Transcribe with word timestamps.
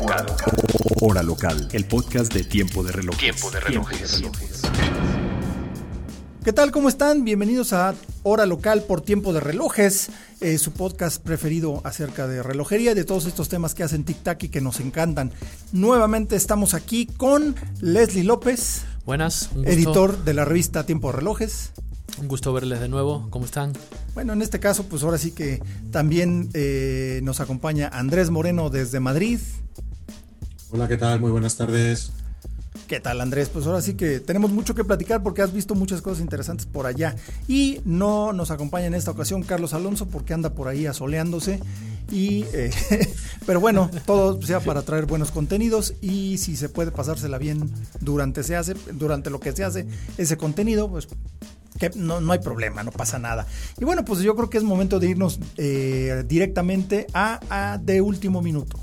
Local. 0.00 0.26
Hora 1.00 1.22
local, 1.22 1.68
el 1.72 1.86
podcast 1.86 2.32
de 2.32 2.44
Tiempo 2.44 2.82
de 2.82 2.92
Relojes. 2.92 3.18
Tiempo 3.18 3.50
de 3.50 3.60
relojes. 3.60 4.22
¿Qué 6.44 6.52
tal? 6.52 6.70
¿Cómo 6.70 6.88
están? 6.88 7.24
Bienvenidos 7.24 7.72
a 7.72 7.94
Hora 8.22 8.46
Local 8.46 8.82
por 8.82 9.00
Tiempo 9.00 9.32
de 9.32 9.40
Relojes, 9.40 10.10
eh, 10.40 10.58
su 10.58 10.72
podcast 10.72 11.22
preferido 11.22 11.80
acerca 11.84 12.28
de 12.28 12.42
relojería 12.42 12.92
y 12.92 12.94
de 12.94 13.04
todos 13.04 13.26
estos 13.26 13.48
temas 13.48 13.74
que 13.74 13.84
hacen 13.84 14.04
tic-tac 14.04 14.44
y 14.44 14.48
que 14.48 14.60
nos 14.60 14.80
encantan. 14.80 15.32
Nuevamente 15.72 16.36
estamos 16.36 16.74
aquí 16.74 17.06
con 17.06 17.56
Leslie 17.80 18.24
López, 18.24 18.82
Buenas, 19.06 19.50
un 19.54 19.64
gusto, 19.64 19.70
editor 19.70 20.24
de 20.24 20.34
la 20.34 20.44
revista 20.44 20.84
Tiempo 20.84 21.08
de 21.10 21.16
Relojes. 21.18 21.72
un 22.20 22.28
gusto 22.28 22.52
verles 22.52 22.80
de 22.80 22.88
nuevo. 22.88 23.26
¿Cómo 23.30 23.46
están? 23.46 23.72
Bueno, 24.14 24.34
en 24.34 24.42
este 24.42 24.60
caso, 24.60 24.84
pues 24.84 25.02
ahora 25.02 25.18
sí 25.18 25.32
que 25.32 25.62
también 25.90 26.50
eh, 26.54 27.20
nos 27.22 27.40
acompaña 27.40 27.88
Andrés 27.88 28.30
Moreno 28.30 28.68
desde 28.70 29.00
Madrid. 29.00 29.40
Hola, 30.72 30.88
¿qué 30.88 30.96
tal? 30.96 31.20
Muy 31.20 31.30
buenas 31.30 31.56
tardes. 31.56 32.10
¿Qué 32.88 32.98
tal 32.98 33.20
Andrés? 33.20 33.48
Pues 33.48 33.66
ahora 33.66 33.80
sí 33.80 33.94
que 33.94 34.18
tenemos 34.18 34.50
mucho 34.50 34.74
que 34.74 34.84
platicar 34.84 35.22
porque 35.22 35.42
has 35.42 35.52
visto 35.52 35.76
muchas 35.76 36.02
cosas 36.02 36.20
interesantes 36.20 36.66
por 36.66 36.86
allá. 36.86 37.14
Y 37.46 37.80
no 37.84 38.32
nos 38.32 38.50
acompaña 38.50 38.86
en 38.86 38.94
esta 38.94 39.12
ocasión 39.12 39.44
Carlos 39.44 39.74
Alonso 39.74 40.06
porque 40.06 40.34
anda 40.34 40.50
por 40.50 40.66
ahí 40.66 40.86
asoleándose. 40.86 41.60
Y, 42.10 42.44
eh, 42.52 42.70
pero 43.46 43.60
bueno, 43.60 43.90
todo 44.06 44.42
sea 44.42 44.58
para 44.58 44.82
traer 44.82 45.06
buenos 45.06 45.30
contenidos 45.30 45.94
y 46.00 46.38
si 46.38 46.56
se 46.56 46.68
puede 46.68 46.90
pasársela 46.90 47.38
bien 47.38 47.70
durante, 48.00 48.42
se 48.42 48.56
hace, 48.56 48.74
durante 48.92 49.30
lo 49.30 49.38
que 49.38 49.52
se 49.52 49.62
hace 49.62 49.86
ese 50.18 50.36
contenido, 50.36 50.88
pues 50.88 51.06
que 51.78 51.90
no, 51.94 52.20
no 52.20 52.32
hay 52.32 52.38
problema, 52.38 52.82
no 52.82 52.90
pasa 52.90 53.18
nada. 53.18 53.46
Y 53.78 53.84
bueno, 53.84 54.04
pues 54.04 54.20
yo 54.20 54.34
creo 54.34 54.50
que 54.50 54.58
es 54.58 54.64
momento 54.64 54.98
de 54.98 55.08
irnos 55.08 55.38
eh, 55.56 56.24
directamente 56.26 57.06
a, 57.12 57.40
a 57.50 57.78
de 57.78 58.00
último 58.00 58.42
minuto. 58.42 58.78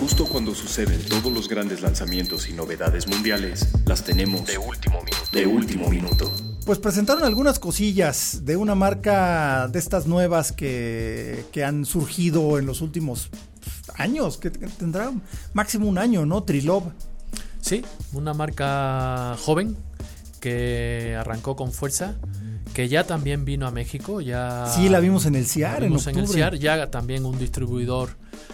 Justo 0.00 0.26
cuando 0.26 0.54
suceden 0.54 1.00
todos 1.08 1.32
los 1.32 1.48
grandes 1.48 1.80
lanzamientos 1.80 2.48
y 2.48 2.52
novedades 2.52 3.06
mundiales, 3.06 3.68
las 3.86 4.04
tenemos 4.04 4.44
de 4.44 4.58
último 4.58 4.98
minuto. 5.02 5.30
De 5.32 5.46
último 5.46 5.88
minuto. 5.88 6.32
Pues 6.66 6.78
presentaron 6.78 7.24
algunas 7.24 7.58
cosillas 7.58 8.40
de 8.44 8.56
una 8.56 8.74
marca 8.74 9.68
de 9.68 9.78
estas 9.78 10.06
nuevas 10.06 10.50
que, 10.50 11.44
que 11.52 11.62
han 11.62 11.84
surgido 11.84 12.58
en 12.58 12.66
los 12.66 12.80
últimos 12.80 13.30
años, 13.94 14.38
que 14.38 14.50
tendrá 14.50 15.12
máximo 15.52 15.88
un 15.88 15.98
año, 15.98 16.26
¿no? 16.26 16.42
Trilove. 16.42 16.90
Sí, 17.60 17.82
una 18.12 18.34
marca 18.34 19.36
joven 19.40 19.76
que 20.48 21.16
arrancó 21.18 21.56
con 21.56 21.72
fuerza, 21.72 22.16
que 22.74 22.86
ya 22.90 23.04
también 23.04 23.46
vino 23.46 23.66
a 23.66 23.70
México. 23.70 24.20
Ya 24.20 24.66
Sí, 24.74 24.90
la 24.90 25.00
vimos 25.00 25.24
en 25.24 25.36
el 25.36 25.46
CIAR, 25.46 25.78
la 25.80 25.86
en 25.86 25.92
vimos 25.92 26.06
en 26.06 26.18
el. 26.18 26.28
CIAR, 26.28 26.56
ya 26.58 26.90
también 26.90 27.24
un 27.24 27.38
distribuidor 27.38 28.10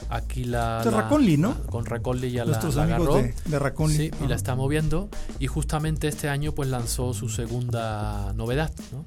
aquí 0.08 0.44
la... 0.44 0.84
De 0.84 0.90
la- 0.92 1.02
Raconli, 1.02 1.36
¿no? 1.36 1.54
Con 1.66 1.84
Raconli 1.86 2.30
ya 2.30 2.44
la, 2.44 2.50
Nuestros 2.52 2.76
la 2.76 2.84
amigos 2.84 3.08
agarró. 3.08 3.22
de, 3.22 3.34
de 3.50 3.58
Raconli. 3.58 3.96
Sí, 3.96 4.10
y 4.24 4.28
la 4.28 4.36
está 4.36 4.54
moviendo. 4.54 5.08
Y 5.40 5.48
justamente 5.48 6.06
este 6.06 6.28
año 6.28 6.52
pues 6.52 6.68
lanzó 6.68 7.12
su 7.12 7.28
segunda 7.28 8.32
novedad. 8.34 8.70
¿no? 8.92 9.04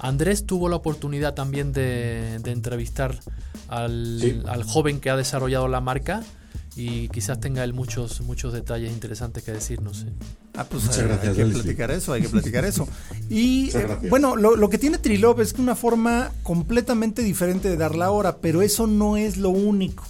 Andrés 0.00 0.44
tuvo 0.44 0.68
la 0.68 0.76
oportunidad 0.76 1.32
también 1.34 1.72
de, 1.72 2.38
de 2.40 2.50
entrevistar 2.52 3.18
al, 3.68 4.18
Sí. 4.20 4.42
al 4.46 4.64
joven 4.64 5.00
que 5.00 5.08
ha 5.08 5.16
desarrollado 5.16 5.66
la 5.68 5.80
marca 5.80 6.22
y 6.74 7.08
quizás 7.08 7.38
tenga 7.40 7.64
él 7.64 7.74
muchos, 7.74 8.20
muchos 8.22 8.52
detalles 8.52 8.92
interesantes 8.92 9.42
que 9.42 9.52
decirnos. 9.52 9.98
¿sí? 9.98 10.06
Ah, 10.54 10.64
pues 10.64 10.84
Muchas 10.84 10.98
hay, 10.98 11.04
gracias, 11.04 11.38
hay 11.38 11.44
que 11.44 11.50
platicar 11.52 11.90
eso, 11.90 12.12
hay 12.12 12.22
que 12.22 12.28
platicar 12.28 12.64
eso. 12.64 12.88
Y 13.30 13.70
eh, 13.76 14.08
bueno, 14.10 14.36
lo, 14.36 14.56
lo 14.56 14.68
que 14.68 14.78
tiene 14.78 14.98
Trilove 14.98 15.42
es 15.42 15.54
una 15.54 15.74
forma 15.74 16.30
completamente 16.42 17.22
diferente 17.22 17.68
de 17.70 17.76
dar 17.76 17.94
la 17.94 18.10
hora, 18.10 18.38
pero 18.38 18.60
eso 18.62 18.86
no 18.86 19.16
es 19.16 19.36
lo 19.36 19.50
único. 19.50 20.04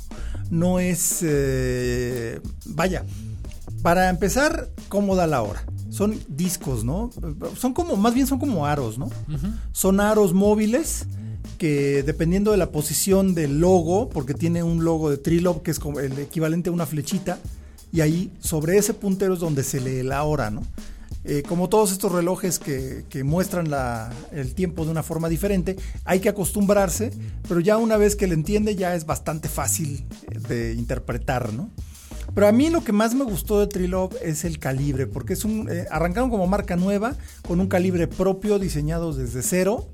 No 0.51 0.81
es, 0.81 1.21
eh, 1.23 2.41
vaya, 2.67 3.05
para 3.83 4.09
empezar, 4.09 4.71
¿cómo 4.89 5.17
da 5.17 5.27
la 5.27 5.43
hora? 5.43 5.65
Son 5.91 6.19
discos, 6.29 6.85
¿no? 6.85 7.11
Son 7.57 7.75
como, 7.75 7.97
más 7.97 8.15
bien 8.15 8.27
son 8.27 8.39
como 8.39 8.67
aros, 8.67 8.99
¿no? 8.99 9.09
Son 9.73 10.01
aros 10.01 10.33
móviles 10.33 11.07
que 11.63 12.03
dependiendo 12.03 12.51
de 12.51 12.57
la 12.57 12.73
posición 12.73 13.37
del 13.37 13.61
logo, 13.61 14.09
porque 14.09 14.35
tiene 14.35 14.65
un 14.65 14.85
logo 14.85 15.11
de 15.11 15.17
Trilove 15.17 15.63
que 15.63 15.71
es 15.71 15.79
el 16.03 16.19
equivalente 16.19 16.71
a 16.71 16.73
una 16.73 16.87
flechita, 16.87 17.39
y 17.93 18.01
ahí 18.01 18.33
sobre 18.41 18.79
ese 18.79 18.95
puntero 18.95 19.35
es 19.35 19.39
donde 19.39 19.63
se 19.63 19.81
lee 19.81 20.03
la 20.03 20.25
hora, 20.25 20.51
¿no? 20.51 20.65
Eh, 21.23 21.45
como 21.47 21.69
todos 21.69 21.93
estos 21.93 22.11
relojes 22.11 22.59
que, 22.59 23.23
muestran 23.23 23.69
el 24.33 24.55
tiempo 24.55 24.85
de 24.85 24.91
una 24.91 25.05
forma 25.05 25.29
diferente, 25.29 25.77
hay 26.05 26.19
que 26.19 26.29
acostumbrarse, 26.29 27.13
pero 27.47 27.61
ya 27.61 27.77
una 27.77 27.97
vez 27.97 28.17
que 28.17 28.27
le 28.27 28.35
entiende 28.35 28.75
ya 28.75 28.97
es 28.97 29.07
bastante 29.07 29.49
fácil 29.49 30.05
de 30.49 30.75
interpretar, 30.75 31.53
¿no? 31.53 31.71
Pero 32.35 32.49
a 32.49 32.53
mí 32.53 32.71
lo 32.71 32.83
que 32.83 32.91
más 32.91 33.15
me 33.15 33.23
gustó 33.23 33.61
de 33.61 33.69
Trilove 33.69 34.17
es 34.25 34.45
el 34.45 34.59
calibre, 34.59 35.07
porque 35.07 35.35
es 35.35 35.45
un 35.45 35.69
eh, 35.71 35.87
arrancaron 35.93 36.29
como 36.29 36.49
marca 36.49 36.75
nueva 36.75 37.15
con 37.47 37.61
un 37.61 37.69
calibre 37.69 38.09
propio 38.09 38.59
diseñado 38.59 39.13
desde 39.13 39.43
cero 39.43 39.87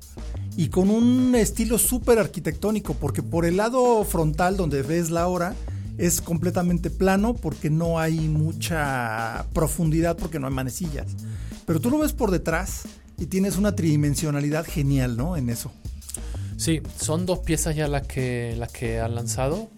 y 0.59 0.67
con 0.67 0.89
un 0.89 1.35
estilo 1.35 1.77
súper 1.77 2.19
arquitectónico, 2.19 2.93
porque 2.93 3.23
por 3.23 3.45
el 3.45 3.55
lado 3.55 4.03
frontal 4.03 4.57
donde 4.57 4.81
ves 4.81 5.09
la 5.09 5.25
hora 5.29 5.55
es 5.97 6.19
completamente 6.19 6.89
plano 6.89 7.33
porque 7.33 7.69
no 7.69 7.97
hay 7.97 8.27
mucha 8.27 9.45
profundidad 9.53 10.17
porque 10.17 10.37
no 10.37 10.47
hay 10.47 10.53
manecillas. 10.53 11.07
Pero 11.65 11.79
tú 11.79 11.89
lo 11.89 11.99
ves 11.99 12.11
por 12.11 12.29
detrás 12.29 12.81
y 13.17 13.27
tienes 13.27 13.55
una 13.55 13.73
tridimensionalidad 13.73 14.65
genial, 14.65 15.15
¿no? 15.15 15.37
En 15.37 15.49
eso. 15.49 15.71
Sí, 16.59 16.81
son 16.99 17.25
dos 17.25 17.39
piezas 17.39 17.73
ya 17.73 17.87
las 17.87 18.05
que, 18.05 18.53
las 18.57 18.69
que 18.71 18.99
han 18.99 19.15
lanzado. 19.15 19.69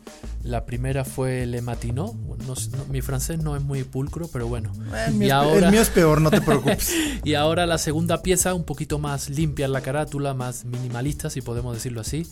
La 0.44 0.66
primera 0.66 1.06
fue 1.06 1.46
Le 1.46 1.62
Matinot. 1.62 2.16
No 2.16 2.56
no- 2.56 2.86
mi 2.90 3.02
francés 3.02 3.38
no 3.38 3.56
es 3.56 3.62
muy 3.62 3.84
pulcro, 3.84 4.28
pero 4.28 4.48
bueno. 4.48 4.72
El 5.08 5.14
mío, 5.14 5.28
y, 5.28 5.30
ahora, 5.32 5.68
el 5.68 5.72
mío 5.72 5.82
es 5.82 5.90
peor, 5.90 6.20
no 6.22 6.32
te 6.32 6.42
preocupes. 6.42 6.92
y 7.24 7.36
ahora 7.36 7.68
la 7.68 7.78
segunda 7.78 8.24
pieza, 8.24 8.56
un 8.56 8.64
poquito 8.64 8.98
más 8.98 9.30
limpia 9.30 9.68
en 9.68 9.74
la 9.74 9.82
carátula, 9.82 10.34
más 10.34 10.66
minimalista, 10.66 11.30
si 11.30 11.42
podemos 11.42 11.76
decirlo 11.76 12.02
así. 12.02 12.26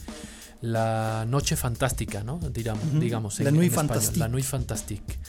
La 0.62 1.26
Noche 1.30 1.56
Fantástica, 1.56 2.24
¿no? 2.24 2.38
Digamos, 2.52 2.84
Ujú. 2.86 3.00
digamos 3.00 3.40
La 3.40 3.50
en- 3.50 3.56
Nuit 3.56 3.70
en 3.72 3.76
Fantastique. 3.76 4.20
La 4.20 4.28
Nuit 4.28 4.44
Fantastique. 4.46 5.20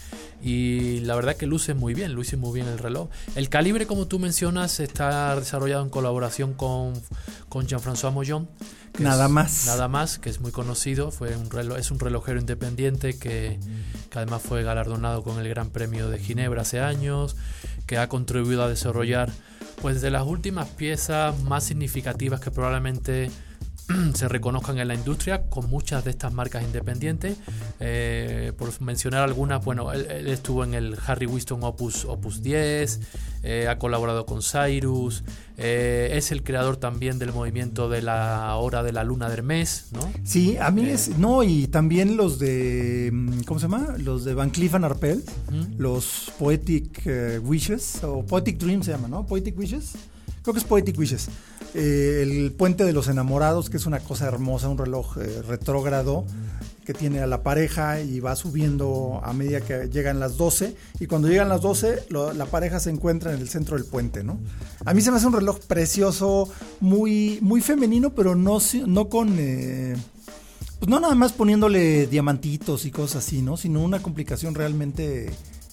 Y 0.43 1.01
la 1.01 1.15
verdad 1.17 1.37
que 1.37 1.47
luce 1.47 1.75
muy 1.75 1.93
bien, 1.95 2.13
luce 2.15 2.37
muy 2.37 2.53
bien 2.55 2.67
el 2.67 2.79
reloj. 2.79 3.09
El 3.35 3.49
calibre, 3.49 3.87
como 3.87 4.07
tú 4.07 4.19
mencionas, 4.19 4.81
está 4.81 5.37
desarrollado 5.37 5.83
en 5.83 5.91
colaboración 5.91 6.55
con, 6.55 6.95
con 7.49 7.67
Jean-François 7.67 8.47
que 8.97 9.05
Nada 9.05 9.27
es- 9.27 9.31
más. 9.31 9.67
Nada 9.67 9.89
más, 9.89 10.19
que 10.19 10.31
es 10.31 10.41
muy 10.41 10.51
conocido. 10.51 11.11
Fue 11.11 11.37
un 11.37 11.51
reloj, 11.51 11.79
es 11.79 11.91
un 11.91 12.01
relojero 12.01 12.41
independiente 12.41 13.19
que, 13.19 13.59
que 14.11 14.19
además 14.19 14.43
fue 14.43 14.63
galardonado 14.63 15.23
con 15.23 15.39
el 15.39 15.49
Gran 15.49 15.71
Premio 15.71 16.09
de 16.09 16.19
Ginebra 16.19 16.63
hace 16.63 16.81
años, 16.81 17.37
que 17.87 17.99
ha 17.99 18.09
contribuido 18.09 18.63
a 18.65 18.69
desarrollar 18.69 19.31
pues 19.83 20.03
de 20.03 20.11
las 20.11 20.27
últimas 20.27 20.69
piezas 20.69 21.39
más 21.43 21.65
significativas 21.65 22.41
que 22.41 22.51
probablemente 22.51 23.31
se 24.15 24.29
reconozcan 24.29 24.79
en 24.79 24.89
la 24.89 24.95
industria 24.95 25.43
con 25.43 25.69
muchas 25.69 26.05
de 26.05 26.11
estas 26.11 26.33
marcas 26.33 26.63
independientes. 26.63 27.37
Eh, 27.81 28.53
por 28.57 28.81
mencionar 28.81 29.23
algunas, 29.23 29.65
bueno, 29.65 29.93
él, 29.93 30.07
él 30.11 30.29
estuvo 30.29 30.65
en 30.65 30.75
el 30.75 30.97
Harry 31.07 31.27
Winston 31.27 31.63
Opus, 31.63 32.05
Opus 32.05 32.43
10, 32.43 33.01
eh, 33.43 33.69
ha 33.69 33.79
colaborado 33.79 34.27
con 34.27 34.43
Cyrus, 34.43 35.25
eh, 35.57 36.17
es 36.17 36.33
el 36.33 36.43
creador 36.43 36.79
también 36.79 37.19
del 37.19 37.33
movimiento 37.33 37.89
de 37.89 38.01
la 38.01 38.55
hora 38.57 38.83
de 38.83 38.93
la 38.93 39.05
luna 39.05 39.29
de 39.29 39.35
Hermes, 39.35 39.89
¿no? 39.93 40.11
Sí, 40.25 40.57
a 40.59 40.71
mí 40.71 40.89
es. 40.89 41.19
No, 41.19 41.43
y 41.43 41.67
también 41.67 42.17
los 42.17 42.39
de. 42.39 43.11
mm, 43.13 43.41
¿Cómo 43.43 43.61
se 43.61 43.69
llama? 43.69 43.95
Los 43.99 44.25
de 44.25 44.33
Van 44.33 44.51
Cleef 44.51 44.75
and 44.75 44.87
Arpels. 44.87 45.25
Los 45.77 46.33
Poetic 46.39 47.03
eh, 47.07 47.39
Wishes. 47.39 48.03
O 48.05 48.25
Poetic 48.25 48.59
Dreams 48.59 48.87
se 48.87 48.93
llama, 48.93 49.09
¿no? 49.09 49.27
Poetic 49.27 49.59
Wishes. 49.59 49.93
Creo 50.43 50.55
que 50.55 50.61
es 50.61 50.65
Poetic 50.67 50.99
Wishes. 50.99 51.29
Eh, 51.75 52.21
el 52.23 52.53
Puente 52.53 52.85
de 52.85 52.93
los 52.93 53.09
Enamorados, 53.09 53.71
que 53.71 53.77
es 53.77 53.87
una 53.87 54.01
cosa 54.01 54.27
hermosa, 54.27 54.69
un 54.69 54.79
reloj 54.79 55.19
eh, 55.19 55.43
retrógrado 55.47 56.25
que 56.85 56.95
tiene 56.95 57.21
a 57.21 57.27
la 57.29 57.43
pareja 57.45 58.01
y 58.01 58.19
va 58.19 58.35
subiendo 58.35 59.21
a 59.23 59.33
medida 59.33 59.61
que 59.61 59.89
llegan 59.89 60.19
las 60.19 60.37
12. 60.37 60.75
Y 60.99 61.07
cuando 61.07 61.29
llegan 61.29 61.49
las 61.49 61.61
12, 61.61 62.05
lo- 62.09 62.33
la 62.33 62.47
pareja 62.47 62.81
se 62.81 62.91
encuentra 62.91 63.33
en 63.33 63.41
el 63.41 63.49
centro 63.49 63.77
del 63.77 63.85
puente, 63.87 64.25
¿no? 64.25 64.41
A 64.85 64.93
mí 64.95 65.01
se 65.01 65.11
me 65.13 65.19
hace 65.19 65.27
un 65.27 65.35
reloj 65.35 65.61
precioso, 65.61 66.49
muy, 66.81 67.39
muy 67.43 67.61
femenino, 67.61 68.11
pero 68.11 68.35
no, 68.35 68.59
no 68.87 69.09
con. 69.09 69.37
eh, 69.39 69.97
pues 70.81 70.89
no 70.89 70.99
nada 70.99 71.15
más 71.15 71.33
poniéndole 71.33 72.07
diamantitos 72.07 72.87
y 72.87 72.91
cosas 72.91 73.25
así, 73.25 73.43
¿no? 73.43 73.57
Sino 73.59 73.83
una 73.85 74.01
complicación 74.01 74.55
realmente 74.55 75.31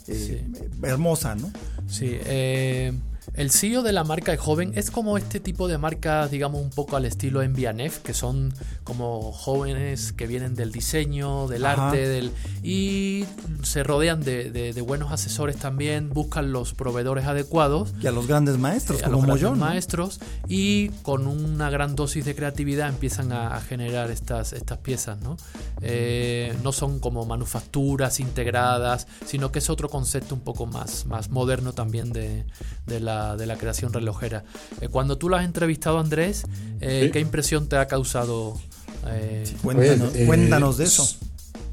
eh, 0.07 0.45
hermosa, 0.83 1.33
¿no? 1.35 1.49
Sí, 1.87 2.09
eh, 2.11 2.91
el 3.37 3.51
CEO 3.51 3.83
de 3.83 3.93
la 3.93 4.03
marca 4.03 4.31
de 4.31 4.37
joven 4.37 4.71
es 4.75 4.89
como 4.89 5.15
este 5.15 5.39
tipo 5.39 5.67
de 5.67 5.77
marcas, 5.77 6.31
digamos, 6.31 6.59
un 6.59 6.71
poco 6.71 6.97
al 6.97 7.05
estilo 7.05 7.43
Envianef, 7.43 7.99
que 7.99 8.15
son 8.15 8.51
como 8.83 9.31
jóvenes 9.31 10.11
que 10.11 10.25
vienen 10.25 10.55
del 10.55 10.71
diseño, 10.71 11.47
del 11.47 11.67
arte, 11.67 12.07
del 12.07 12.31
y 12.63 13.25
se 13.61 13.83
rodean 13.83 14.23
de, 14.23 14.83
buenos 14.85 15.11
asesores 15.11 15.57
también, 15.57 16.09
buscan 16.09 16.51
los 16.51 16.73
proveedores 16.73 17.25
adecuados. 17.25 17.93
Y 18.01 18.07
a 18.07 18.11
los 18.11 18.25
grandes 18.25 18.57
maestros, 18.57 19.01
eh, 19.01 19.05
a 19.05 19.11
como 19.11 19.27
los 19.27 19.39
grandes 19.39 19.59
maestros, 19.59 20.19
y 20.47 20.89
con 21.03 21.27
una 21.27 21.69
gran 21.69 21.95
dosis 21.95 22.25
de 22.25 22.33
creatividad 22.33 22.89
empiezan 22.89 23.31
a, 23.31 23.61
generar 23.61 24.09
estas, 24.09 24.53
estas 24.53 24.79
piezas, 24.79 25.19
¿no? 25.19 25.37
Eh, 25.81 26.57
no 26.63 26.71
son 26.71 26.99
como 26.99 27.25
manufacturas 27.25 28.19
integradas, 28.19 29.05
sino 29.25 29.51
que 29.51 29.59
es 29.59 29.69
otro 29.69 29.89
concepto 29.89 30.33
un 30.33 30.41
poco 30.41 30.65
más, 30.65 31.05
más 31.05 31.29
moderno 31.29 31.73
también 31.73 32.11
de, 32.11 32.45
de 32.87 32.99
la 32.99 33.26
de 33.35 33.45
la 33.45 33.57
creación 33.57 33.91
relojera. 33.91 34.43
Eh, 34.81 34.87
cuando 34.87 35.17
tú 35.17 35.29
lo 35.29 35.35
has 35.35 35.45
entrevistado, 35.45 35.99
Andrés, 35.99 36.45
eh, 36.79 37.09
¿qué 37.11 37.19
impresión 37.19 37.67
te 37.67 37.77
ha 37.77 37.87
causado? 37.87 38.59
Eh? 39.07 39.43
cuéntanos, 39.61 40.77
de 40.77 40.85
eso. 40.85 41.17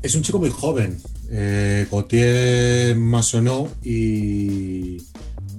Es 0.02 0.14
un 0.14 0.22
chico 0.22 0.38
muy 0.38 0.50
joven, 0.50 1.00
Gautier 1.90 2.96
Massonneau, 2.96 3.68
y 3.82 4.98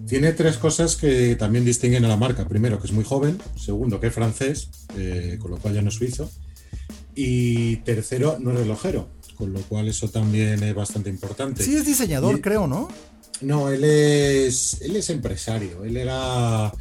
tiene 0.07 0.33
tres 0.33 0.57
cosas 0.57 0.95
que 0.95 1.36
también 1.36 1.65
distinguen 1.65 2.06
a 2.06 2.07
la 2.07 2.18
marca. 2.18 2.47
Primero, 2.47 2.80
que 2.80 2.88
es 2.88 2.94
muy 2.94 3.03
joven. 3.03 3.39
Segundo, 3.57 4.00
que 4.00 4.07
es 4.07 4.13
francés, 4.13 4.69
con 5.39 5.51
lo 5.51 5.57
cual 5.57 5.74
ya 5.74 5.81
no 5.81 5.89
es 5.89 5.95
suizo. 5.95 6.30
Y 7.15 7.77
tercero, 7.77 8.38
no 8.39 8.51
es 8.51 8.59
relojero, 8.59 9.07
con 9.36 9.53
lo 9.53 9.62
cual 9.62 9.88
eso 9.88 10.09
también 10.09 10.62
es 10.62 10.75
bastante 10.75 11.09
importante. 11.09 11.63
Sí, 11.63 11.75
es 11.75 11.86
diseñador, 11.86 12.42
creo, 12.42 12.68
¿no? 12.68 12.89
No, 13.42 13.70
él 13.70 13.84
es, 13.84 14.82
él 14.82 14.96
es 14.96 15.10
empresario. 15.10 15.84
Él 15.84 15.98
era, 15.98 16.72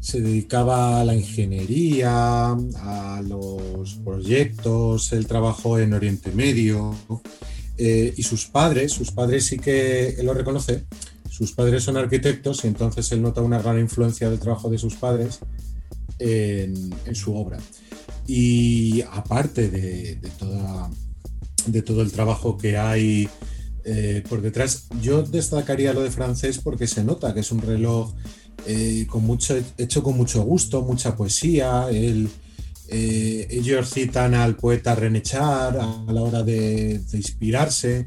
se 0.00 0.20
dedicaba 0.20 1.00
a 1.00 1.04
la 1.04 1.14
ingeniería, 1.14 2.50
a 2.52 3.22
los 3.26 3.94
proyectos. 4.04 5.12
Él 5.12 5.26
trabajó 5.26 5.78
en 5.78 5.94
Oriente 5.94 6.30
Medio. 6.32 6.94
Eh, 7.76 8.14
y 8.16 8.22
sus 8.22 8.46
padres, 8.46 8.92
sus 8.92 9.10
padres 9.10 9.46
sí 9.46 9.58
que 9.58 10.16
lo 10.22 10.34
reconoce. 10.34 10.84
Sus 11.30 11.52
padres 11.52 11.82
son 11.82 11.96
arquitectos 11.96 12.64
y 12.64 12.68
entonces 12.68 13.10
él 13.10 13.20
nota 13.20 13.40
una 13.40 13.60
gran 13.60 13.78
influencia 13.80 14.30
del 14.30 14.38
trabajo 14.38 14.70
de 14.70 14.78
sus 14.78 14.94
padres 14.94 15.40
en, 16.20 16.94
su 17.14 17.34
obra. 17.34 17.58
Y 18.26 19.02
aparte 19.02 19.68
de, 19.68 20.16
toda, 20.38 20.90
de 21.66 21.82
todo 21.82 22.02
el 22.02 22.12
trabajo 22.12 22.56
que 22.56 22.78
hay 22.78 23.28
eh, 23.86 24.22
por 24.26 24.40
detrás. 24.40 24.86
Yo 25.02 25.22
destacaría 25.22 25.92
lo 25.92 26.02
de 26.02 26.10
francés 26.10 26.58
porque 26.58 26.86
se 26.86 27.04
nota 27.04 27.34
que 27.34 27.40
es 27.40 27.52
un 27.52 27.60
reloj 27.60 28.14
eh, 28.66 29.06
hecho 29.76 30.02
con 30.02 30.16
mucho 30.16 30.42
gusto, 30.42 30.80
mucha 30.80 31.14
poesía. 31.14 31.88
El, 31.90 32.30
eh, 32.88 33.46
ellos 33.50 33.90
citan 33.90 34.32
al 34.32 34.56
poeta 34.56 34.94
René 34.94 35.20
Char 35.20 35.76
a, 35.76 36.12
la 36.12 36.22
hora 36.22 36.42
de, 36.42 36.98
inspirarse. 37.12 38.06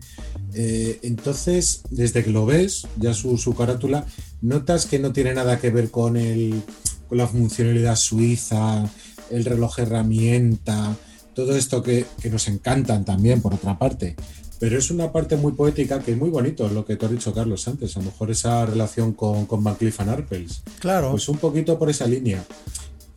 entonces, 0.53 1.83
desde 1.91 2.23
que 2.23 2.31
lo 2.31 2.47
ves, 2.47 2.87
ya 2.97 3.13
su, 3.13 3.37
su, 3.37 3.53
carátula, 3.53 4.03
notas 4.41 4.87
que 4.87 4.97
no 4.97 5.13
tiene 5.13 5.35
nada 5.35 5.59
que 5.59 5.69
ver 5.69 5.91
con, 5.91 6.17
el, 6.17 6.63
con 7.07 7.19
la 7.19 7.27
funcionalidad 7.27 7.95
suiza, 7.95 8.89
el 9.29 9.45
reloj 9.45 9.77
herramienta, 9.77 10.97
todo 11.35 11.55
esto 11.55 11.83
que, 11.83 12.07
que 12.19 12.31
nos 12.31 12.47
encantan 12.47 13.05
también, 13.05 13.43
por 13.43 13.53
otra 13.53 13.77
parte. 13.77 14.15
Pero 14.59 14.77
es 14.77 14.89
una 14.89 15.11
parte 15.11 15.35
muy 15.35 15.51
poética 15.51 15.99
que 15.99 16.11
es 16.11 16.17
muy 16.17 16.29
bonito, 16.29 16.67
lo 16.69 16.83
que 16.85 16.95
tú 16.95 17.05
has 17.05 17.11
dicho, 17.11 17.33
Carlos, 17.33 17.67
antes. 17.67 17.95
A 17.95 17.99
lo 17.99 18.05
mejor 18.05 18.31
esa 18.31 18.65
relación 18.65 19.13
con, 19.13 19.45
con 19.45 19.63
Van 19.63 19.75
Cleef 19.75 19.99
Arpels. 19.99 20.63
Claro. 20.79 21.11
Pues 21.11 21.29
un 21.29 21.37
poquito 21.37 21.77
por 21.77 21.89
esa 21.89 22.07
línea. 22.07 22.43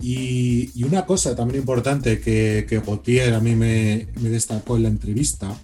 Y, 0.03 0.83
una 0.85 1.05
cosa 1.05 1.37
también 1.37 1.61
importante 1.61 2.21
que, 2.21 2.67
que 2.69 2.81
Gautier 2.81 3.35
a 3.35 3.41
mí 3.41 3.55
me, 3.55 4.09
destacó 4.17 4.77
en 4.77 4.85
la 4.85 4.89
entrevista 4.89 5.55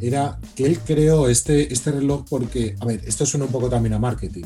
era 0.00 0.38
que 0.54 0.64
él 0.64 0.78
creó 0.78 1.28
este, 1.28 1.72
este 1.72 1.92
reloj 1.92 2.24
porque, 2.28 2.74
a 2.80 2.86
ver, 2.86 3.02
esto 3.06 3.26
suena 3.26 3.44
un 3.44 3.52
poco 3.52 3.68
también 3.68 3.92
a 3.92 3.98
marketing, 3.98 4.44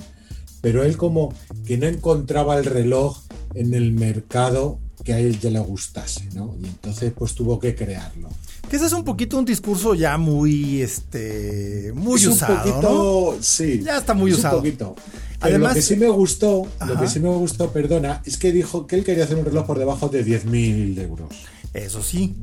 pero 0.60 0.82
él 0.82 0.96
como 0.96 1.32
que 1.64 1.78
no 1.78 1.86
encontraba 1.86 2.58
el 2.58 2.64
reloj 2.64 3.20
en 3.54 3.72
el 3.72 3.92
mercado 3.92 4.80
que 5.04 5.12
a 5.12 5.20
él 5.20 5.38
ya 5.38 5.50
le 5.50 5.60
gustase, 5.60 6.28
¿no? 6.34 6.56
Y 6.60 6.66
entonces 6.66 7.12
pues 7.16 7.34
tuvo 7.34 7.60
que 7.60 7.76
crearlo. 7.76 8.30
Que 8.69 8.76
ese 8.76 8.87
es 8.87 8.93
un 8.93 9.05
poquito 9.05 9.38
un 9.38 9.44
discurso 9.44 9.94
ya 9.94 10.16
muy, 10.19 10.82
este, 10.82 11.93
muy 11.94 12.26
usado, 12.26 12.55
un 12.55 12.61
poquito, 12.61 13.38
sí. 13.40 13.81
Ya 13.84 13.99
está 13.99 14.14
muy 14.14 14.32
usado. 14.32 14.56
Un 14.56 14.62
poquito. 14.62 14.96
Además, 15.40 15.72
lo 15.72 15.75
que 15.75 15.82
sí 15.82 15.96
me 15.96 16.08
gustó, 16.08 16.66
lo 16.87 16.99
que 16.99 17.06
sí 17.08 17.20
me 17.20 17.28
gustó, 17.28 17.70
perdona, 17.70 18.22
es 18.25 18.38
que 18.38 18.52
dijo 18.52 18.87
que 18.87 18.96
él 18.96 19.05
quería 19.05 19.25
hacer 19.25 19.37
un 19.37 19.44
reloj 19.44 19.66
por 19.66 19.78
debajo 19.78 20.08
de 20.08 20.25
10.000 20.25 20.99
euros. 21.00 21.28
Eso 21.75 22.02
sí. 22.02 22.34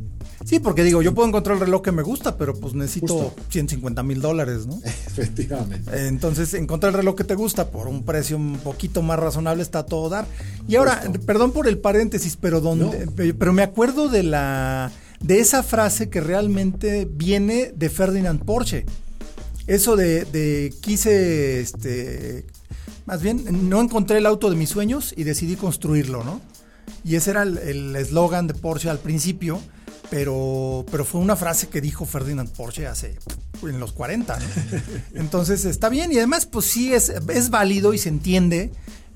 Sí, 0.46 0.60
porque 0.60 0.84
digo, 0.84 1.02
yo 1.02 1.14
puedo 1.14 1.28
encontrar 1.28 1.56
el 1.58 1.62
reloj 1.62 1.84
que 1.84 1.92
me 1.92 2.02
gusta, 2.02 2.36
pero 2.36 2.56
pues 2.56 2.74
necesito 2.74 3.34
150 3.50 4.02
mil 4.04 4.22
dólares, 4.22 4.66
¿no? 4.66 4.80
Efectivamente. 4.84 6.08
Entonces, 6.08 6.54
encontrar 6.56 6.92
el 6.92 6.98
reloj 6.98 7.16
que 7.16 7.24
te 7.24 7.36
gusta 7.36 7.70
por 7.70 7.88
un 7.88 8.04
precio 8.04 8.38
un 8.38 8.58
poquito 8.58 9.02
más 9.02 9.20
razonable 9.20 9.62
está 9.62 9.80
a 9.80 9.86
todo 9.86 10.10
dar. 10.10 10.26
Y 10.68 10.76
ahora, 10.76 11.02
perdón 11.26 11.52
por 11.52 11.68
el 11.68 11.78
paréntesis, 11.78 12.38
pero 12.40 12.60
donde, 12.60 13.34
pero 13.34 13.54
me 13.54 13.62
acuerdo 13.62 14.10
de 14.10 14.24
la 14.24 14.92
de 15.22 15.40
esa 15.40 15.64
frase 15.64 16.10
que 16.10 16.22
realmente 16.22 17.08
viene 17.10 17.72
de 17.76 17.90
Ferdinand 17.90 18.44
Porsche. 18.44 18.86
Eso 19.68 19.96
de, 19.96 20.74
quise, 20.82 21.62
este, 21.62 22.46
más 23.06 23.22
bien, 23.22 23.70
no 23.70 23.80
encontré 23.80 24.18
el 24.18 24.26
auto 24.26 24.50
de 24.50 24.56
mis 24.56 24.70
sueños 24.70 25.14
y 25.16 25.24
decidí 25.24 25.56
construirlo, 25.56 26.24
¿no? 26.24 26.42
Y 27.04 27.16
ese 27.16 27.32
era 27.32 27.44
el 27.44 27.96
eslogan 27.96 28.48
de 28.48 28.54
Porsche 28.54 28.90
al 28.90 29.00
principio, 29.00 29.62
pero, 30.12 30.86
pero 30.92 31.06
fue 31.06 31.22
una 31.22 31.38
frase 31.38 31.70
que 31.70 31.80
dijo 31.80 32.06
Ferdinand 32.06 32.50
Porsche 32.50 32.86
hace 32.86 33.18
en 33.64 33.80
los 33.80 33.94
40. 33.94 34.38
Entonces 35.16 35.66
está 35.66 35.88
bien 35.90 36.12
y 36.12 36.18
además 36.18 36.46
pues 36.46 36.66
sí 36.66 36.94
es, 36.94 37.10
es 37.10 37.50
válido 37.50 37.94
y 37.94 37.98
se 37.98 38.10
entiende 38.10 38.72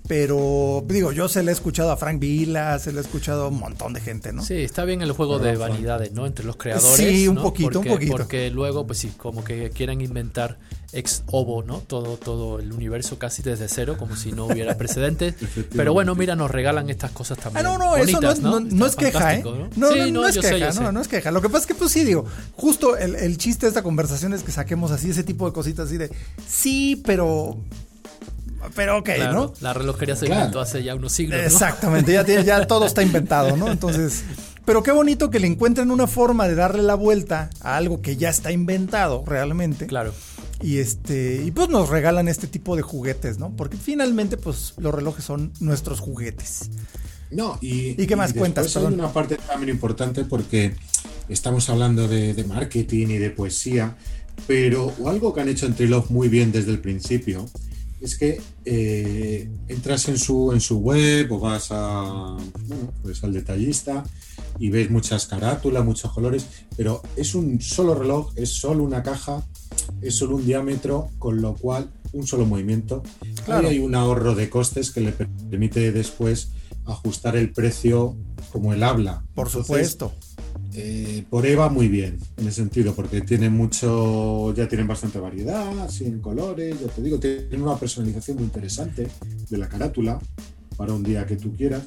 pero 0.08 0.84
digo, 0.88 1.12
yo 1.12 1.28
se 1.28 1.44
le 1.44 1.52
he 1.52 1.54
escuchado 1.54 1.92
a 1.92 1.98
Frank 1.98 2.20
Villa, 2.20 2.78
se 2.80 2.92
le 2.92 3.00
he 3.00 3.02
escuchado 3.02 3.46
a 3.46 3.48
un 3.48 3.60
montón 3.60 3.94
de 3.94 4.02
gente, 4.02 4.34
¿no? 4.34 4.44
Sí, 4.44 4.56
está 4.56 4.86
bien 4.86 5.02
el 5.02 5.12
juego 5.12 5.40
de 5.40 5.56
vanidades, 5.56 6.12
¿no? 6.12 6.26
Entre 6.26 6.46
los 6.46 6.58
creadores. 6.58 6.96
Sí, 6.96 7.28
un 7.28 7.38
poquito, 7.38 7.80
un 7.80 7.88
poquito. 7.88 8.12
Porque 8.12 8.50
luego, 8.52 8.86
pues 8.86 9.00
sí, 9.00 9.12
como 9.18 9.44
que 9.44 9.70
quieren 9.72 10.02
inventar 10.02 10.58
ex 10.94 11.24
ovo, 11.28 11.64
¿no? 11.64 11.80
Todo, 11.80 12.18
todo 12.18 12.60
el 12.60 12.72
universo 12.72 13.20
casi 13.20 13.44
desde 13.44 13.68
cero, 13.68 13.98
como 13.98 14.16
si 14.16 14.32
no 14.32 14.46
hubiera 14.46 14.78
precedentes. 14.78 15.36
Pero 15.76 15.94
bueno, 15.94 16.16
mira, 16.16 16.36
nos 16.36 16.52
regalan 16.52 16.90
estas 16.90 17.12
cosas 17.12 17.38
también. 17.38 17.66
Ah, 17.66 17.70
no, 17.70 17.78
no, 17.78 17.96
eso 17.98 18.22
no 18.22 18.32
es, 18.32 18.42
no, 18.42 18.86
es 18.86 18.96
queja, 18.96 19.36
¿eh? 19.36 19.44
No, 19.44 19.90
no, 20.12 20.28
es 20.28 20.38
queja, 20.38 20.72
no, 20.82 20.92
no 20.92 21.02
es 21.02 21.08
queja. 21.08 21.32
Lo 21.32 21.42
que 21.42 21.50
pasa 21.50 21.62
es 21.62 21.68
que, 21.68 21.76
pues 21.76 21.92
sí, 21.92 22.04
digo, 22.04 22.26
justo 22.56 22.96
el, 22.98 23.16
el 23.16 23.38
chiste 23.38 23.66
de 23.66 23.70
esta 23.70 23.84
conversación 23.84 24.34
es 24.34 24.44
que 24.44 24.52
saquemos 24.52 24.92
así 24.92 25.10
ese 25.10 25.24
tipo 25.24 25.46
de 25.46 25.54
cositas 25.54 25.88
así 25.88 25.98
de, 25.98 26.12
sí, 26.48 27.02
pero 27.06 27.58
pero 28.74 29.00
ok, 29.00 29.10
¿no? 29.32 29.54
La 29.62 29.74
relojería 29.74 30.16
se 30.16 30.26
inventó 30.26 30.60
hace 30.60 30.84
ya 30.84 30.96
unos 30.96 31.12
siglos. 31.12 31.40
Exactamente, 31.40 32.14
ya, 32.14 32.24
ya 32.24 32.66
todo 32.66 32.86
está 32.86 33.04
inventado, 33.04 33.56
¿no? 33.58 33.72
Entonces, 33.72 34.24
pero 34.66 34.82
qué 34.82 34.92
bonito 34.92 35.30
que 35.30 35.40
le 35.40 35.48
encuentren 35.48 35.92
una 35.92 36.08
forma 36.08 36.48
de 36.48 36.56
darle 36.56 36.82
la 36.82 36.96
vuelta 36.96 37.50
a 37.62 37.78
algo 37.78 38.02
que 38.02 38.18
ya 38.18 38.30
está 38.30 38.52
inventado 38.52 39.24
realmente. 39.26 39.86
Claro. 39.86 40.14
Y 40.62 40.78
este, 40.78 41.44
y 41.46 41.52
pues 41.52 41.70
nos 41.70 41.90
regalan 41.90 42.28
este 42.28 42.48
tipo 42.48 42.76
de 42.76 42.82
juguetes, 42.82 43.38
¿no? 43.38 43.52
Porque 43.56 43.78
finalmente, 43.78 44.38
pues, 44.38 44.74
los 44.78 44.94
relojes 44.94 45.24
son 45.24 45.52
nuestros 45.60 46.00
juguetes. 46.00 46.70
No, 47.30 47.58
y, 47.62 48.02
¿Y 48.02 48.08
qué 48.08 48.16
más 48.16 48.34
cuentas? 48.34 48.76
Hay 48.78 48.86
una 48.86 49.12
parte 49.12 49.36
también 49.36 49.70
importante 49.70 50.24
porque 50.24 50.76
estamos 51.28 51.70
hablando 51.70 52.08
de, 52.08 52.34
de, 52.34 52.44
marketing 52.46 53.08
y 53.08 53.18
de 53.18 53.30
poesía, 53.32 53.96
pero 54.48 54.94
algo 55.06 55.34
que 55.34 55.42
han 55.42 55.50
hecho 55.50 55.66
en 55.66 55.76
Trilog 55.76 56.10
muy 56.12 56.30
bien 56.30 56.52
desde 56.52 56.72
el 56.72 56.80
principio 56.80 57.46
es 58.06 58.18
que 58.20 58.40
eh, 58.66 59.50
entras 59.68 60.08
en 60.10 60.20
su, 60.20 60.52
en 60.52 60.62
su 60.62 60.78
web 60.78 61.32
o 61.32 61.40
vas 61.40 61.70
a, 61.72 62.38
pues 63.02 63.24
al 63.24 63.34
detallista 63.34 64.04
y 64.60 64.70
ves 64.70 64.92
muchas 64.92 65.26
carátulas, 65.26 65.84
muchos 65.84 66.12
colores, 66.12 66.46
pero 66.78 67.02
es 67.16 67.34
un 67.34 67.60
solo 67.60 67.96
reloj, 67.96 68.32
es 68.36 68.50
solo 68.50 68.84
una 68.84 69.02
caja, 69.02 69.44
es 70.02 70.16
solo 70.16 70.36
un 70.36 70.46
diámetro, 70.46 71.10
con 71.18 71.42
lo 71.42 71.56
cual 71.56 71.90
un 72.14 72.28
solo 72.28 72.46
movimiento. 72.46 73.02
Claro. 73.44 73.70
hay 73.70 73.80
un 73.80 73.96
ahorro 73.96 74.36
de 74.36 74.52
costes 74.52 74.92
que 74.92 75.02
le 75.02 75.12
permite 75.12 75.92
después 75.92 76.50
ajustar 76.86 77.36
el 77.36 77.52
precio 77.52 78.16
como 78.52 78.72
él 78.72 78.84
habla. 78.84 79.24
Por 79.34 79.50
supuesto. 79.50 80.14
Eh, 80.78 81.24
por 81.30 81.46
Eva 81.46 81.70
muy 81.70 81.88
bien, 81.88 82.20
en 82.36 82.48
ese 82.48 82.58
sentido, 82.58 82.94
porque 82.94 83.22
tiene 83.22 83.50
mucho, 83.50 84.54
ya 84.54 84.68
tienen 84.68 84.88
bastante 84.88 85.20
variedad, 85.20 85.80
así 85.80 86.04
en 86.04 86.20
colores, 86.20 86.76
ya 86.82 86.88
te 86.88 87.02
digo, 87.02 87.18
tienen 87.18 87.62
una 87.62 87.78
personalización 87.78 88.38
muy 88.38 88.46
interesante 88.46 89.08
de 89.50 89.58
la 89.58 89.70
carátula 89.70 90.20
para 90.76 90.92
un 90.92 91.02
día 91.02 91.26
que 91.26 91.38
tú 91.38 91.56
quieras, 91.56 91.84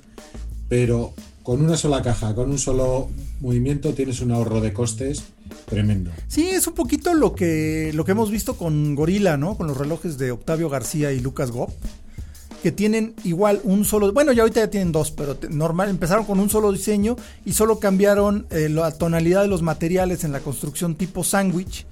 pero 0.71 1.12
con 1.42 1.61
una 1.61 1.76
sola 1.76 2.00
caja, 2.00 2.35
con 2.35 2.50
un 2.50 2.59
solo 2.59 3.11
movimiento, 3.40 3.92
tienes 3.92 4.23
un 4.23 4.30
ahorro 4.30 4.62
de 4.62 4.73
costes 4.73 5.23
tremendo. 5.66 6.11
Sí, 6.26 6.49
es 6.49 6.66
un 6.66 6.75
poquito 6.75 7.12
lo 7.12 7.35
que, 7.35 7.90
lo 7.95 8.07
que 8.07 8.12
hemos 8.12 8.30
visto 8.30 8.57
con 8.57 8.95
Gorila, 8.95 9.37
¿no? 9.37 9.57
Con 9.59 9.66
los 9.66 9.76
relojes 9.76 10.16
de 10.16 10.30
Octavio 10.30 10.71
García 10.71 11.12
y 11.12 11.21
Lucas 11.21 11.50
Gop 11.50 11.71
que 12.62 12.72
tienen 12.72 13.14
igual 13.24 13.60
un 13.64 13.84
solo, 13.84 14.12
bueno, 14.12 14.32
ya 14.32 14.42
ahorita 14.42 14.60
ya 14.60 14.70
tienen 14.70 14.92
dos, 14.92 15.10
pero 15.10 15.36
normal 15.50 15.90
empezaron 15.90 16.24
con 16.24 16.40
un 16.40 16.50
solo 16.50 16.72
diseño 16.72 17.16
y 17.44 17.52
solo 17.52 17.78
cambiaron 17.78 18.46
eh, 18.50 18.68
la 18.68 18.90
tonalidad 18.90 19.42
de 19.42 19.48
los 19.48 19.62
materiales 19.62 20.24
en 20.24 20.32
la 20.32 20.40
construcción 20.40 20.94
tipo 20.94 21.24
sándwich 21.24 21.86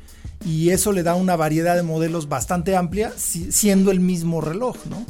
y 0.44 0.70
eso 0.70 0.92
le 0.92 1.02
da 1.02 1.14
una 1.14 1.36
variedad 1.36 1.76
de 1.76 1.82
modelos 1.82 2.28
bastante 2.28 2.76
amplia 2.76 3.12
siendo 3.16 3.90
el 3.90 4.00
mismo 4.00 4.40
reloj, 4.40 4.76
¿no? 4.90 5.04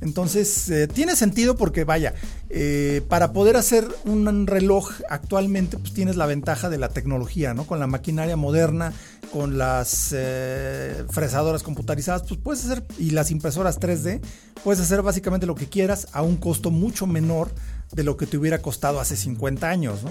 Entonces, 0.00 0.68
eh, 0.68 0.88
tiene 0.88 1.16
sentido 1.16 1.56
porque, 1.56 1.84
vaya, 1.84 2.14
eh, 2.50 3.02
para 3.08 3.32
poder 3.32 3.56
hacer 3.56 3.86
un 4.04 4.46
reloj 4.46 4.90
actualmente, 5.08 5.78
pues 5.78 5.92
tienes 5.92 6.16
la 6.16 6.26
ventaja 6.26 6.68
de 6.68 6.78
la 6.78 6.90
tecnología, 6.90 7.54
¿no? 7.54 7.66
Con 7.66 7.80
la 7.80 7.86
maquinaria 7.86 8.36
moderna, 8.36 8.92
con 9.32 9.58
las 9.58 10.10
eh, 10.16 11.04
fresadoras 11.10 11.62
computarizadas, 11.62 12.22
pues 12.28 12.40
puedes 12.42 12.64
hacer, 12.64 12.84
y 12.98 13.10
las 13.10 13.30
impresoras 13.30 13.80
3D, 13.80 14.20
puedes 14.62 14.80
hacer 14.80 15.02
básicamente 15.02 15.46
lo 15.46 15.54
que 15.54 15.68
quieras 15.68 16.08
a 16.12 16.22
un 16.22 16.36
costo 16.36 16.70
mucho 16.70 17.06
menor 17.06 17.50
de 17.92 18.04
lo 18.04 18.16
que 18.16 18.26
te 18.26 18.36
hubiera 18.36 18.60
costado 18.60 19.00
hace 19.00 19.16
50 19.16 19.68
años, 19.68 20.02
¿no? 20.02 20.10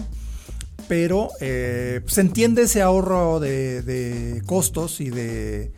Pero 0.88 1.32
se 1.40 2.22
entiende 2.22 2.62
ese 2.62 2.82
ahorro 2.82 3.42
de, 3.42 3.82
de 3.82 4.42
costos 4.46 5.02
y 5.02 5.10
de, 5.10 5.74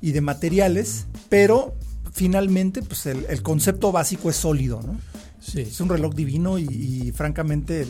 y 0.00 0.12
de 0.12 0.20
materiales, 0.22 1.06
pero 1.28 1.74
finalmente, 2.16 2.82
pues 2.82 3.04
el, 3.04 3.42
concepto 3.42 3.92
básico 3.92 4.30
es 4.30 4.36
sólido, 4.36 4.80
¿no? 4.82 4.98
Sí. 5.38 5.60
Es 5.60 5.82
un 5.82 5.90
reloj 5.90 6.14
divino 6.14 6.58
y, 6.58 7.12
francamente 7.14 7.86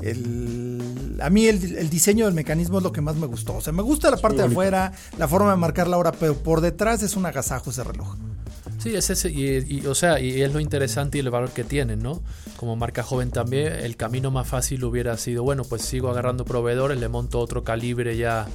el, 0.00 1.18
a 1.22 1.30
mí 1.30 1.46
el, 1.46 1.88
diseño 1.88 2.26
del 2.26 2.34
mecanismo 2.34 2.76
es 2.76 2.84
lo 2.84 2.92
que 2.92 3.00
más 3.00 3.16
me 3.16 3.26
gustó. 3.26 3.56
O 3.56 3.60
sea, 3.62 3.72
me 3.72 3.80
gusta 3.80 4.10
la 4.10 4.18
parte 4.18 4.42
de 4.42 4.44
afuera, 4.44 4.92
la 5.16 5.26
forma 5.26 5.50
de 5.50 5.56
marcar 5.56 5.88
la 5.88 5.96
hora, 5.96 6.12
pero 6.12 6.36
por 6.36 6.60
detrás 6.60 7.02
es 7.02 7.16
un 7.16 7.24
agasajo 7.24 7.70
ese 7.70 7.84
reloj. 7.84 8.16
Sí, 8.76 8.94
es 8.94 9.08
ese, 9.08 9.30
y, 9.30 9.86
o 9.86 9.94
sea, 9.94 10.20
y 10.20 10.42
es 10.42 10.52
lo 10.52 10.60
interesante 10.60 11.16
y 11.16 11.22
el 11.22 11.30
valor 11.30 11.50
que 11.50 11.64
tienen, 11.64 12.02
¿no? 12.02 12.20
Como 12.58 12.76
marca 12.76 13.02
joven 13.02 13.30
también, 13.30 13.72
el 13.72 13.96
camino 13.96 14.30
más 14.30 14.46
fácil 14.46 14.84
hubiera 14.84 15.16
sido, 15.16 15.42
bueno, 15.42 15.64
pues 15.64 15.80
sigo 15.82 16.10
agarrando 16.10 16.44
proveedores, 16.44 17.00
le 17.00 17.08
monto 17.08 17.40
otro 17.40 17.64
calibre 17.64 18.18
ya 18.18 18.46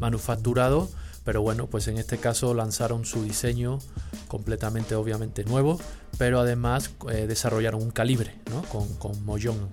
manufacturado 0.00 0.88
pero 1.28 1.42
bueno, 1.42 1.66
pues 1.66 1.88
en 1.88 1.98
este 1.98 2.16
caso 2.16 2.54
lanzaron 2.54 3.04
su 3.04 3.22
diseño 3.22 3.80
completamente 4.28 4.94
obviamente 4.94 5.44
nuevo, 5.44 5.78
pero 6.16 6.40
además 6.40 6.92
eh, 7.12 7.26
desarrollaron 7.28 7.82
un 7.82 7.90
calibre, 7.90 8.34
¿no? 8.48 8.62
Con, 8.62 8.88
con 8.94 9.12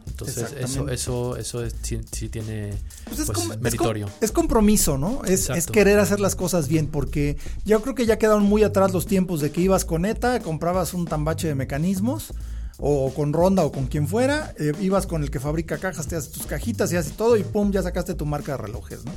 Entonces 0.05 0.53
eso, 0.59 0.89
eso, 0.89 1.37
eso 1.37 1.63
sí, 1.81 2.27
tiene 2.27 2.73
pues 3.05 3.19
es 3.21 3.31
pues, 3.31 3.57
meritorio. 3.61 4.09
Es, 4.19 4.33
compromiso, 4.33 4.97
¿no? 4.97 5.23
Es, 5.23 5.49
es, 5.49 5.67
querer 5.67 5.97
hacer 5.99 6.19
las 6.19 6.35
cosas 6.35 6.67
bien, 6.67 6.87
porque 6.87 7.37
yo 7.63 7.81
creo 7.81 7.95
que 7.95 8.05
ya 8.05 8.17
quedaron 8.17 8.43
muy 8.43 8.63
atrás 8.63 8.91
los 8.91 9.05
tiempos 9.05 9.39
de 9.39 9.51
que 9.53 9.61
ibas 9.61 9.85
con 9.85 10.05
ETA, 10.05 10.41
comprabas 10.41 10.93
un 10.93 11.05
tambache 11.05 11.47
de 11.47 11.55
mecanismos 11.55 12.33
o 12.79 13.13
con 13.13 13.31
Ronda 13.31 13.63
o 13.63 13.71
con 13.71 13.87
quien 13.87 14.09
fuera, 14.09 14.53
eh, 14.59 14.73
ibas 14.81 15.07
con 15.07 15.23
el 15.23 15.31
que 15.31 15.39
fabrica 15.39 15.77
cajas, 15.77 16.05
te 16.07 16.17
haces 16.17 16.31
tus 16.31 16.47
cajitas 16.47 16.91
y 16.91 16.97
haces 16.97 17.13
todo 17.13 17.37
y 17.37 17.43
pum, 17.43 17.71
ya 17.71 17.81
sacaste 17.81 18.13
tu 18.13 18.25
marca 18.25 18.51
de 18.51 18.57
relojes, 18.57 19.05
¿no? 19.05 19.13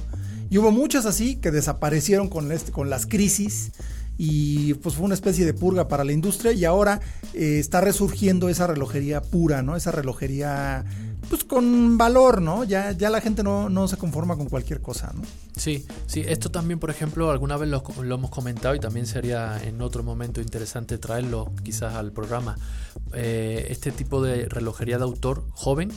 Y 0.51 0.59
hubo 0.59 0.71
muchas 0.71 1.07
así 1.07 1.37
que 1.37 1.51
desaparecieron 1.51 2.29
con, 2.29 2.51
este, 2.53 2.73
con 2.73 2.91
las 2.91 3.07
crisis 3.07 3.73
y 4.19 4.75
pues 4.75 4.97
fue 4.97 5.05
una 5.05 5.15
especie 5.15 5.47
de 5.47 5.55
purga 5.55 5.87
para 5.87 6.03
la 6.03 6.13
industria 6.13 6.53
y 6.53 6.65
ahora 6.65 7.01
eh, 7.35 7.59
está 7.61 7.81
resurgiendo 7.81 8.49
esa 8.49 8.67
relojería 8.67 9.23
pura, 9.23 9.63
¿no? 9.63 9.77
Esa 9.77 9.93
relojería 9.93 10.85
pues 11.29 11.45
con 11.45 11.99
valor, 11.99 12.43
¿no? 12.43 12.65
Ya, 12.65 12.93
ya 12.93 13.11
la 13.11 13.21
gente 13.21 13.45
no, 13.45 13.69
no 13.69 13.87
se 13.87 13.97
conforma 13.97 14.37
con 14.37 14.49
cualquier 14.49 14.81
cosa, 14.81 15.13
¿no? 15.15 15.23
Sí, 15.57 15.87
sí, 16.07 16.25
esto 16.27 16.51
también, 16.51 16.81
por 16.81 16.91
ejemplo, 16.91 17.31
alguna 17.31 17.57
vez 17.57 17.69
lo, 17.69 17.83
hemos 18.03 18.31
comentado 18.31 18.75
y 18.75 18.81
también 18.81 19.07
sería 19.07 19.63
en 19.63 19.81
otro 19.83 20.03
momento 20.03 20.41
interesante 20.41 20.99
traerlo 20.99 21.53
quizás 21.63 21.95
al 21.95 22.11
programa. 22.11 22.57
Eh, 23.15 23.69
este 23.71 23.93
tipo 23.93 24.23
de 24.23 24.47
relojería 24.47 24.99
de 24.99 25.05
autor 25.05 25.45
joven 25.53 25.93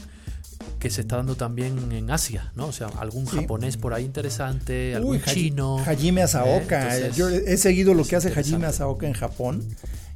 que 0.78 0.90
se 0.90 1.02
está 1.02 1.16
dando 1.16 1.36
también 1.36 1.92
en 1.92 2.10
Asia, 2.10 2.52
¿no? 2.54 2.66
O 2.66 2.72
sea, 2.72 2.88
algún 2.98 3.26
japonés 3.26 3.76
por 3.76 3.94
ahí 3.94 4.04
interesante, 4.04 4.94
algún 4.94 5.22
chino. 5.22 5.78
Hajime 5.78 6.22
Asaoka. 6.22 6.98
Eh, 6.98 7.12
Yo 7.14 7.28
he 7.28 7.56
seguido 7.56 7.94
lo 7.94 8.04
que 8.04 8.16
hace 8.16 8.28
Hajime 8.28 8.66
Asaoka 8.66 9.06
en 9.06 9.14
Japón 9.14 9.64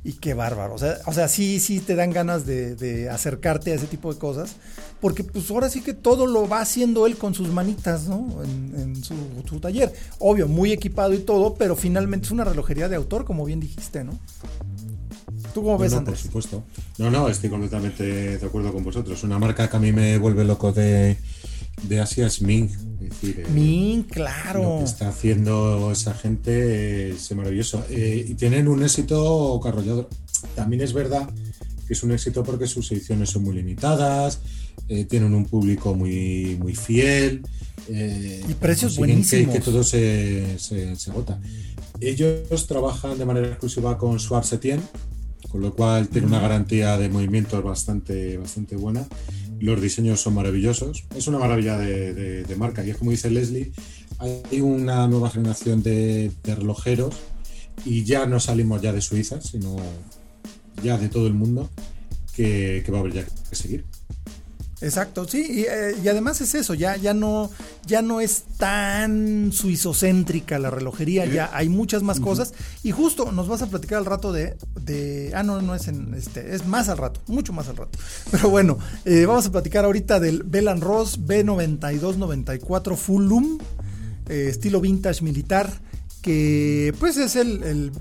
y 0.07 0.12
qué 0.12 0.35
bárbaro. 0.35 0.75
O 0.75 0.79
sea, 0.79 0.99
o 1.07 1.12
sea 1.12 1.26
sí, 1.26 1.59
sí 1.59 1.81
te 1.81 1.97
dan 1.97 2.12
ganas 2.12 2.47
de, 2.47 3.09
acercarte 3.11 3.73
a 3.73 3.75
ese 3.75 3.87
tipo 3.87 4.12
de 4.12 4.19
cosas. 4.19 4.57
Porque 5.00 5.25
pues 5.25 5.50
ahora 5.50 5.69
sí 5.69 5.83
que 5.83 5.95
todo 5.95 6.26
lo 6.26 6.49
va 6.49 6.61
haciendo 6.61 7.07
él 7.07 7.17
con 7.17 7.35
sus 7.35 7.49
manitas, 7.49 8.09
¿no? 8.09 8.43
En, 8.45 9.03
su, 9.05 9.15
su, 9.47 9.61
taller. 9.61 9.93
Obvio, 10.21 10.49
muy 10.49 10.73
equipado 10.73 11.12
y 11.12 11.19
todo, 11.19 11.55
pero 11.55 11.76
finalmente 11.76 12.26
es 12.26 12.31
una 12.31 12.45
relojería 12.45 12.88
de 12.88 12.97
autor, 12.97 13.25
como 13.25 13.45
bien 13.45 13.61
dijiste, 13.61 14.05
¿no? 14.05 14.19
¿Tú 15.57 15.63
cómo 15.63 15.79
ves, 15.79 15.95
no, 15.95 16.05
Por 16.05 16.19
supuesto. 16.19 16.65
No, 16.99 17.11
no, 17.11 17.31
estoy 17.31 17.49
completamente 17.49 18.37
de 18.37 18.47
acuerdo 18.47 18.75
con 18.75 18.85
vosotros. 18.85 19.25
Una 19.25 19.39
marca 19.39 19.71
que 19.71 19.77
a 19.79 19.81
mí 19.81 19.91
me 19.91 20.19
vuelve 20.19 20.45
loco 20.45 20.71
de, 20.71 21.17
de 21.83 21.99
Asia 21.99 22.27
es 22.27 22.43
Ming. 22.43 22.69
Eh, 23.23 23.47
Ming, 23.55 24.03
claro. 24.03 24.63
Lo 24.63 24.79
que 24.81 24.85
está 24.85 25.09
haciendo 25.09 25.91
esa 25.91 26.13
gente 26.13 27.09
es 27.09 27.35
maravilloso. 27.35 27.83
Eh, 27.89 28.27
y 28.29 28.35
tienen 28.35 28.69
un 28.69 28.83
éxito 28.83 29.59
arrollador. 29.67 30.11
También 30.55 30.83
es 30.83 30.93
verdad 30.93 31.27
que 31.89 31.95
es 31.95 32.03
un 32.03 32.13
éxito 32.13 32.45
porque 32.45 32.67
sus 32.67 32.93
ediciones 32.93 33.31
son 33.31 33.45
muy 33.45 33.55
limitadas, 33.55 34.41
eh, 34.91 35.07
tienen 35.07 35.33
un 35.33 35.47
público 35.47 35.95
muy, 35.95 36.59
muy 36.61 36.75
fiel. 36.75 37.41
y 37.89 38.53
precios 38.61 38.99
buenísimos. 38.99 39.55
Que, 39.55 39.61
todo 39.63 39.83
se, 39.83 40.59
se, 40.59 40.95
se, 40.97 41.11
agota. 41.11 41.41
Ellos 41.99 42.67
trabajan 42.67 43.17
de 43.17 43.25
manera 43.25 43.47
exclusiva 43.49 43.97
con 43.97 44.21
Suar 44.21 44.45
Setien, 44.45 44.83
con 45.50 45.61
lo 45.61 45.75
cual 45.75 46.09
tiene 46.09 46.26
una 46.26 46.41
garantía 46.41 46.99
de 46.99 47.09
movimientos 47.09 47.62
bastante, 47.62 48.37
bastante 48.37 48.76
buena. 48.76 49.07
Los 49.59 49.81
diseños 49.81 50.21
son 50.21 50.35
maravillosos, 50.35 51.05
es 51.15 51.26
una 51.26 51.38
maravilla 51.38 51.79
de, 51.79 52.57
marca 52.59 52.85
y 52.85 52.91
es 52.91 52.97
como 52.97 53.11
dice 53.11 53.31
Leslie, 53.31 53.73
hay 54.19 54.61
una 54.61 55.07
nueva 55.09 55.31
generación 55.31 55.83
de, 55.83 56.31
relojeros 56.45 57.15
y 57.85 58.05
ya 58.05 58.26
no 58.26 58.41
salimos 58.41 58.83
ya 58.83 58.93
de 58.93 59.00
Suiza, 59.00 59.41
sino 59.41 59.76
ya 60.83 60.99
de 60.99 61.09
todo 61.09 61.26
el 61.26 61.35
mundo 61.35 61.71
que, 62.35 62.83
que 62.85 62.93
va 62.93 62.99
a 62.99 63.00
haber 63.00 63.15
ya 63.15 63.25
que 63.25 63.57
seguir. 63.57 63.85
Exacto, 64.83 65.26
sí, 65.26 65.64
eh, 65.66 65.97
y, 66.04 66.09
además 66.09 66.42
es 66.42 66.54
eso, 66.54 66.75
ya, 66.75 66.97
ya, 66.97 67.14
no, 67.14 67.50
ya 67.87 68.02
no 68.02 68.21
es 68.21 68.45
tan 68.59 69.50
suizocéntrica 69.50 70.59
la 70.59 70.68
relojería, 70.68 71.25
ya 71.25 71.49
hay 71.54 71.71
muchas 71.71 72.02
más 72.02 72.21
cosas. 72.21 72.52
Y 72.83 72.90
justo 72.90 73.33
nos 73.33 73.49
vas 73.49 73.62
a 73.62 73.68
platicar 73.68 73.99
al 73.99 74.04
rato 74.04 74.33
de, 74.33 74.56
de. 74.78 75.33
Ah, 75.35 75.42
no, 75.42 75.62
no 75.62 75.75
es 75.75 75.88
en 75.88 76.12
este, 76.12 76.54
es 76.54 76.66
más 76.66 76.90
al 76.90 76.99
rato, 76.99 77.21
mucho 77.26 77.54
más 77.54 77.68
al 77.68 77.76
rato. 77.78 77.99
Pero 78.30 78.50
bueno, 78.50 78.78
eh, 79.06 79.25
vamos 79.25 79.47
a 79.47 79.52
platicar 79.52 79.87
ahorita 79.87 80.21
del 80.21 80.42
Belan 80.42 80.83
Ross 80.83 81.18
B9294 81.21 82.97
Full 82.97 83.25
Loom, 83.25 83.59
eh, 84.28 84.49
estilo 84.50 84.83
vintage 84.83 85.23
militar, 85.23 85.73
que 86.21 86.92
pues 87.00 87.16
es 87.16 87.35
el 87.37 87.92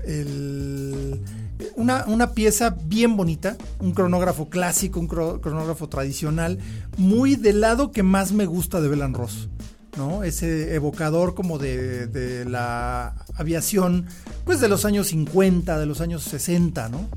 una, 1.76 2.32
pieza 2.32 2.76
bien 2.84 3.16
bonita, 3.16 3.56
un 3.80 3.92
cronógrafo 3.92 4.48
clásico, 4.48 5.00
un 5.00 5.08
cronógrafo 5.08 5.88
tradicional, 5.88 6.58
muy 6.96 7.36
del 7.36 7.60
lado 7.60 7.92
que 7.92 8.02
más 8.02 8.32
me 8.32 8.46
gusta 8.46 8.80
de 8.80 8.88
Belan 8.88 9.14
Ross. 9.14 9.48
¿no? 9.96 10.24
Ese 10.24 10.74
evocador 10.74 11.34
como 11.34 11.58
de, 11.58 12.44
la 12.46 13.14
aviación, 13.34 14.06
pues 14.44 14.60
de 14.60 14.68
los 14.68 14.84
años 14.84 15.08
50, 15.08 15.78
de 15.78 15.86
los 15.86 16.00
años 16.00 16.22
60, 16.24 16.88
¿no? 16.90 17.08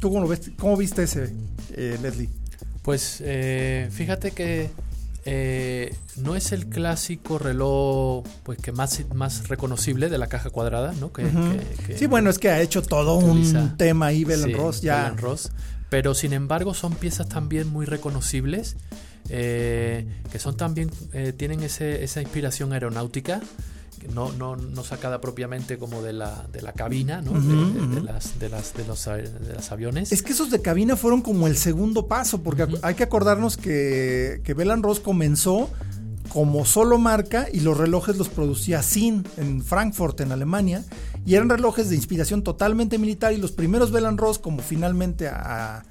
¿Tú 0.00 0.08
cómo, 0.08 0.20
lo 0.22 0.28
ves, 0.28 0.52
cómo 0.58 0.76
viste 0.76 1.02
ese, 1.02 1.32
eh, 1.72 1.98
Leslie? 2.00 2.30
Pues 2.82 3.18
eh, 3.20 3.88
fíjate 3.90 4.30
que 4.30 4.70
eh, 5.30 5.94
no 6.16 6.36
es 6.36 6.52
el 6.52 6.68
clásico 6.68 7.38
reloj 7.38 8.24
pues 8.44 8.56
que 8.56 8.72
más, 8.72 9.04
más 9.14 9.48
reconocible 9.48 10.08
de 10.08 10.16
la 10.16 10.26
caja 10.26 10.48
cuadrada, 10.48 10.94
¿no? 10.98 11.12
Que, 11.12 11.26
sí, 11.98 12.06
bueno, 12.06 12.30
es 12.30 12.38
que 12.38 12.48
ha 12.48 12.62
hecho 12.62 12.80
todo 12.80 13.16
un 13.16 13.76
tema 13.76 14.06
ahí 14.06 14.24
Ross 14.24 14.80
ya. 14.80 15.10
Ross, 15.10 15.52
pero 15.90 16.14
sin 16.14 16.32
embargo 16.32 16.72
son 16.72 16.94
piezas 16.94 17.28
también 17.28 17.68
muy 17.68 17.84
reconocibles. 17.84 18.76
Eh, 19.30 20.06
que 20.32 20.38
son 20.38 20.56
también 20.56 20.90
eh, 21.12 21.34
tienen 21.36 21.62
ese, 21.62 22.02
esa 22.02 22.22
inspiración 22.22 22.72
aeronáutica 22.72 23.42
no, 24.14 24.32
no, 24.32 24.56
no 24.56 24.84
sacada 24.84 25.20
propiamente 25.20 25.78
como 25.78 26.02
de 26.02 26.12
la, 26.12 26.46
de 26.52 26.62
la 26.62 26.72
cabina, 26.72 27.20
¿no? 27.20 27.32
de, 27.32 28.00
las, 28.00 28.38
de, 28.38 28.48
las, 28.48 28.74
de, 28.74 28.84
los, 28.84 29.04
de 29.04 29.54
los 29.54 29.72
aviones. 29.72 30.12
Es 30.12 30.22
que 30.22 30.32
esos 30.32 30.50
de 30.50 30.62
cabina 30.62 30.96
fueron 30.96 31.22
como 31.22 31.46
el 31.46 31.56
segundo 31.56 32.06
paso, 32.06 32.42
porque 32.42 32.66
hay 32.82 32.94
que 32.94 33.02
acordarnos 33.02 33.56
que, 33.56 34.40
que 34.44 34.54
Belan 34.54 34.82
Ross 34.82 35.00
comenzó 35.00 35.70
como 36.28 36.64
solo 36.66 36.98
marca 36.98 37.46
y 37.52 37.60
los 37.60 37.76
relojes 37.76 38.16
los 38.16 38.28
producía 38.28 38.82
Sin 38.82 39.24
en 39.38 39.64
Frankfurt, 39.64 40.20
en 40.20 40.32
Alemania, 40.32 40.84
y 41.24 41.34
eran 41.34 41.48
relojes 41.48 41.88
de 41.88 41.96
inspiración 41.96 42.42
totalmente 42.42 42.98
militar 42.98 43.32
y 43.32 43.38
los 43.38 43.52
primeros 43.52 43.90
Belan 43.92 44.18
Ross, 44.18 44.38
como 44.38 44.60
finalmente 44.60 45.28
a 45.28 45.84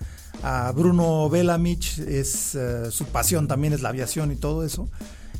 a 0.44 0.72
Bruno 0.72 1.30
Belamich, 1.30 2.00
es 2.00 2.56
eh, 2.56 2.92
su 2.92 3.06
pasión 3.06 3.48
también 3.48 3.74
es 3.74 3.82
la 3.82 3.90
aviación 3.90 4.32
y 4.32 4.36
todo 4.36 4.64
eso. 4.64 4.90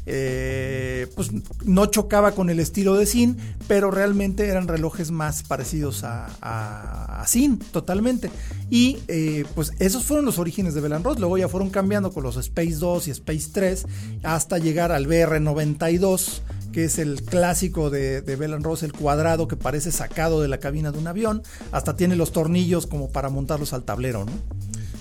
Eh, 0.10 1.08
pues 1.16 1.32
no 1.66 1.86
chocaba 1.88 2.32
con 2.32 2.50
el 2.50 2.62
estilo 2.62 2.96
de 2.96 3.06
Sin, 3.06 3.38
pero 3.68 3.92
realmente 3.92 4.48
eran 4.48 4.70
relojes 4.70 5.12
más 5.12 5.44
parecidos 5.44 6.06
a, 6.06 6.30
a, 6.42 7.28
Sin, 7.28 7.60
totalmente. 7.60 8.32
Y 8.70 9.00
eh, 9.10 9.44
pues 9.54 9.74
esos 9.80 10.06
fueron 10.06 10.26
los 10.26 10.40
orígenes 10.40 10.74
de 10.74 10.82
Bell 10.82 11.04
Ross. 11.04 11.20
Luego 11.20 11.38
ya 11.38 11.50
fueron 11.50 11.70
cambiando 11.70 12.14
con 12.14 12.24
los 12.24 12.38
Space 12.38 12.76
2 12.76 13.10
y 13.10 13.12
Space 13.12 13.50
3 13.52 13.86
hasta 14.24 14.58
llegar 14.58 14.94
al 14.94 15.08
BR92 15.08 16.42
que 16.72 16.84
es 16.84 17.00
el 17.00 17.24
clásico 17.24 17.90
de, 17.90 18.22
de 18.22 18.36
Bell 18.36 18.62
Ross, 18.62 18.84
el 18.84 18.94
cuadrado 18.94 19.48
que 19.48 19.56
parece 19.56 19.92
sacado 19.92 20.42
de 20.42 20.48
la 20.48 20.60
cabina 20.60 20.92
de 20.92 21.00
un 21.00 21.08
avión, 21.08 21.42
hasta 21.72 21.96
tiene 21.96 22.16
los 22.16 22.32
tornillos 22.32 22.86
como 22.86 23.10
para 23.10 23.30
montarlos 23.30 23.74
al 23.74 23.84
tablero, 23.84 24.26
¿no? 24.26 24.32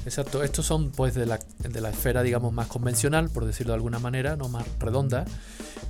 Exacto, 0.07 0.45
estos 0.45 0.65
son 0.65 0.93
pues 0.93 1.15
de 1.17 1.27
la, 1.27 1.41
de 1.59 1.81
la 1.81 1.91
esfera 1.91 2.23
digamos 2.23 2.53
más 2.53 2.69
convencional, 2.69 3.29
por 3.29 3.45
decirlo 3.45 3.73
de 3.73 3.79
alguna 3.79 3.99
manera, 3.99 4.37
no 4.37 4.49
más 4.49 4.65
redonda. 4.79 5.25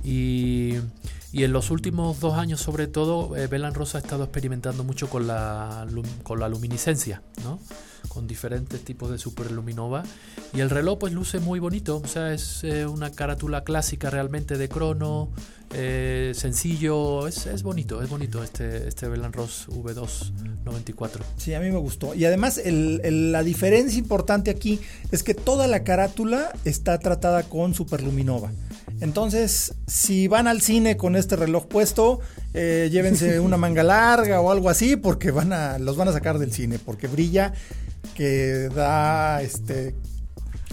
Y, 0.03 0.73
y 1.31 1.43
en 1.43 1.53
los 1.53 1.69
últimos 1.69 2.19
dos 2.19 2.33
años 2.33 2.59
sobre 2.59 2.87
todo, 2.87 3.37
eh, 3.37 3.47
Rosa 3.47 3.99
ha 3.99 4.01
estado 4.01 4.23
experimentando 4.23 4.83
mucho 4.83 5.07
con 5.07 5.27
la, 5.27 5.85
con 6.23 6.39
la 6.39 6.49
luminiscencia, 6.49 7.21
¿no? 7.43 7.59
con 8.07 8.25
diferentes 8.25 8.83
tipos 8.83 9.11
de 9.11 9.19
superluminova 9.19 10.03
y 10.53 10.61
el 10.61 10.71
reloj 10.71 10.97
pues 10.97 11.13
luce 11.13 11.39
muy 11.39 11.59
bonito, 11.59 12.01
o 12.03 12.07
sea, 12.07 12.33
es 12.33 12.63
eh, 12.63 12.87
una 12.87 13.11
carátula 13.11 13.63
clásica 13.63 14.09
realmente 14.09 14.57
de 14.57 14.67
crono, 14.67 15.29
eh, 15.73 16.31
sencillo, 16.33 17.27
es, 17.27 17.45
es, 17.45 17.61
bonito, 17.61 18.01
es 18.01 18.09
bonito 18.09 18.41
este, 18.41 18.87
este 18.87 19.07
Belan 19.09 19.33
Ross 19.33 19.67
V294. 19.67 21.21
Sí, 21.37 21.53
a 21.53 21.59
mí 21.59 21.69
me 21.69 21.77
gustó. 21.77 22.15
Y 22.15 22.23
además 22.25 22.57
el, 22.57 23.31
la 23.31 23.43
diferencia 23.43 23.99
importante 23.99 24.49
aquí 24.49 24.79
es 25.11 25.23
que 25.23 25.33
toda 25.33 25.67
la 25.67 25.83
carátula 25.83 26.53
está 26.63 26.99
tratada 26.99 27.43
con 27.43 27.73
superluminova. 27.73 28.51
Entonces, 29.01 29.75
si 29.87 30.27
van 30.27 30.47
al 30.47 30.61
cine 30.61 30.95
con 30.95 31.15
este 31.17 31.35
reloj 31.35 31.67
puesto, 31.67 32.21
eh, 32.53 32.87
llévense 32.89 33.39
una 33.41 33.57
manga 33.57 33.83
larga 33.83 34.39
o 34.39 34.51
algo 34.51 34.69
así, 34.69 34.95
porque 34.95 35.31
van 35.31 35.51
a, 35.51 35.79
los 35.79 35.97
van 35.97 36.07
a 36.07 36.13
sacar 36.13 36.39
del 36.39 36.53
cine, 36.53 36.79
porque 36.79 37.07
brilla 37.07 37.53
que 38.15 38.69
da 38.73 39.41
este 39.41 39.95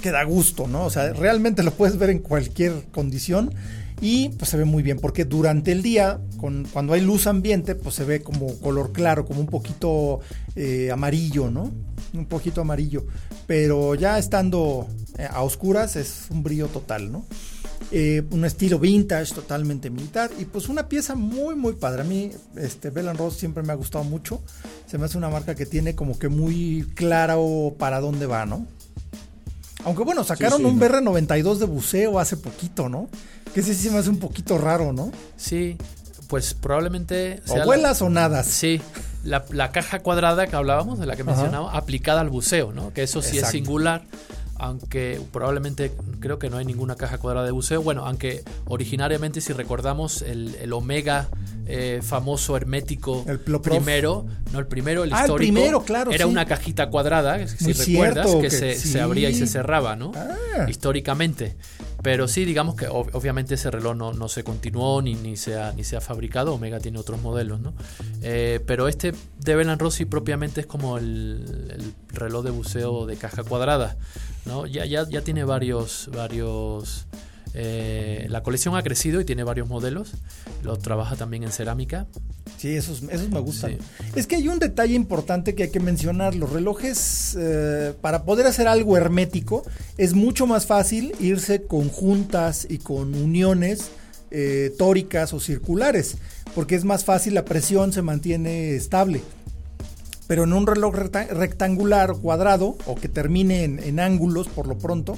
que 0.00 0.10
da 0.10 0.22
gusto, 0.24 0.66
¿no? 0.66 0.84
O 0.84 0.90
sea, 0.90 1.14
realmente 1.14 1.62
lo 1.62 1.70
puedes 1.70 1.96
ver 1.96 2.10
en 2.10 2.18
cualquier 2.18 2.84
condición 2.92 3.54
y 4.00 4.30
pues 4.30 4.50
se 4.50 4.56
ve 4.56 4.64
muy 4.64 4.82
bien 4.82 4.98
porque 4.98 5.24
durante 5.24 5.72
el 5.72 5.82
día 5.82 6.20
con, 6.36 6.66
cuando 6.72 6.92
hay 6.92 7.00
luz 7.00 7.26
ambiente 7.26 7.74
pues 7.74 7.94
se 7.94 8.04
ve 8.04 8.22
como 8.22 8.58
color 8.60 8.92
claro 8.92 9.24
como 9.24 9.40
un 9.40 9.46
poquito 9.46 10.20
eh, 10.56 10.90
amarillo 10.90 11.50
no 11.50 11.70
un 12.12 12.26
poquito 12.26 12.60
amarillo. 12.60 13.04
Pero 13.46 13.94
ya 13.94 14.18
estando 14.18 14.86
eh, 15.18 15.28
a 15.30 15.42
oscuras 15.42 15.96
es 15.96 16.26
un 16.30 16.42
brillo 16.42 16.68
total 16.68 17.10
no 17.12 17.26
eh, 17.90 18.22
un 18.30 18.44
estilo 18.44 18.78
vintage 18.78 19.34
totalmente 19.34 19.90
militar 19.90 20.30
y 20.38 20.46
pues 20.46 20.68
una 20.68 20.88
pieza 20.88 21.14
muy 21.14 21.54
muy 21.54 21.74
padre. 21.74 22.02
A 22.02 22.04
mí 22.04 22.30
este 22.56 22.90
Bell 22.90 23.16
Ross 23.16 23.36
siempre 23.36 23.62
me 23.62 23.72
ha 23.72 23.76
gustado 23.76 24.04
mucho. 24.04 24.42
Se 24.86 24.98
me 24.98 25.04
hace 25.04 25.18
una 25.18 25.28
marca 25.28 25.54
que 25.54 25.66
tiene 25.66 25.94
como 25.94 26.18
que 26.18 26.28
muy 26.28 26.86
claro 26.94 27.74
para 27.78 28.00
dónde 28.00 28.26
va 28.26 28.46
no 28.46 28.66
aunque 29.84 30.02
bueno, 30.02 30.24
sacaron 30.24 30.64
un 30.64 30.80
BR92 30.80 31.58
de 31.58 31.66
buceo 31.66 32.18
hace 32.18 32.38
poquito, 32.38 32.88
¿no? 32.88 33.10
Que 33.54 33.60
ese 33.60 33.74
sí 33.74 33.84
se 33.84 33.90
me 33.90 33.98
hace 33.98 34.10
un 34.10 34.18
poquito 34.18 34.58
raro, 34.58 34.92
¿no? 34.92 35.12
Sí, 35.36 35.76
pues 36.28 36.54
probablemente... 36.54 37.40
o 37.48 37.64
vuelas 37.64 38.02
o 38.02 38.10
nada. 38.10 38.42
Sí, 38.42 38.82
la, 39.22 39.70
caja 39.70 40.00
cuadrada 40.00 40.46
que 40.46 40.56
hablábamos, 40.56 40.98
de 40.98 41.06
la 41.06 41.16
que 41.16 41.24
mencionaba, 41.24 41.72
aplicada 41.72 42.20
al 42.20 42.30
buceo, 42.30 42.72
¿no? 42.72 42.92
Que 42.92 43.04
eso 43.04 43.22
sí 43.22 43.38
es 43.38 43.48
singular 43.48 44.02
aunque 44.64 45.20
probablemente 45.30 45.92
creo 46.20 46.38
que 46.38 46.48
no 46.48 46.56
hay 46.56 46.64
ninguna 46.64 46.96
caja 46.96 47.18
cuadrada 47.18 47.44
de 47.46 47.52
buceo. 47.52 47.82
Bueno, 47.82 48.06
aunque 48.06 48.42
originariamente, 48.66 49.40
si 49.40 49.52
recordamos, 49.52 50.22
el, 50.22 50.72
Omega 50.72 51.28
eh, 51.66 52.00
famoso 52.02 52.56
hermético 52.56 53.24
el 53.28 53.38
primero, 53.38 54.26
no 54.52 54.58
el 54.58 54.66
primero, 54.66 55.04
el 55.04 55.12
ah, 55.12 55.20
histórico, 55.20 55.48
el 55.48 55.54
primero, 55.54 55.82
claro, 55.84 56.10
era 56.10 56.26
una 56.26 56.46
cajita 56.46 56.88
cuadrada, 56.88 57.46
si 57.46 57.72
recuerdas, 57.72 58.34
que, 58.36 58.50
se, 58.50 59.00
abría 59.00 59.28
y 59.28 59.34
se 59.34 59.46
cerraba, 59.46 59.96
¿no? 59.96 60.12
Ah. 60.16 60.66
Históricamente. 60.68 61.56
Pero 62.02 62.28
sí, 62.28 62.44
digamos 62.44 62.74
que 62.74 62.86
obviamente 62.86 63.54
ese 63.54 63.70
reloj 63.70 63.96
no, 63.96 64.28
se 64.28 64.44
continuó 64.44 65.00
ni, 65.00 65.14
ni, 65.14 65.36
se 65.36 65.58
ha, 65.58 65.72
ni 65.72 65.84
se 65.84 65.96
ha 65.96 66.02
fabricado. 66.02 66.52
Omega 66.52 66.78
tiene 66.78 66.98
otros 66.98 67.22
modelos, 67.22 67.60
¿no? 67.60 67.72
Eh, 68.20 68.60
pero 68.66 68.88
este 68.88 69.14
de 69.40 69.54
Bell 69.54 69.78
Rossi 69.78 70.04
propiamente 70.04 70.60
es 70.60 70.66
como 70.66 70.98
el, 70.98 71.70
el 71.70 71.94
reloj 72.08 72.44
de 72.44 72.50
buceo 72.50 73.06
de 73.06 73.16
caja 73.16 73.42
cuadrada. 73.42 73.96
¿No? 74.46 74.66
Ya, 74.66 74.84
ya, 74.84 75.08
ya 75.08 75.22
tiene 75.22 75.44
varios, 75.44 76.10
varios 76.12 77.06
eh, 77.56 78.26
la 78.30 78.42
colección 78.42 78.74
ha 78.74 78.82
crecido 78.82 79.20
y 79.20 79.24
tiene 79.24 79.44
varios 79.44 79.68
modelos. 79.68 80.12
Lo 80.62 80.76
trabaja 80.76 81.14
también 81.16 81.44
en 81.44 81.52
cerámica. 81.52 82.06
Sí, 82.58 82.74
esos, 82.74 83.02
esos 83.10 83.30
me 83.30 83.38
gustan. 83.38 83.78
Es 84.16 84.26
que 84.26 84.36
hay 84.36 84.48
un 84.48 84.58
detalle 84.58 84.94
importante 84.94 85.54
que 85.54 85.64
hay 85.64 85.70
que 85.70 85.80
mencionar. 85.80 86.34
Los 86.34 86.50
relojes, 86.50 87.36
eh, 87.38 87.94
para 88.00 88.24
poder 88.24 88.46
hacer 88.46 88.66
algo 88.66 88.96
hermético, 88.96 89.64
es 89.98 90.14
mucho 90.14 90.46
más 90.46 90.66
fácil 90.66 91.14
irse 91.20 91.62
con 91.62 91.88
juntas 91.88 92.66
y 92.68 92.78
con 92.78 93.14
uniones 93.14 93.90
eh, 94.32 94.74
tóricas 94.76 95.32
o 95.32 95.38
circulares, 95.38 96.16
porque 96.56 96.74
es 96.74 96.84
más 96.84 97.04
fácil, 97.04 97.34
la 97.34 97.44
presión 97.44 97.92
se 97.92 98.02
mantiene 98.02 98.74
estable 98.74 99.22
pero 100.26 100.44
en 100.44 100.52
un 100.52 100.66
reloj 100.66 100.94
rectangular 100.94 102.14
cuadrado 102.14 102.76
o 102.86 102.94
que 102.94 103.08
termine 103.08 103.64
en, 103.64 104.00
ángulos 104.00 104.48
por 104.48 104.66
lo 104.66 104.78
pronto, 104.78 105.16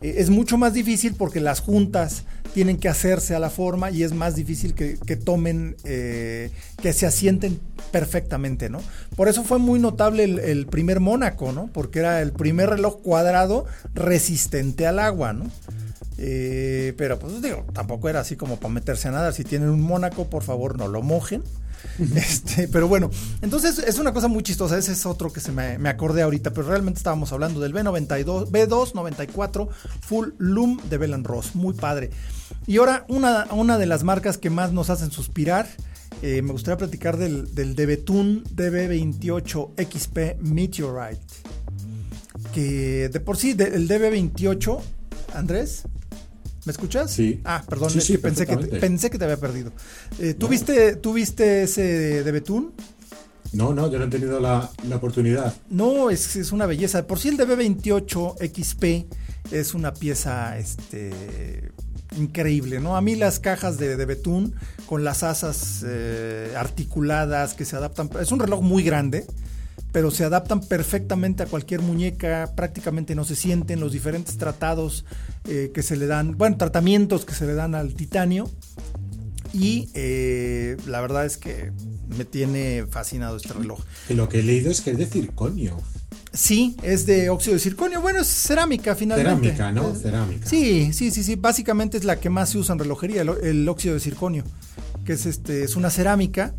eh, 0.00 0.14
es 0.18 0.30
mucho 0.30 0.56
más 0.56 0.74
difícil 0.74 1.14
porque 1.14 1.40
las 1.40 1.60
juntas 1.60 2.24
tienen 2.54 2.78
que 2.78 2.88
hacerse 2.88 3.34
a 3.34 3.38
la 3.38 3.50
forma 3.50 3.90
y 3.90 4.02
es 4.02 4.14
más 4.14 4.34
difícil 4.34 4.74
que, 4.74 5.16
tomen, 5.16 5.76
eh, 5.84 6.50
que 6.80 6.94
se 6.94 7.04
asienten 7.04 7.60
perfectamente, 7.92 8.70
¿no? 8.70 8.80
Por 9.14 9.28
eso 9.28 9.44
fue 9.44 9.58
muy 9.58 9.78
notable 9.78 10.24
el, 10.24 10.66
primer 10.66 11.00
Mónaco, 11.00 11.52
¿no? 11.52 11.66
Porque 11.66 11.98
era 11.98 12.22
el 12.22 12.32
primer 12.32 12.70
reloj 12.70 13.02
cuadrado 13.02 13.66
resistente 13.94 14.86
al 14.86 15.00
agua, 15.00 15.34
¿no? 15.34 15.50
Eh, 16.18 16.94
pero 16.96 17.18
pues 17.18 17.42
digo, 17.42 17.66
tampoco 17.74 18.08
era 18.08 18.20
así 18.20 18.36
como 18.36 18.56
para 18.56 18.72
meterse 18.72 19.08
a 19.08 19.10
nada. 19.10 19.32
Si 19.32 19.44
tienen 19.44 19.68
un 19.68 19.82
Mónaco, 19.82 20.30
por 20.30 20.42
favor 20.42 20.78
no 20.78 20.88
lo 20.88 21.02
mojen. 21.02 21.42
Este, 22.16 22.68
pero 22.68 22.88
bueno, 22.88 23.10
entonces 23.42 23.78
es 23.78 23.98
una 23.98 24.12
cosa 24.12 24.28
muy 24.28 24.42
chistosa. 24.42 24.76
Ese 24.78 24.92
es 24.92 25.06
otro 25.06 25.32
que 25.32 25.40
se 25.40 25.52
me, 25.52 25.88
acordé 25.88 26.22
ahorita, 26.22 26.52
pero 26.52 26.68
realmente 26.68 26.98
estábamos 26.98 27.32
hablando 27.32 27.60
del 27.60 27.72
B92, 27.72 28.50
B294 28.50 29.68
Full 30.02 30.28
Loom 30.38 30.80
de 30.88 30.98
Bell 30.98 31.24
Ross. 31.24 31.54
Muy 31.54 31.74
padre. 31.74 32.10
Y 32.66 32.78
ahora, 32.78 33.04
una, 33.08 33.46
una 33.52 33.78
de 33.78 33.86
las 33.86 34.04
marcas 34.04 34.38
que 34.38 34.50
más 34.50 34.72
nos 34.72 34.90
hacen 34.90 35.10
suspirar. 35.10 35.66
Eh, 36.22 36.40
me 36.40 36.52
gustaría 36.52 36.78
platicar 36.78 37.18
del, 37.18 37.54
del 37.54 37.74
Debetun 37.74 38.44
DB28 38.44 39.72
XP 39.76 40.40
Meteorite. 40.40 41.20
Que 42.54 43.10
de 43.10 43.20
por 43.20 43.36
sí, 43.36 43.50
el 43.50 43.88
DB28, 43.88 44.80
Andrés, 45.34 45.84
¿Me 46.66 46.72
escuchas? 46.72 47.12
Sí. 47.12 47.40
Ah, 47.44 47.62
perdón, 47.66 47.92
pensé, 48.20 48.44
que, 48.44 48.56
pensé 48.56 49.08
que 49.08 49.18
te 49.18 49.24
había 49.24 49.36
perdido. 49.36 49.70
Eh, 50.18 50.34
¿Tuviste, 50.34 51.62
ese 51.62 52.24
de 52.24 52.32
Betún? 52.32 52.72
No, 53.52 53.72
no, 53.72 53.90
yo 53.90 54.00
no 54.00 54.06
he 54.06 54.08
tenido 54.08 54.40
la, 54.40 54.68
oportunidad. 54.92 55.54
No, 55.70 56.10
es, 56.10 56.34
es, 56.34 56.50
una 56.50 56.66
belleza. 56.66 57.06
Por 57.06 57.20
si 57.20 57.28
el 57.28 57.38
DB28 57.38 58.36
XP 58.52 59.06
es 59.52 59.74
una 59.74 59.94
pieza 59.94 60.58
este, 60.58 61.70
increíble, 62.18 62.80
¿no? 62.80 62.96
A 62.96 63.00
mí 63.00 63.14
las 63.14 63.38
cajas 63.38 63.78
de, 63.78 63.96
de 63.96 64.04
Betún 64.04 64.52
con 64.86 65.04
las 65.04 65.22
asas 65.22 65.84
eh, 65.86 66.52
articuladas 66.56 67.54
que 67.54 67.64
se 67.64 67.76
adaptan. 67.76 68.10
Es 68.20 68.32
un 68.32 68.40
reloj 68.40 68.60
muy 68.60 68.82
grande 68.82 69.24
pero 69.96 70.10
se 70.10 70.24
adaptan 70.24 70.60
perfectamente 70.60 71.42
a 71.42 71.46
cualquier 71.46 71.80
muñeca, 71.80 72.52
prácticamente 72.54 73.14
no 73.14 73.24
se 73.24 73.34
sienten 73.34 73.80
los 73.80 73.92
diferentes 73.92 74.36
tratados 74.36 75.06
eh, 75.48 75.70
que 75.72 75.82
se 75.82 75.96
le 75.96 76.06
dan, 76.06 76.36
bueno, 76.36 76.58
tratamientos 76.58 77.24
que 77.24 77.32
se 77.32 77.46
le 77.46 77.54
dan 77.54 77.74
al 77.74 77.94
titanio. 77.94 78.50
Y 79.54 79.88
eh, 79.94 80.76
la 80.86 81.00
verdad 81.00 81.24
es 81.24 81.38
que 81.38 81.72
me 82.14 82.26
tiene 82.26 82.84
fascinado 82.90 83.38
este 83.38 83.54
reloj. 83.54 83.80
Y 84.10 84.12
lo 84.12 84.28
que 84.28 84.40
he 84.40 84.42
leído 84.42 84.70
es 84.70 84.82
que 84.82 84.90
es 84.90 84.98
de 84.98 85.06
circonio. 85.06 85.78
Sí, 86.30 86.76
es 86.82 87.06
de 87.06 87.30
óxido 87.30 87.54
de 87.54 87.60
circonio. 87.60 88.02
Bueno, 88.02 88.20
es 88.20 88.28
cerámica 88.28 88.94
finalmente. 88.96 89.52
Cerámica, 89.52 89.72
¿no? 89.72 89.94
Cerámica. 89.94 90.46
Sí, 90.46 90.92
sí, 90.92 91.10
sí, 91.10 91.24
sí. 91.24 91.36
Básicamente 91.36 91.96
es 91.96 92.04
la 92.04 92.20
que 92.20 92.28
más 92.28 92.50
se 92.50 92.58
usa 92.58 92.74
en 92.74 92.80
relojería, 92.80 93.22
el, 93.22 93.66
óxido 93.66 93.94
de 93.94 94.00
circonio, 94.00 94.44
que 95.06 95.14
es 95.14 95.24
este, 95.24 95.64
es 95.64 95.74
una 95.74 95.88
cerámica 95.88 96.52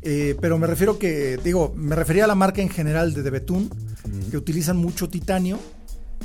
eh, 0.00 0.36
pero 0.40 0.58
me 0.58 0.66
refiero 0.66 0.98
que, 0.98 1.38
digo, 1.42 1.72
me 1.76 1.94
refería 1.94 2.24
a 2.24 2.26
la 2.26 2.34
marca 2.34 2.62
en 2.62 2.70
general 2.70 3.14
de 3.14 3.22
Debetun, 3.22 3.70
que 4.30 4.36
utilizan 4.36 4.76
mucho 4.76 5.08
titanio 5.08 5.58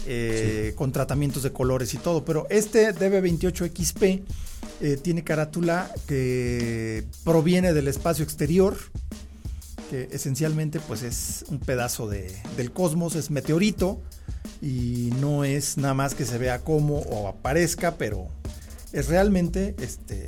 eh, 0.05 0.73
con 0.75 0.91
tratamientos 0.91 1.43
de 1.43 1.51
colores 1.51 1.93
y 1.93 1.97
todo. 1.97 2.23
Pero 2.23 2.47
este 2.49 2.93
DB28XP 2.95 4.23
eh, 4.81 4.97
tiene 5.01 5.23
carátula 5.23 5.91
que 6.07 7.05
proviene 7.23 7.73
del 7.73 7.87
espacio 7.87 8.23
exterior 8.23 8.77
que 9.89 10.09
esencialmente 10.11 10.79
pues 10.81 11.01
es 11.03 11.45
un 11.47 11.59
pedazo 11.59 12.09
de, 12.09 12.35
del 12.57 12.71
cosmos, 12.71 13.15
es 13.15 13.31
meteorito 13.31 14.01
y 14.61 15.11
no 15.21 15.45
es 15.45 15.77
nada 15.77 15.93
más 15.93 16.13
que 16.13 16.25
se 16.25 16.37
vea 16.37 16.59
como 16.59 16.99
o 16.99 17.27
aparezca, 17.27 17.95
pero 17.95 18.27
es 18.91 19.07
realmente 19.07 19.75
este 19.79 20.27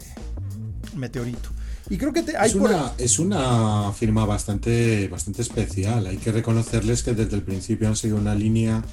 meteorito. 0.95 1.49
Y 1.89 1.97
creo 1.97 2.13
que 2.13 2.23
hay 2.37 2.49
es, 2.49 2.55
una, 2.55 2.91
es 2.97 3.17
una 3.19 3.91
firma 3.93 4.25
bastante, 4.25 5.07
bastante 5.07 5.41
especial. 5.41 6.05
Hay 6.05 6.17
que 6.17 6.31
reconocerles 6.31 7.01
que 7.01 7.13
desde 7.13 7.35
el 7.35 7.41
principio 7.41 7.87
han 7.87 7.95
seguido 7.95 8.19
una 8.19 8.35
línea 8.35 8.83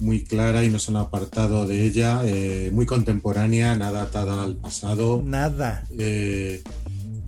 muy 0.00 0.22
clara 0.22 0.62
y 0.62 0.68
no 0.68 0.78
se 0.78 0.92
han 0.92 0.98
apartado 0.98 1.66
de 1.66 1.84
ella, 1.84 2.22
eh, 2.24 2.70
muy 2.72 2.86
contemporánea, 2.86 3.76
nada 3.76 4.02
atada 4.02 4.44
al 4.44 4.56
pasado. 4.56 5.22
Nada. 5.24 5.84
Eh, 5.98 6.62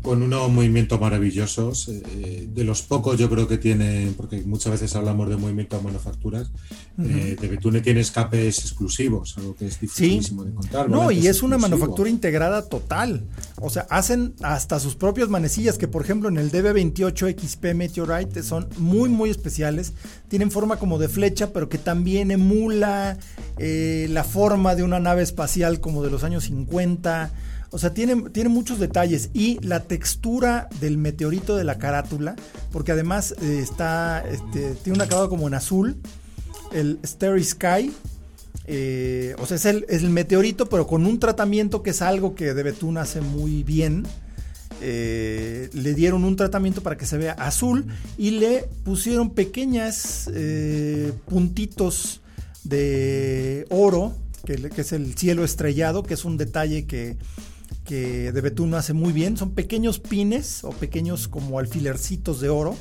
con 0.02 0.22
unos 0.22 0.50
movimientos 0.50 1.00
maravillosos, 1.00 1.88
eh, 1.88 2.48
de 2.52 2.64
los 2.64 2.82
pocos 2.82 3.18
yo 3.18 3.28
creo 3.28 3.46
que 3.46 3.58
tienen, 3.58 4.14
porque 4.14 4.42
muchas 4.42 4.72
veces 4.72 4.94
hablamos 4.96 5.28
de 5.28 5.36
movimientos 5.36 5.78
de 5.80 5.84
manufacturas, 5.84 6.50
eh, 6.98 7.36
de 7.40 7.48
Betune 7.48 7.80
tiene 7.80 8.00
escapes 8.00 8.58
exclusivos, 8.58 9.36
algo 9.38 9.54
que 9.54 9.66
es 9.66 9.80
dificilísimo 9.80 10.44
de 10.44 10.50
encontrar. 10.50 10.88
No, 10.88 11.10
y 11.10 11.26
es, 11.26 11.42
una 11.42 11.58
manufactura 11.58 12.08
integrada 12.10 12.68
total. 12.68 13.24
O 13.60 13.70
sea, 13.70 13.86
hacen 13.90 14.34
hasta 14.42 14.78
sus 14.80 14.96
propios 14.96 15.28
manecillas, 15.28 15.78
que 15.78 15.88
por 15.88 16.02
ejemplo 16.02 16.28
en 16.28 16.38
el 16.38 16.50
DB28 16.50 17.40
XP 17.40 17.74
Meteorite 17.74 18.42
son 18.42 18.68
muy, 18.78 19.08
muy 19.08 19.30
especiales. 19.30 19.92
Tienen 20.28 20.50
forma 20.50 20.76
como 20.76 20.98
de 20.98 21.08
flecha, 21.08 21.52
pero 21.52 21.68
que 21.68 21.78
también 21.78 22.30
emula 22.30 23.18
eh, 23.58 24.06
la 24.10 24.24
forma 24.24 24.74
de 24.74 24.82
una 24.82 25.00
nave 25.00 25.22
espacial 25.22 25.80
como 25.80 26.02
de 26.02 26.10
los 26.10 26.24
años 26.24 26.44
50. 26.44 27.32
O 27.72 27.78
sea, 27.78 27.94
tiene, 27.94 28.30
tiene 28.30 28.48
muchos 28.48 28.80
detalles 28.80 29.30
y 29.32 29.60
la 29.64 29.80
textura 29.84 30.68
del 30.80 30.98
meteorito 30.98 31.56
de 31.56 31.62
la 31.62 31.78
carátula, 31.78 32.34
porque 32.72 32.92
además 32.92 33.34
eh, 33.42 33.60
está, 33.62 34.24
este, 34.28 34.74
tiene 34.82 34.98
un 34.98 35.02
acabado 35.02 35.28
como 35.28 35.46
en 35.46 35.54
azul, 35.54 35.96
el 36.72 36.98
Starry 37.04 37.44
Sky. 37.44 37.92
Eh, 38.66 39.34
o 39.38 39.46
sea, 39.46 39.56
es 39.56 39.64
el, 39.66 39.86
es 39.88 40.02
el, 40.02 40.10
meteorito, 40.10 40.68
pero 40.68 40.86
con 40.86 41.06
un 41.06 41.20
tratamiento 41.20 41.82
que 41.82 41.90
es 41.90 42.02
algo 42.02 42.34
que 42.34 42.54
de 42.54 42.62
Betún 42.62 42.98
hace 42.98 43.20
muy 43.20 43.62
bien. 43.62 44.04
Eh, 44.82 45.68
le 45.74 45.94
dieron 45.94 46.24
un 46.24 46.36
tratamiento 46.36 46.82
para 46.82 46.96
que 46.96 47.04
se 47.04 47.18
vea 47.18 47.32
azul 47.32 47.86
y 48.16 48.30
le 48.30 48.66
pusieron 48.82 49.30
pequeñas 49.30 50.28
puntitos 51.26 52.20
de 52.64 53.66
oro, 53.70 54.14
que, 54.44 54.70
es 54.76 54.92
el 54.92 55.14
cielo 55.16 55.44
estrellado, 55.44 56.02
que 56.02 56.14
es 56.14 56.24
un 56.24 56.36
detalle 56.36 56.86
que 56.86 57.16
que 57.90 58.30
de 58.30 58.40
Betún 58.40 58.72
hace 58.74 58.92
muy 58.92 59.12
bien. 59.12 59.36
Son 59.36 59.50
pequeños 59.50 59.98
pines 59.98 60.62
o 60.62 60.70
pequeños 60.70 61.26
como 61.26 61.58
alfilercitos 61.58 62.40
de 62.40 62.48
oro 62.48 62.76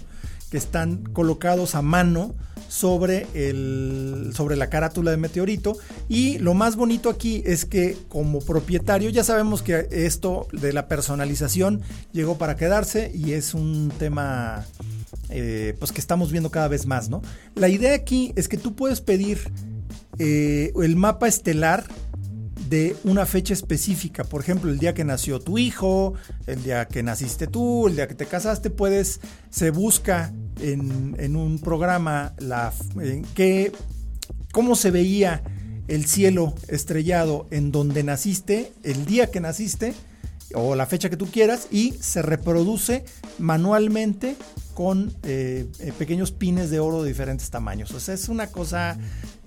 que 0.51 0.57
están 0.57 1.01
colocados 1.01 1.73
a 1.73 1.81
mano 1.81 2.35
sobre, 2.67 3.25
el, 3.33 4.29
sobre 4.35 4.55
la 4.55 4.69
carátula 4.69 5.09
de 5.09 5.17
meteorito. 5.17 5.75
Y 6.09 6.37
lo 6.37 6.53
más 6.53 6.75
bonito 6.75 7.09
aquí 7.09 7.41
es 7.43 7.65
que 7.65 7.97
como 8.07 8.39
propietario 8.41 9.09
ya 9.09 9.23
sabemos 9.23 9.63
que 9.63 9.87
esto 9.89 10.47
de 10.51 10.73
la 10.73 10.87
personalización 10.87 11.81
llegó 12.13 12.37
para 12.37 12.55
quedarse 12.55 13.11
y 13.11 13.31
es 13.31 13.55
un 13.55 13.91
tema 13.97 14.63
eh, 15.29 15.75
pues 15.79 15.91
que 15.91 16.01
estamos 16.01 16.31
viendo 16.31 16.51
cada 16.51 16.67
vez 16.67 16.85
más. 16.85 17.09
¿no? 17.09 17.23
La 17.55 17.67
idea 17.67 17.95
aquí 17.95 18.31
es 18.35 18.47
que 18.47 18.57
tú 18.57 18.75
puedes 18.75 19.01
pedir 19.01 19.39
eh, 20.19 20.71
el 20.79 20.95
mapa 20.97 21.27
estelar 21.27 21.85
de 22.69 22.95
una 23.03 23.25
fecha 23.25 23.53
específica. 23.53 24.23
Por 24.23 24.41
ejemplo, 24.41 24.69
el 24.69 24.77
día 24.77 24.93
que 24.93 25.03
nació 25.03 25.39
tu 25.39 25.57
hijo, 25.57 26.13
el 26.45 26.63
día 26.63 26.87
que 26.87 27.01
naciste 27.01 27.47
tú, 27.47 27.87
el 27.87 27.95
día 27.95 28.07
que 28.07 28.13
te 28.13 28.27
casaste, 28.27 28.69
puedes, 28.69 29.19
se 29.49 29.71
busca 29.71 30.31
en, 30.59 31.35
un 31.35 31.59
programa 31.59 32.33
la, 32.37 32.71
que, 33.33 33.71
cómo 34.51 34.75
se 34.75 34.91
veía 34.91 35.41
el 35.87 36.05
cielo 36.05 36.53
estrellado 36.67 37.47
en 37.49 37.71
donde 37.71 38.03
naciste, 38.03 38.71
el 38.83 39.05
día 39.05 39.31
que 39.31 39.39
naciste 39.39 39.95
o 40.53 40.75
la 40.75 40.85
fecha 40.85 41.09
que 41.09 41.17
tú 41.17 41.25
quieras 41.27 41.67
y 41.71 41.93
se 41.99 42.21
reproduce 42.21 43.03
manualmente 43.39 44.35
con 44.75 45.13
eh, 45.23 45.67
eh, 45.79 45.93
pequeños 45.97 46.31
pines 46.31 46.69
de 46.69 46.79
oro 46.79 47.01
de 47.01 47.09
diferentes 47.09 47.49
tamaños. 47.49 47.91
O 47.91 47.99
sea, 47.99 48.13
es 48.13 48.29
una 48.29 48.47
cosa 48.47 48.97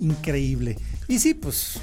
increíble. 0.01 0.79
Y 1.09 1.21
sí, 1.21 1.35
pues 1.35 1.81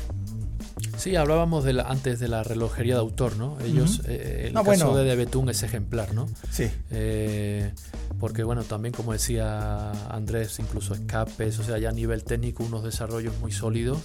Sí, 0.99 1.15
hablábamos 1.15 1.63
de 1.63 1.81
antes 1.85 2.19
de 2.19 2.27
la 2.27 2.43
relojería 2.43 2.95
de 2.95 2.99
autor, 2.99 3.38
¿no? 3.38 3.57
Ellos, 3.62 4.01
eh, 4.05 4.51
el 4.53 4.53
caso 4.53 4.97
de, 4.97 5.05
de 5.05 5.15
Betún 5.15 5.49
es 5.49 5.63
ejemplar, 5.63 6.13
¿no? 6.13 6.27
Sí. 6.51 6.69
Eh, 6.91 7.71
porque, 8.19 8.43
bueno, 8.43 8.63
también 8.63 8.93
como 8.93 9.13
decía 9.13 9.91
Andrés, 10.13 10.59
incluso 10.59 10.93
escapes, 10.93 11.57
o 11.59 11.63
sea, 11.63 11.77
ya 11.77 11.89
a 11.89 11.93
nivel 11.93 12.25
técnico, 12.25 12.65
unos 12.65 12.83
desarrollos 12.83 13.33
muy 13.39 13.53
sólidos 13.53 13.99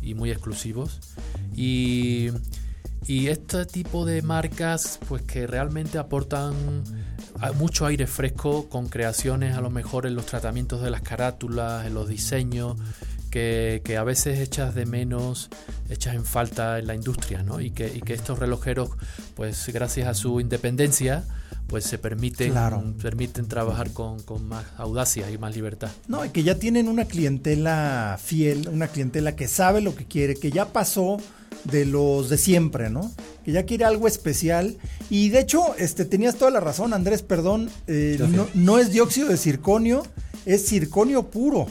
y 0.00 0.14
muy 0.14 0.30
exclusivos. 0.30 0.98
Y, 1.54 2.30
y 3.06 3.26
este 3.28 3.66
tipo 3.66 4.06
de 4.06 4.22
marcas, 4.22 4.98
pues 5.06 5.20
que 5.22 5.46
realmente 5.46 5.98
aportan 5.98 6.54
mucho 7.56 7.84
aire 7.84 8.06
fresco 8.06 8.70
con 8.70 8.88
creaciones 8.88 9.56
a 9.56 9.60
lo 9.60 9.68
mejor 9.68 10.06
en 10.06 10.14
los 10.14 10.24
tratamientos 10.24 10.80
de 10.80 10.90
las 10.90 11.02
carátulas, 11.02 11.86
en 11.86 11.92
los 11.92 12.08
diseños 12.08 12.78
que, 13.34 13.96
a 13.98 14.04
veces 14.04 14.38
echas 14.38 14.74
de 14.74 14.86
menos, 14.86 15.50
echas 15.90 16.14
en 16.14 16.24
falta 16.24 16.78
en 16.78 16.86
la 16.86 16.94
industria, 16.94 17.42
¿no? 17.42 17.60
Y 17.60 17.72
que, 17.72 18.00
que 18.00 18.14
estos 18.14 18.38
relojeros, 18.38 18.90
pues 19.34 19.68
gracias 19.72 20.06
a 20.06 20.14
su 20.14 20.40
independencia, 20.40 21.24
pues 21.66 21.84
se 21.84 21.98
permiten, 21.98 22.54
permiten 23.02 23.48
trabajar 23.48 23.90
con, 23.92 24.22
más 24.46 24.64
audacia 24.76 25.30
y 25.30 25.38
más 25.38 25.54
libertad. 25.54 25.90
No, 26.06 26.24
y 26.24 26.28
que 26.28 26.44
ya 26.44 26.58
tienen 26.60 26.88
una 26.88 27.06
clientela 27.06 28.18
fiel, 28.22 28.68
una 28.68 28.86
clientela 28.86 29.34
que 29.34 29.48
sabe 29.48 29.80
lo 29.80 29.96
que 29.96 30.04
quiere, 30.04 30.36
que 30.36 30.52
ya 30.52 30.66
pasó 30.66 31.16
de 31.64 31.86
los 31.86 32.28
de 32.28 32.38
siempre, 32.38 32.90
¿no? 32.90 33.10
Que 33.44 33.50
ya 33.50 33.64
quiere 33.64 33.84
algo 33.84 34.06
especial. 34.06 34.76
Y 35.10 35.30
de 35.30 35.40
hecho, 35.40 35.74
este, 35.76 36.04
tenías 36.04 36.36
toda 36.36 36.52
la 36.52 36.60
razón, 36.60 36.92
Andrés, 36.92 37.22
perdón, 37.22 37.68
eh, 37.88 38.16
no, 38.28 38.46
no, 38.54 38.78
es 38.78 38.92
dióxido 38.92 39.28
de 39.28 39.38
circonio, 39.38 40.04
es 40.46 40.66
circonio 40.66 41.30
puro. 41.30 41.66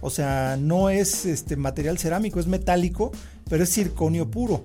O 0.00 0.10
sea, 0.10 0.56
no 0.58 0.90
es 0.90 1.26
este 1.26 1.56
material 1.56 1.98
cerámico, 1.98 2.40
es 2.40 2.46
metálico, 2.46 3.12
pero 3.48 3.64
es 3.64 3.70
circonio 3.72 4.30
puro. 4.30 4.64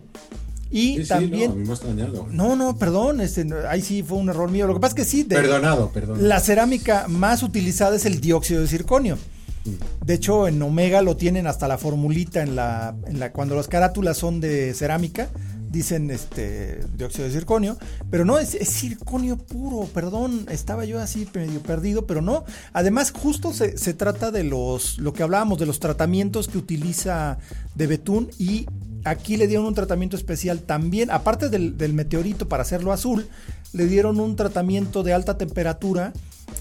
Y 0.71 1.03
también. 1.05 1.63
no, 1.63 2.27
no, 2.31 2.55
no, 2.55 2.77
perdón, 2.77 3.21
este, 3.21 3.47
ahí 3.67 3.81
sí 3.81 4.03
fue 4.03 4.17
un 4.17 4.29
error 4.29 4.49
mío. 4.49 4.67
Lo 4.67 4.73
que 4.73 4.79
pasa 4.79 4.95
es 4.95 4.95
que 4.95 5.05
sí. 5.05 5.23
perdonado, 5.23 5.91
perdón. 5.91 6.27
La 6.27 6.39
cerámica 6.39 7.07
más 7.07 7.43
utilizada 7.43 7.95
es 7.95 8.05
el 8.05 8.19
dióxido 8.19 8.61
de 8.61 8.67
circonio. 8.67 9.17
Mm. 9.65 10.05
De 10.05 10.13
hecho, 10.13 10.47
en 10.47 10.61
Omega 10.61 11.01
lo 11.01 11.15
tienen 11.17 11.47
hasta 11.47 11.67
la 11.67 11.77
formulita 11.77 12.41
en 12.41 12.55
la, 12.55 12.95
en 13.07 13.19
la 13.19 13.31
cuando 13.31 13.55
las 13.55 13.67
carátulas 13.67 14.17
son 14.17 14.41
de 14.41 14.73
cerámica 14.73 15.29
dicen 15.75 16.09
este 16.09 16.79
dióxido 16.95 17.25
de 17.25 17.33
circonio, 17.33 17.77
pero 18.09 18.23
no, 18.23 18.39
es, 18.39 18.57
circonio 18.63 19.37
puro, 19.37 19.89
perdón, 19.93 20.45
estaba 20.49 20.85
yo 20.85 21.01
así 21.01 21.27
medio 21.33 21.61
perdido, 21.61 22.07
pero 22.07 22.21
no. 22.21 22.45
Además, 22.71 23.11
justo 23.11 23.51
se, 23.51 23.93
trata 23.93 24.31
de 24.31 24.45
los, 24.45 24.97
lo 24.99 25.11
que 25.11 25.23
hablábamos, 25.23 25.59
de 25.59 25.65
los 25.65 25.81
tratamientos 25.81 26.47
que 26.47 26.57
utiliza 26.57 27.39
de 27.75 27.87
Betún 27.87 28.29
y 28.39 28.67
aquí 29.03 29.35
le 29.35 29.47
dieron 29.47 29.65
un 29.65 29.75
tratamiento 29.75 30.15
especial 30.15 30.61
también, 30.61 31.11
aparte 31.11 31.49
del, 31.49 31.77
del 31.77 31.93
meteorito 31.93 32.47
para 32.47 32.63
hacerlo 32.63 32.93
azul, 32.93 33.27
le 33.73 33.87
dieron 33.87 34.21
un 34.21 34.37
tratamiento 34.37 35.03
de 35.03 35.11
alta 35.11 35.37
temperatura 35.37 36.13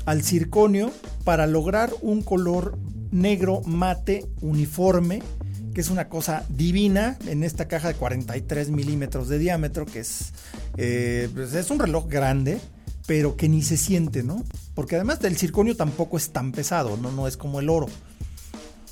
al 0.06 0.24
circonio 0.24 0.90
para 1.22 1.46
lograr 1.46 1.92
un 2.02 2.22
color 2.22 2.76
negro 3.12 3.62
mate 3.64 4.26
uniforme 4.40 5.22
que 5.74 5.80
es 5.80 5.90
una 5.90 6.08
cosa 6.08 6.44
divina 6.48 7.18
en 7.26 7.42
esta 7.42 7.66
caja 7.66 7.88
de 7.88 7.94
43 7.94 8.70
milímetros 8.70 9.28
de 9.28 9.38
diámetro, 9.38 9.84
que 9.84 10.00
es, 10.00 10.32
eh, 10.76 11.28
pues 11.34 11.52
es 11.52 11.70
un 11.70 11.80
reloj 11.80 12.08
grande, 12.08 12.60
pero 13.06 13.36
que 13.36 13.48
ni 13.48 13.60
se 13.62 13.76
siente, 13.76 14.22
¿no? 14.22 14.44
Porque 14.74 14.94
además 14.94 15.20
del 15.20 15.36
circonio 15.36 15.76
tampoco 15.76 16.16
es 16.16 16.30
tan 16.30 16.52
pesado, 16.52 16.96
¿no? 16.96 17.10
No 17.10 17.26
es 17.26 17.36
como 17.36 17.60
el 17.60 17.68
oro. 17.68 17.88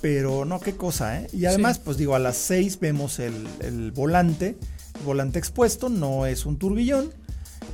Pero 0.00 0.44
no, 0.44 0.58
qué 0.58 0.74
cosa, 0.74 1.20
¿eh? 1.20 1.28
Y 1.32 1.46
además, 1.46 1.78
pues 1.78 1.96
digo, 1.96 2.16
a 2.16 2.18
las 2.18 2.36
6 2.36 2.80
vemos 2.80 3.20
el, 3.20 3.92
volante, 3.92 4.58
el 4.98 5.04
volante 5.06 5.38
expuesto, 5.38 5.88
no 5.88 6.26
es 6.26 6.44
un 6.44 6.58
turbillón, 6.58 7.12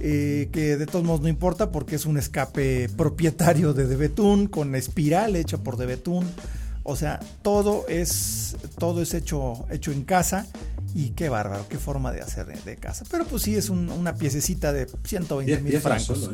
eh, 0.00 0.50
que 0.52 0.76
de 0.76 0.84
todos 0.84 1.04
modos 1.04 1.22
no 1.22 1.28
importa 1.28 1.72
porque 1.72 1.96
es 1.96 2.04
un 2.04 2.18
escape 2.18 2.90
propietario 2.90 3.72
de 3.72 3.86
Debetún 3.86 4.46
con 4.46 4.74
espiral 4.74 5.34
hecha 5.34 5.56
por 5.56 5.78
Debetún. 5.78 6.26
O 6.90 6.96
sea, 6.96 7.20
todo 7.42 7.84
es, 7.86 8.56
todo 8.78 9.02
es 9.02 9.12
hecho, 9.12 9.66
hecho 9.70 9.92
en 9.92 10.04
casa 10.04 10.46
y 10.94 11.10
qué 11.10 11.28
bárbaro, 11.28 11.66
qué 11.68 11.76
forma 11.76 12.12
de 12.12 12.22
hacer 12.22 12.46
de 12.46 12.76
casa. 12.76 13.04
Pero 13.10 13.26
pues 13.26 13.42
sí, 13.42 13.54
es 13.56 13.68
una 13.68 14.14
piececita 14.14 14.72
de 14.72 14.86
120 15.04 15.60
mil 15.60 15.80
francos. 15.82 16.30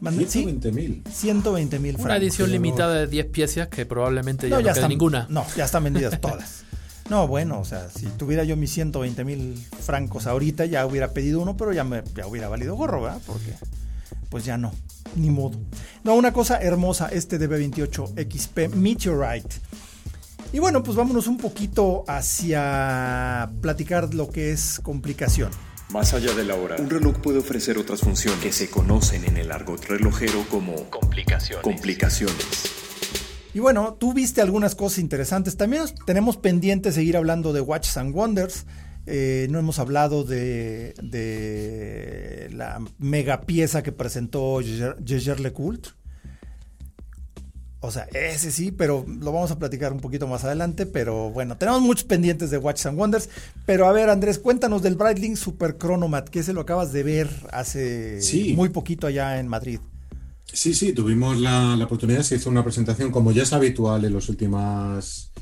120 0.00 0.70
mil. 0.70 1.02
120 1.12 1.78
mil 1.80 1.94
francos. 1.94 2.04
Una 2.04 2.16
edición 2.18 2.52
limitada 2.52 2.94
de 2.94 3.08
10 3.08 3.26
piezas 3.26 3.66
que 3.66 3.84
probablemente 3.84 4.48
ya 4.48 4.60
no, 4.60 4.72
queda 4.72 4.86
ninguna. 4.86 5.26
No, 5.28 5.44
ya 5.56 5.64
están 5.64 5.82
vendidas 5.82 6.20
todas. 6.20 6.62
No, 7.10 7.26
bueno, 7.26 7.58
o 7.58 7.64
sea, 7.64 7.90
si 7.90 8.06
tuviera 8.06 8.44
yo 8.44 8.56
mis 8.56 8.72
120 8.74 9.24
mil 9.24 9.60
francos 9.80 10.28
ahorita, 10.28 10.66
ya 10.66 10.86
hubiera 10.86 11.10
pedido 11.14 11.40
uno, 11.40 11.56
pero 11.56 11.72
ya 11.72 11.82
me 11.82 12.04
ya 12.14 12.28
hubiera 12.28 12.48
valido 12.48 12.76
gorro, 12.76 13.02
¿verdad? 13.02 13.20
Porque 13.26 13.54
pues 14.30 14.44
ya 14.44 14.56
no. 14.56 14.72
ni 15.16 15.30
modo. 15.30 15.58
No, 16.04 16.14
una 16.14 16.32
cosa 16.32 16.62
hermosa, 16.62 17.08
este 17.08 17.40
DB28 17.40 18.14
XP 18.30 18.76
Meteorite. 18.76 19.56
Y 20.56 20.58
bueno, 20.58 20.82
pues 20.82 20.96
vámonos 20.96 21.26
un 21.26 21.36
poquito 21.36 22.02
hacia 22.08 23.50
platicar 23.60 24.14
lo 24.14 24.30
que 24.30 24.52
es 24.52 24.80
complicación. 24.82 25.50
Más 25.90 26.14
allá 26.14 26.32
de 26.32 26.44
la 26.44 26.54
hora, 26.54 26.76
un 26.78 26.88
reloj 26.88 27.18
puede 27.18 27.40
ofrecer 27.40 27.76
otras 27.76 28.00
funciones 28.00 28.40
que 28.40 28.50
se 28.52 28.70
conocen 28.70 29.26
en 29.26 29.36
el 29.36 29.52
argot 29.52 29.84
relojero 29.84 30.46
como 30.50 30.88
complicaciones. 30.88 31.62
complicaciones. 31.62 32.72
Y 33.52 33.58
bueno, 33.58 33.98
tú 34.00 34.14
viste 34.14 34.40
algunas 34.40 34.74
cosas 34.74 35.00
interesantes. 35.00 35.58
También 35.58 35.82
tenemos 36.06 36.38
pendiente 36.38 36.90
seguir 36.90 37.18
hablando 37.18 37.52
de 37.52 37.60
Watches 37.60 37.98
and 37.98 38.14
Wonders. 38.14 38.64
Eh, 39.04 39.48
no 39.50 39.58
hemos 39.58 39.78
hablado 39.78 40.24
de, 40.24 40.94
de 41.02 42.48
la 42.54 42.80
mega 42.96 43.42
pieza 43.42 43.82
que 43.82 43.92
presentó 43.92 44.60
Jaeger 44.62 45.38
LeCoultre. 45.38 45.92
O 47.86 47.90
sea, 47.90 48.08
ese 48.12 48.50
sí, 48.50 48.72
pero 48.72 49.06
lo 49.06 49.32
vamos 49.32 49.50
a 49.52 49.58
platicar 49.58 49.92
un 49.92 50.00
poquito 50.00 50.26
más 50.26 50.44
adelante. 50.44 50.86
Pero 50.86 51.30
bueno, 51.30 51.56
tenemos 51.56 51.80
muchos 51.80 52.04
pendientes 52.04 52.50
de 52.50 52.58
Watches 52.58 52.86
and 52.86 52.98
Wonders. 52.98 53.28
Pero 53.64 53.86
a 53.86 53.92
ver, 53.92 54.10
Andrés, 54.10 54.38
cuéntanos 54.38 54.82
del 54.82 54.96
Breitling 54.96 55.36
Super 55.36 55.78
Chronomat, 55.78 56.28
que 56.28 56.42
se 56.42 56.52
lo 56.52 56.62
acabas 56.62 56.92
de 56.92 57.02
ver 57.02 57.30
hace 57.52 58.20
muy 58.54 58.70
poquito 58.70 59.06
allá 59.06 59.38
en 59.38 59.48
Madrid. 59.48 59.78
Sí, 60.52 60.74
sí, 60.74 60.92
tuvimos 60.92 61.40
la, 61.40 61.76
oportunidad, 61.84 62.22
se 62.22 62.36
hizo 62.36 62.50
una 62.50 62.62
presentación, 62.62 63.10
como 63.10 63.32
ya 63.32 63.42
es 63.42 63.52
habitual 63.52 64.04
en 64.04 64.14
las 64.14 64.28
últimas, 64.28 65.32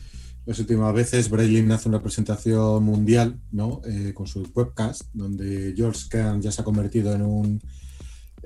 las 0.47 0.59
últimas 0.59 0.95
veces, 0.95 1.31
Breitling 1.31 1.71
hace 1.73 1.89
una 1.89 2.03
presentación 2.03 2.83
mundial, 2.83 3.39
¿no? 3.53 3.81
Eh, 3.87 4.13
con 4.15 4.27
su 4.27 4.43
webcast, 4.55 5.03
donde 5.13 5.75
George 5.77 6.09
Kern 6.11 6.41
ya 6.41 6.51
se 6.51 6.63
ha 6.63 6.65
convertido 6.65 7.13
en 7.13 7.23
un 7.23 7.61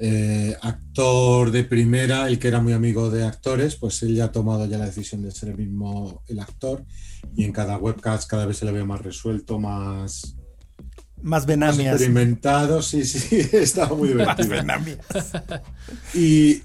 eh, 0.00 0.56
actor 0.62 1.50
de 1.50 1.64
primera, 1.64 2.28
el 2.28 2.38
que 2.38 2.48
era 2.48 2.60
muy 2.60 2.72
amigo 2.72 3.10
de 3.10 3.24
actores, 3.24 3.76
pues 3.76 4.02
él 4.02 4.14
ya 4.14 4.26
ha 4.26 4.32
tomado 4.32 4.66
ya 4.66 4.78
la 4.78 4.86
decisión 4.86 5.22
de 5.22 5.30
ser 5.30 5.50
el 5.50 5.58
mismo 5.58 6.22
el 6.28 6.40
actor 6.40 6.84
y 7.34 7.44
en 7.44 7.52
cada 7.52 7.78
webcast 7.78 8.28
cada 8.28 8.46
vez 8.46 8.58
se 8.58 8.64
le 8.64 8.72
ve 8.72 8.84
más 8.84 9.02
resuelto, 9.02 9.58
más... 9.58 10.36
Más 11.20 11.46
venamias. 11.46 11.94
experimentado, 11.94 12.80
sí, 12.80 13.04
sí, 13.04 13.40
estaba 13.52 13.96
muy 13.96 14.10
divertido. 14.10 14.54
Y 16.14 16.62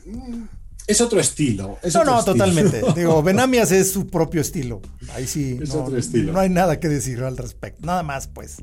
es 0.88 1.02
otro 1.02 1.20
estilo. 1.20 1.78
no, 1.94 2.04
no, 2.04 2.24
totalmente. 2.24 2.82
Digo, 2.96 3.24
Benamias 3.24 3.72
es 3.72 3.92
su 3.92 4.08
propio 4.08 4.42
estilo. 4.42 4.82
Ahí 5.14 5.28
sí. 5.28 5.60
Es 5.62 5.74
no, 5.74 5.84
otro 5.84 5.98
estilo. 5.98 6.34
No 6.34 6.40
hay 6.40 6.50
nada 6.50 6.80
que 6.80 6.90
decir 6.90 7.22
al 7.22 7.38
respecto. 7.38 7.86
Nada 7.86 8.04
más, 8.04 8.28
pues. 8.28 8.58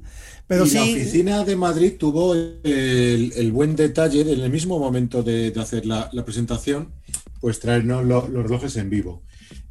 Pero 0.46 0.66
sí. 0.66 0.74
La 0.74 0.82
oficina 0.82 1.44
de 1.44 1.56
Madrid 1.56 1.94
tuvo 1.98 2.34
el, 2.34 3.52
buen 3.52 3.76
detalle 3.76 4.20
en 4.20 4.40
el 4.40 4.50
mismo 4.50 4.78
momento 4.78 5.22
de, 5.22 5.52
hacer 5.56 5.86
la, 5.86 6.10
presentación, 6.24 6.92
pues 7.40 7.60
traernos 7.60 8.04
los 8.04 8.28
relojes 8.30 8.76
en 8.76 8.90
vivo. 8.90 9.22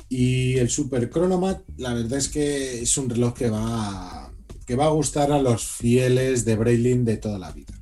Y 0.08 0.58
el 0.58 0.70
Super 0.70 1.10
Chronomat, 1.10 1.62
la 1.78 1.94
verdad 1.94 2.18
es 2.18 2.30
que 2.30 2.82
es 2.82 2.98
un 2.98 3.10
reloj 3.10 3.36
que 3.36 3.50
va, 3.50 4.32
que 4.66 4.76
va 4.76 4.86
a 4.86 4.90
gustar 4.90 5.32
a 5.32 5.40
los 5.40 5.68
fieles 5.68 6.46
de 6.46 6.56
Breitling 6.56 7.06
de 7.06 7.18
toda 7.18 7.38
la 7.38 7.52
vida. 7.52 7.79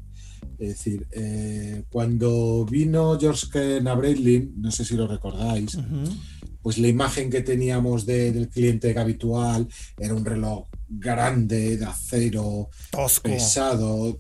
Es 0.60 0.70
decir, 0.70 1.08
eh, 1.12 1.84
cuando 1.90 2.66
vino 2.66 3.18
George 3.20 3.80
Breitling, 3.80 4.54
no 4.58 4.72
sé 4.72 4.84
si 4.84 4.96
lo 4.96 5.08
recordáis, 5.08 5.78
pues 6.62 6.78
la 6.80 6.88
imagen 6.88 7.30
que 7.30 7.42
teníamos 7.42 8.06
del 8.06 8.50
cliente 8.50 8.98
habitual 8.98 9.68
era 9.98 10.14
un 10.14 10.26
reloj 10.26 10.68
grande, 10.90 11.78
de 11.78 11.86
acero, 11.86 12.70
pesado, 13.22 14.20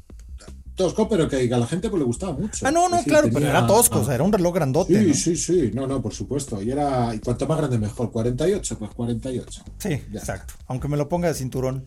tosco, 0.76 1.10
pero 1.10 1.28
que 1.28 1.54
a 1.54 1.58
la 1.58 1.68
gente 1.68 1.90
pues, 1.90 2.00
le 2.00 2.06
gustaba 2.06 2.34
mucho. 2.34 2.66
Ah, 2.66 2.72
no, 2.72 2.88
no, 2.88 3.04
claro, 3.04 3.30
pero 3.34 3.48
era 3.48 3.66
tosco, 3.68 4.00
o 4.00 4.06
sea, 4.06 4.16
era 4.16 4.24
un 4.24 4.32
reloj 4.32 4.54
grandote. 4.54 5.14
Sí, 5.14 5.14
sí, 5.14 5.36
sí, 5.36 5.72
no, 5.74 5.88
no, 5.88 6.02
por 6.02 6.14
supuesto. 6.14 6.62
Y 6.62 6.72
era, 6.72 7.14
y 7.14 7.20
cuanto 7.20 7.48
más 7.48 7.58
grande 7.58 7.80
mejor, 7.80 8.12
48, 8.12 8.78
pues 8.78 8.92
48. 8.92 9.64
Sí, 9.80 9.90
exacto. 9.90 10.54
Aunque 10.68 10.88
me 10.88 10.96
lo 10.96 11.10
ponga 11.10 11.28
de 11.28 11.34
cinturón. 11.34 11.86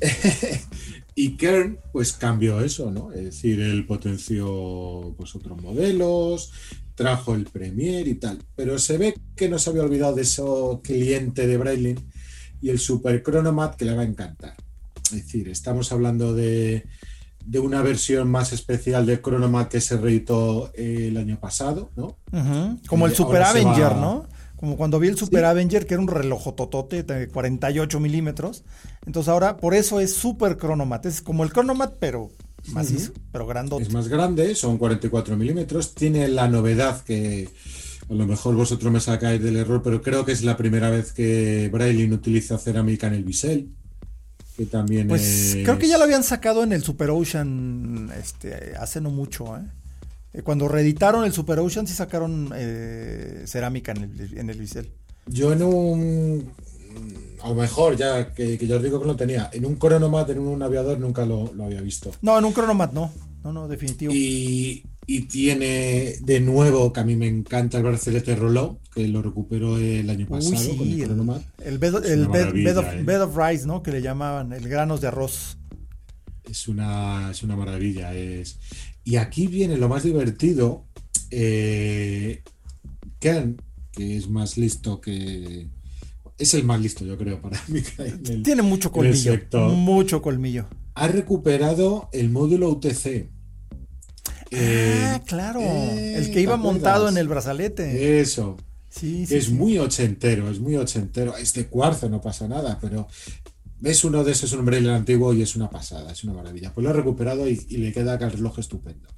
y 1.18 1.30
Kern, 1.38 1.80
pues 1.92 2.12
cambió 2.12 2.60
eso, 2.60 2.90
¿no? 2.90 3.10
Es 3.10 3.24
decir, 3.24 3.58
él 3.58 3.86
potenció 3.86 5.14
pues 5.16 5.34
otros 5.34 5.60
modelos, 5.62 6.52
trajo 6.94 7.34
el 7.34 7.44
Premier 7.46 8.06
y 8.06 8.16
tal. 8.16 8.38
Pero 8.54 8.78
se 8.78 8.98
ve 8.98 9.14
que 9.34 9.48
no 9.48 9.58
se 9.58 9.70
había 9.70 9.82
olvidado 9.82 10.14
de 10.14 10.22
eso 10.22 10.82
cliente 10.84 11.46
de 11.46 11.56
Breitling 11.56 11.98
y 12.60 12.68
el 12.68 12.78
Super 12.78 13.22
Chronomat 13.22 13.76
que 13.76 13.86
le 13.86 13.94
va 13.94 14.02
a 14.02 14.06
encantar. 14.06 14.56
Es 15.04 15.24
decir, 15.24 15.48
estamos 15.48 15.90
hablando 15.90 16.34
de, 16.34 16.84
de 17.46 17.58
una 17.60 17.80
versión 17.80 18.30
más 18.30 18.52
especial 18.52 19.06
de 19.06 19.18
Chronomat 19.18 19.70
que 19.70 19.80
se 19.80 19.96
reeditó 19.96 20.70
el 20.74 21.16
año 21.16 21.40
pasado, 21.40 21.92
¿no? 21.96 22.18
Como 22.88 23.06
el 23.06 23.12
eh, 23.12 23.16
Super 23.16 23.42
Avenger, 23.42 23.96
¿no? 23.96 24.28
Como 24.56 24.76
cuando 24.76 24.98
vi 24.98 25.08
el 25.08 25.18
Super 25.18 25.44
Avenger, 25.44 25.86
que 25.86 25.94
era 25.94 26.02
un 26.02 26.08
reloj 26.08 26.54
totote 26.54 27.02
de 27.02 27.28
48 27.28 28.00
milímetros. 28.00 28.64
Entonces 29.04 29.28
ahora, 29.28 29.58
por 29.58 29.74
eso 29.74 30.00
es 30.00 30.14
Super 30.14 30.56
Chronomat. 30.56 31.06
Es 31.06 31.20
como 31.20 31.44
el 31.44 31.50
Chronomat, 31.50 31.96
pero 31.98 32.30
macizo, 32.72 33.12
pero 33.32 33.46
grandote. 33.46 33.82
Es 33.82 33.92
más 33.92 34.08
grande, 34.08 34.54
son 34.54 34.78
44 34.78 35.36
milímetros. 35.36 35.94
Tiene 35.94 36.28
la 36.28 36.48
novedad 36.48 37.02
que 37.04 37.50
a 38.08 38.14
lo 38.14 38.26
mejor 38.26 38.54
vosotros 38.54 38.92
me 38.92 39.00
sacáis 39.00 39.42
del 39.42 39.56
error, 39.56 39.82
pero 39.82 40.00
creo 40.00 40.24
que 40.24 40.32
es 40.32 40.42
la 40.42 40.56
primera 40.56 40.90
vez 40.90 41.12
que 41.12 41.68
Braille 41.72 42.12
utiliza 42.12 42.58
cerámica 42.58 43.08
en 43.08 43.14
el 43.14 43.24
bisel. 43.24 43.70
Que 44.56 44.64
también 44.64 45.08
pues 45.08 45.58
creo 45.64 45.78
que 45.78 45.86
ya 45.86 45.98
lo 45.98 46.04
habían 46.04 46.22
sacado 46.22 46.62
en 46.64 46.72
el 46.72 46.82
Super 46.82 47.10
Ocean 47.10 48.10
este, 48.18 48.74
hace 48.78 49.02
no 49.02 49.10
mucho, 49.10 49.54
¿eh? 49.54 49.60
Eh, 50.36 50.42
cuando 50.42 50.68
reeditaron 50.68 51.24
el 51.24 51.32
Super 51.32 51.58
Ocean 51.58 51.86
sí 51.86 51.94
sacaron 51.94 52.52
eh, 52.54 53.44
cerámica 53.46 53.92
en 53.92 54.02
el, 54.02 54.38
en 54.38 54.50
el 54.50 54.58
bisel. 54.58 54.90
Yo 55.26 55.52
en 55.52 55.62
un... 55.62 56.52
A 57.42 57.48
lo 57.48 57.54
mejor 57.54 57.96
ya, 57.96 58.32
que, 58.32 58.58
yo 58.58 58.76
os 58.76 58.82
digo 58.82 59.00
que 59.00 59.06
lo 59.06 59.16
tenía. 59.16 59.50
En 59.52 59.64
un 59.64 59.76
cronomat, 59.76 60.30
en 60.30 60.40
un 60.40 60.62
aviador, 60.62 60.98
nunca 60.98 61.24
lo, 61.24 61.52
había 61.62 61.80
visto. 61.80 62.10
No, 62.22 62.38
en 62.38 62.44
un 62.44 62.52
cronomat 62.52 62.92
no. 62.92 63.12
No, 63.44 63.52
no, 63.52 63.68
definitivo. 63.68 64.12
Y, 64.14 64.82
tiene 65.28 66.16
de 66.20 66.40
nuevo, 66.40 66.92
que 66.92 67.00
a 67.00 67.04
mí 67.04 67.14
me 67.14 67.28
encanta 67.28 67.78
el 67.78 67.84
brazalete 67.84 68.34
Rollo, 68.34 68.80
que 68.92 69.06
lo 69.06 69.22
recuperó 69.22 69.78
el 69.78 70.10
año 70.10 70.26
pasado 70.26 70.76
con 70.76 70.88
el 70.88 71.04
cronomat. 71.04 71.42
El, 71.64 71.78
bed, 71.78 71.94
¿eh? 72.04 73.02
bed, 73.04 73.22
of, 73.22 73.36
rice, 73.36 73.66
¿no? 73.66 73.84
Que 73.84 73.92
le 73.92 74.02
llamaban, 74.02 74.52
el 74.52 74.68
granos 74.68 75.00
de 75.00 75.08
arroz. 75.08 75.58
Es 76.50 76.66
una, 76.66 77.30
es 77.30 77.44
una 77.44 77.54
maravilla. 77.54 78.12
Es, 78.14 78.58
y 79.06 79.16
aquí 79.18 79.46
viene 79.46 79.76
lo 79.76 79.88
más 79.88 80.02
divertido. 80.02 80.84
Eh, 81.30 82.42
Ken, 83.20 83.62
que 83.92 84.16
es 84.16 84.28
más 84.28 84.58
listo 84.58 85.00
que. 85.00 85.68
Es 86.36 86.54
el 86.54 86.64
más 86.64 86.80
listo, 86.80 87.04
yo 87.04 87.16
creo, 87.16 87.40
para 87.40 87.62
mí. 87.68 87.82
Tiene 88.42 88.62
mucho 88.62 88.90
colmillo. 88.90 89.38
Mucho 89.70 90.20
colmillo. 90.20 90.66
Ha 90.94 91.06
recuperado 91.06 92.08
el 92.12 92.30
módulo 92.30 92.68
UTC. 92.68 93.30
ah, 94.26 94.48
eh, 94.50 95.20
claro. 95.24 95.60
el 95.60 96.32
que 96.32 96.40
iba 96.40 96.56
montado 96.56 97.08
en 97.08 97.16
el 97.16 97.28
brazalete. 97.28 98.20
Eso. 98.20 98.56
Sí, 98.90 99.24
sí, 99.24 99.36
es 99.36 99.50
muy 99.50 99.78
ochentero, 99.78 100.50
es 100.50 100.58
muy 100.58 100.74
ochentero. 100.74 101.36
Es 101.36 101.52
de 101.54 101.66
cuarzo, 101.66 102.08
no 102.08 102.20
pasa 102.20 102.48
nada, 102.48 102.78
pero 102.80 103.06
es 103.82 104.04
uno 104.04 104.24
de 104.24 104.32
esos 104.32 104.52
el 104.52 104.90
antiguo 104.90 105.34
y 105.34 105.42
es 105.42 105.56
una 105.56 105.70
pasada, 105.70 106.12
es 106.12 106.24
una 106.24 106.32
maravilla. 106.32 106.72
Pues 106.72 106.84
lo 106.84 106.90
ha 106.90 106.94
recuperado 106.94 107.48
y, 107.48 107.56
le 107.56 107.92
queda 107.92 108.14
acá 108.14 108.26
el 108.26 108.32
reloj 108.32 108.58
estupendo. 108.58 109.08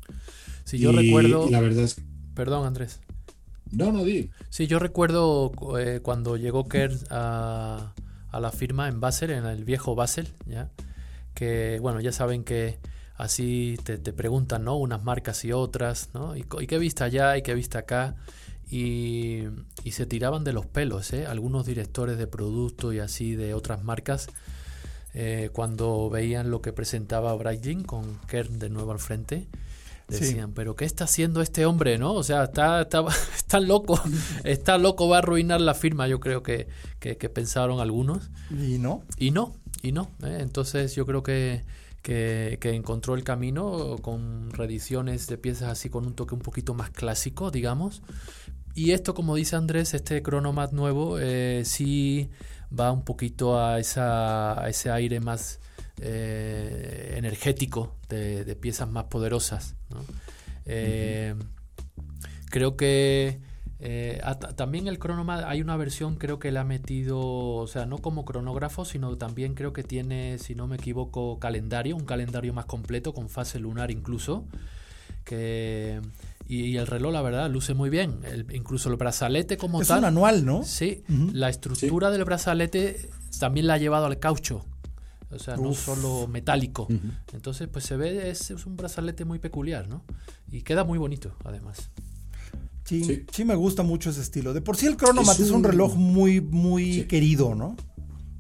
Sí, 0.65 0.79
yo 0.79 0.93
recuerdo. 0.93 1.49
la 1.51 1.61
verdad 1.61 1.85
es 1.85 1.97
Perdón, 2.35 2.67
Andrés. 2.67 3.01
No, 3.71 3.93
no 3.93 4.05
di. 4.05 4.31
Sí, 4.49 4.67
yo 4.67 4.79
recuerdo 4.79 5.53
eh, 5.79 6.01
cuando 6.03 6.37
llegó 6.37 6.69
Kerr 6.69 6.93
a, 7.11 7.93
la 8.33 8.53
firma 8.53 8.89
en 8.89 9.01
Basel, 9.01 9.31
en 9.31 9.45
el 9.45 9.65
viejo 9.65 9.95
Basel, 9.95 10.29
¿ya? 10.47 10.71
que 11.35 11.79
bueno, 11.81 12.01
ya 12.01 12.13
saben 12.13 12.45
que 12.45 12.79
así 13.17 13.77
te, 13.85 13.99
preguntan, 14.13 14.65
¿no? 14.65 14.77
Unas 14.77 15.03
marcas 15.03 15.45
y 15.45 15.53
otras, 15.53 16.11
¿no? 16.15 16.37
¿Y, 16.37 16.47
y 16.61 16.67
qué 16.67 16.79
viste 16.79 17.05
allá 17.05 17.37
y 17.37 17.43
qué 17.43 17.55
viste 17.55 17.79
acá? 17.79 18.17
Y, 18.71 19.45
se 19.91 20.07
tiraban 20.07 20.45
de 20.45 20.53
los 20.53 20.67
pelos, 20.67 21.13
¿eh? 21.13 21.27
algunos 21.27 21.67
directores 21.67 22.19
de 22.19 22.27
producto 22.27 22.93
y 22.93 22.99
así 22.99 23.35
de 23.35 23.55
otras 23.55 23.83
marcas, 23.83 24.29
eh, 25.15 25.51
cuando 25.53 26.11
veían 26.11 26.51
lo 26.51 26.61
que 26.61 26.73
presentaba 26.73 27.35
Breitling 27.35 27.83
con 27.83 28.19
Kern 28.27 28.59
de 28.59 28.69
nuevo 28.69 28.93
al 28.93 28.99
frente, 28.99 29.49
decían, 30.09 30.53
pero 30.53 30.75
¿qué 30.77 30.85
está 30.85 31.05
haciendo 31.05 31.43
este 31.43 31.67
hombre? 31.67 31.99
¿no? 31.99 32.15
O 32.15 32.23
sea, 32.23 32.45
está, 32.45 32.83
está, 32.83 33.61
loco, 33.61 34.01
está 34.45 34.79
loco, 34.79 35.09
va 35.09 35.17
a 35.17 35.19
arruinar 35.21 35.61
la 35.61 35.75
firma, 35.75 36.07
yo 36.09 36.21
creo 36.21 36.43
que, 36.43 36.69
que, 36.99 37.17
pensaron 37.29 37.81
algunos. 37.81 38.31
Y 38.51 38.79
no. 38.79 39.03
Y 39.17 39.31
no, 39.31 39.55
y 39.83 39.93
no. 39.93 40.11
¿eh? 40.23 40.39
Entonces 40.41 40.95
yo 40.95 41.07
creo 41.07 41.23
que, 41.23 41.65
que, 42.03 42.59
que, 42.61 42.75
encontró 42.75 43.15
el 43.15 43.25
camino 43.25 43.97
con 44.01 44.51
reediciones 44.51 45.27
de 45.27 45.39
piezas 45.39 45.71
así 45.71 45.91
con 45.91 46.07
un 46.07 46.15
toque 46.15 46.35
un 46.35 46.41
poquito 46.41 46.75
más 46.75 46.91
clásico, 46.91 47.51
digamos, 47.51 48.03
y 48.79 48.93
esto, 48.93 49.13
como 49.13 49.35
dice 49.35 49.57
Andrés, 49.57 49.93
este 49.93 50.23
Chronomat 50.23 50.71
nuevo 50.71 51.19
eh, 51.19 51.63
sí 51.65 52.31
va 52.79 52.93
un 52.93 53.03
poquito 53.03 53.59
a, 53.59 53.81
ese 53.81 54.91
aire 54.93 55.19
más 55.19 55.59
eh, 56.01 57.15
energético 57.17 57.97
de, 58.09 58.55
piezas 58.55 58.89
más 58.89 59.07
poderosas. 59.07 59.75
Eh, 60.65 61.35
creo 62.51 62.77
que 62.77 63.41
también 64.55 64.87
el 64.87 65.01
cronómetro, 65.01 65.49
hay 65.49 65.61
una 65.61 65.77
versión 65.77 66.15
creo 66.15 66.39
que 66.39 66.53
le 66.53 66.61
ha 66.61 66.65
metido, 66.65 67.19
o 67.19 67.67
sea, 67.67 67.85
no 67.85 67.99
como 67.99 68.25
cronógrafo, 68.25 68.85
sino 68.85 69.19
también 69.19 69.55
creo 69.55 69.73
que 69.73 69.83
tiene, 69.83 70.39
si 70.39 70.55
no 70.55 70.69
me 70.69 70.77
equivoco, 70.77 71.41
calendario, 71.41 71.97
un 71.97 72.05
calendario 72.05 72.55
más 72.55 72.67
completo, 72.67 73.13
con 73.13 73.29
fase 73.29 73.59
lunar 73.59 73.91
incluso. 73.91 74.45
Que, 75.25 76.01
y, 76.49 76.77
el 76.77 76.87
reloj, 76.87 77.13
la 77.13 77.21
verdad, 77.21 77.51
luce 77.51 77.75
muy 77.75 77.91
bien. 77.91 78.21
incluso 78.55 78.89
el 78.89 78.97
brazalete 78.97 79.59
como 79.59 79.79
tal. 79.81 79.99
Es 79.99 80.03
un 80.03 80.05
anual, 80.07 80.47
¿no? 80.47 80.65
Sí, 80.65 81.05
la 81.33 81.51
estructura 81.51 82.11
del 82.11 82.25
brazalete 82.25 83.11
también 83.39 83.67
la 83.67 83.75
ha 83.75 83.79
llevado 83.79 84.07
al 84.07 84.19
caucho. 84.19 84.65
O 85.31 85.39
sea, 85.39 85.57
no 85.57 85.75
solo 85.75 86.27
metálico. 86.27 86.89
Entonces, 87.35 87.69
pues 87.69 87.85
se 87.85 87.97
ve, 87.97 88.31
es, 88.31 88.51
es 88.51 88.65
un 88.65 88.77
brazalete 88.77 89.27
muy 89.27 89.39
peculiar, 89.39 89.89
¿no? 89.89 90.03
Y 90.51 90.63
queda 90.63 90.85
muy 90.85 90.99
bonito, 90.99 91.35
además. 91.45 91.91
Sí, 92.85 93.27
sí, 93.31 93.45
me 93.45 93.55
gusta 93.55 93.83
mucho 93.83 94.09
ese 94.09 94.23
estilo. 94.23 94.55
De 94.55 94.63
por 94.63 94.79
sí 94.79 94.87
el 94.87 94.97
Chronomat 94.97 95.39
es 95.39 95.51
un, 95.51 95.63
reloj 95.63 95.97
muy, 95.97 96.41
muy 96.41 97.05
querido, 97.05 97.55
¿no? 97.55 97.77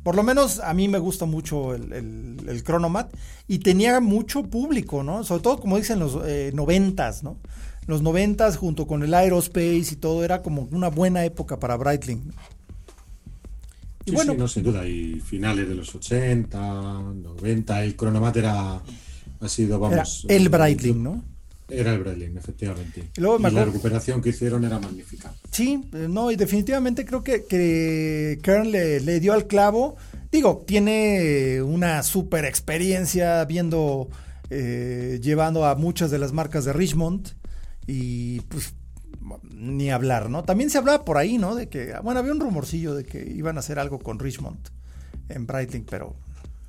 Por 0.02 0.16
lo 0.16 0.22
menos 0.22 0.60
a 0.60 0.72
mí 0.72 0.88
me 0.88 0.98
gusta 0.98 1.26
mucho 1.26 1.74
el, 1.74 1.92
el, 1.92 2.64
Chronomat 2.64 3.12
y 3.46 3.58
tenía 3.58 4.00
mucho 4.00 4.44
público, 4.44 5.02
¿no? 5.02 5.22
Sobre 5.22 5.42
todo, 5.42 5.60
como 5.60 5.76
dicen 5.76 5.98
los 5.98 6.18
eh, 6.24 6.50
noventas, 6.54 7.22
¿no? 7.22 7.36
Los 7.88 8.02
noventas 8.02 8.58
junto 8.58 8.86
con 8.86 9.02
el 9.02 9.14
aerospace 9.14 9.88
y 9.92 9.96
todo 9.96 10.22
era 10.22 10.42
como 10.42 10.68
una 10.72 10.88
buena 10.88 11.24
época 11.24 11.58
para 11.58 11.74
Breitling. 11.74 12.32
Y 14.04 14.10
bueno, 14.10 14.32
sí, 14.32 14.38
no, 14.38 14.46
sin 14.46 14.62
duda. 14.62 14.86
Y 14.86 15.20
finales 15.20 15.66
de 15.66 15.74
los 15.74 15.94
80, 15.94 16.58
90, 16.58 17.84
el 17.84 17.96
Chronomat 17.96 18.36
era, 18.36 18.82
ha 19.40 19.48
sido, 19.48 19.80
vamos... 19.80 20.26
el 20.28 20.50
Breitling, 20.50 21.02
¿no? 21.02 21.24
Era 21.66 21.94
el 21.94 22.00
Breitling, 22.00 22.36
efectivamente. 22.36 23.08
Y, 23.16 23.20
la 23.22 23.64
recuperación 23.64 24.20
que 24.20 24.28
hicieron 24.28 24.66
era 24.66 24.78
magnífica. 24.78 25.32
Sí, 25.50 25.80
eh, 25.94 26.08
no, 26.10 26.30
y 26.30 26.36
definitivamente 26.36 27.06
creo 27.06 27.22
que, 27.22 27.46
que 27.46 28.38
Kern 28.42 28.70
le, 28.70 29.20
dio 29.20 29.32
al 29.32 29.46
clavo. 29.46 29.96
Digo, 30.30 30.62
tiene 30.66 31.62
una 31.62 32.02
super 32.02 32.44
experiencia 32.44 33.42
viendo, 33.46 34.10
eh, 34.50 35.20
llevando 35.22 35.64
a 35.64 35.74
muchas 35.74 36.10
de 36.10 36.18
las 36.18 36.32
marcas 36.34 36.66
de 36.66 36.74
Richmond. 36.74 37.37
Y 37.88 38.40
pues 38.42 38.74
ni 39.42 39.90
hablar, 39.90 40.30
¿no? 40.30 40.44
También 40.44 40.70
se 40.70 40.78
hablaba 40.78 41.04
por 41.04 41.18
ahí, 41.18 41.38
¿no? 41.38 41.56
De 41.56 41.68
que, 41.68 41.94
bueno, 42.04 42.20
había 42.20 42.32
un 42.32 42.38
rumorcillo 42.38 42.94
de 42.94 43.04
que 43.04 43.24
iban 43.34 43.56
a 43.56 43.60
hacer 43.60 43.80
algo 43.80 43.98
con 43.98 44.20
Richmond 44.20 44.58
en 45.28 45.46
Breitling, 45.46 45.84
pero 45.84 46.14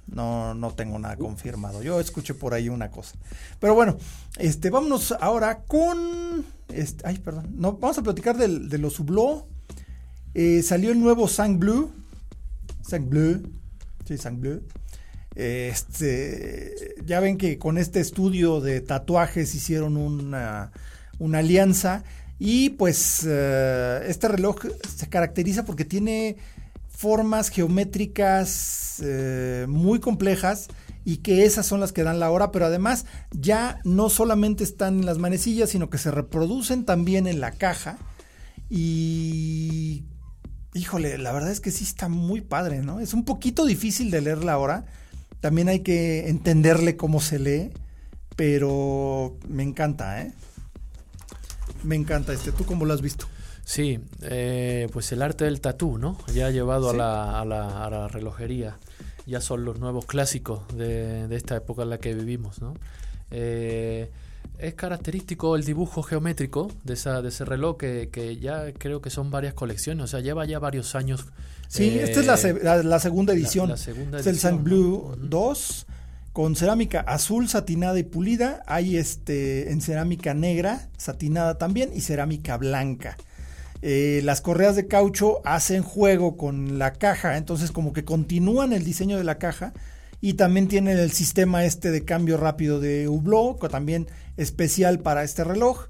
no, 0.07 0.55
no 0.55 0.71
tengo 0.73 0.97
nada 0.97 1.15
confirmado. 1.17 1.83
Yo 1.83 1.99
escuché 1.99 2.33
por 2.33 2.55
ahí 2.55 2.69
una 2.69 2.89
cosa. 2.89 3.15
Pero 3.59 3.75
bueno, 3.75 3.97
este, 4.37 4.71
vámonos 4.71 5.11
ahora 5.19 5.59
con. 5.67 6.45
Este, 6.69 7.05
ay, 7.05 7.19
perdón. 7.19 7.47
No, 7.55 7.73
vamos 7.73 7.97
a 7.99 8.03
platicar 8.03 8.37
de 8.37 8.77
los 8.79 8.99
Hublot. 8.99 9.45
Eh, 10.33 10.63
salió 10.63 10.91
el 10.91 10.99
nuevo 10.99 11.27
Sang 11.27 11.59
Blue. 11.59 11.91
Sang 12.81 13.09
Bleu. 13.09 13.41
Sí, 14.05 14.17
Sang 14.17 14.39
Bleu. 14.39 14.61
Este, 15.35 16.95
ya 17.05 17.19
ven 17.19 17.37
que 17.37 17.57
con 17.57 17.77
este 17.77 17.99
estudio 17.99 18.61
de 18.61 18.81
tatuajes 18.81 19.53
hicieron 19.55 19.95
una, 19.95 20.71
una 21.19 21.39
alianza. 21.39 22.03
Y 22.39 22.71
pues 22.71 23.25
eh, 23.27 24.01
este 24.07 24.27
reloj 24.29 24.65
se 24.95 25.09
caracteriza 25.09 25.65
porque 25.65 25.85
tiene 25.85 26.37
formas 26.87 27.49
geométricas 27.49 29.01
eh, 29.03 29.65
muy 29.69 29.99
complejas 29.99 30.67
y 31.05 31.17
que 31.17 31.45
esas 31.45 31.65
son 31.65 31.79
las 31.79 31.91
que 31.91 32.03
dan 32.03 32.19
la 32.19 32.31
hora, 32.31 32.51
pero 32.51 32.65
además 32.65 33.05
ya 33.31 33.79
no 33.83 34.09
solamente 34.09 34.63
están 34.63 34.99
en 34.99 35.05
las 35.05 35.17
manecillas, 35.17 35.69
sino 35.69 35.89
que 35.89 35.97
se 35.97 36.11
reproducen 36.11 36.85
también 36.85 37.27
en 37.27 37.39
la 37.39 37.51
caja. 37.51 37.97
Y 38.69 40.03
híjole, 40.73 41.17
la 41.17 41.31
verdad 41.31 41.51
es 41.51 41.59
que 41.59 41.71
sí 41.71 41.83
está 41.83 42.09
muy 42.09 42.41
padre, 42.41 42.81
¿no? 42.81 42.99
Es 42.99 43.13
un 43.13 43.25
poquito 43.25 43.65
difícil 43.65 44.11
de 44.11 44.21
leer 44.21 44.43
la 44.43 44.57
hora. 44.57 44.85
También 45.39 45.69
hay 45.69 45.79
que 45.79 46.29
entenderle 46.29 46.97
cómo 46.97 47.21
se 47.21 47.39
lee, 47.39 47.71
pero 48.35 49.37
me 49.47 49.63
encanta, 49.63 50.21
¿eh? 50.21 50.33
Me 51.83 51.95
encanta 51.95 52.33
este. 52.33 52.51
¿Tú 52.51 52.65
cómo 52.65 52.85
lo 52.85 52.93
has 52.93 53.01
visto? 53.01 53.27
Sí, 53.63 53.99
eh, 54.23 54.87
pues 54.91 55.11
el 55.11 55.21
arte 55.21 55.45
del 55.45 55.61
tatú, 55.61 55.97
¿no? 55.97 56.17
Ya 56.33 56.47
ha 56.47 56.51
llevado 56.51 56.89
a, 56.89 56.93
la, 56.93 57.39
a, 57.39 57.45
la, 57.45 57.85
a, 57.85 57.89
la, 57.89 58.07
relojería. 58.07 58.77
Ya 59.25 59.41
son 59.41 59.63
los 59.63 59.79
nuevos 59.79 60.05
clásicos 60.05 60.61
de, 60.75 61.27
de 61.27 61.35
esta 61.35 61.55
época 61.55 61.83
en 61.83 61.91
la 61.91 61.99
que 61.99 62.15
vivimos, 62.15 62.61
¿no? 62.61 62.73
Eh, 63.31 64.09
es 64.57 64.73
característico 64.73 65.55
el 65.55 65.63
dibujo 65.63 66.03
geométrico 66.03 66.71
de, 66.83 66.93
esa, 66.95 67.21
de 67.21 67.29
ese 67.29 67.45
reloj 67.45 67.77
que, 67.77 68.09
que, 68.11 68.37
ya 68.37 68.73
creo 68.73 69.01
que 69.01 69.09
son 69.09 69.31
varias 69.31 69.53
colecciones, 69.53 70.03
o 70.03 70.07
sea, 70.07 70.19
lleva 70.19 70.45
ya 70.45 70.59
varios 70.59 70.95
años. 70.95 71.27
Sí, 71.67 71.99
esta 71.99 72.19
es 72.21 72.63
la, 72.63 72.83
la, 72.83 72.99
segunda 72.99 73.33
edición. 73.33 73.71
es 73.71 73.87
el 73.87 74.39
Sun 74.39 74.63
Blue 74.63 75.15
2 75.17 75.85
con 76.39 76.55
cerámica 76.55 77.01
azul 77.01 77.49
satinada 77.49 77.99
y 77.99 78.03
pulida. 78.03 78.63
Hay 78.65 78.95
este 78.95 79.73
en 79.73 79.81
cerámica 79.81 80.33
negra 80.33 80.87
satinada 80.95 81.57
también 81.57 81.89
y 81.93 81.99
cerámica 81.99 82.55
blanca. 82.55 83.17
Eh, 83.81 84.21
las 84.23 84.39
correas 84.39 84.77
de 84.77 84.87
caucho 84.87 85.41
hacen 85.43 85.83
juego 85.83 86.37
con 86.37 86.79
la 86.79 86.93
caja, 86.93 87.35
entonces 87.35 87.73
como 87.73 87.91
que 87.91 88.05
continúan 88.05 88.71
el 88.71 88.85
diseño 88.85 89.17
de 89.17 89.25
la 89.25 89.37
caja 89.37 89.73
y 90.21 90.35
también 90.35 90.69
tienen 90.69 90.97
el 90.97 91.11
sistema 91.11 91.65
este 91.65 91.91
de 91.91 92.05
cambio 92.05 92.37
rápido 92.37 92.79
de 92.79 93.09
Hublot, 93.09 93.69
también 93.69 94.07
especial 94.37 94.99
para 94.99 95.25
este 95.25 95.43
reloj, 95.43 95.87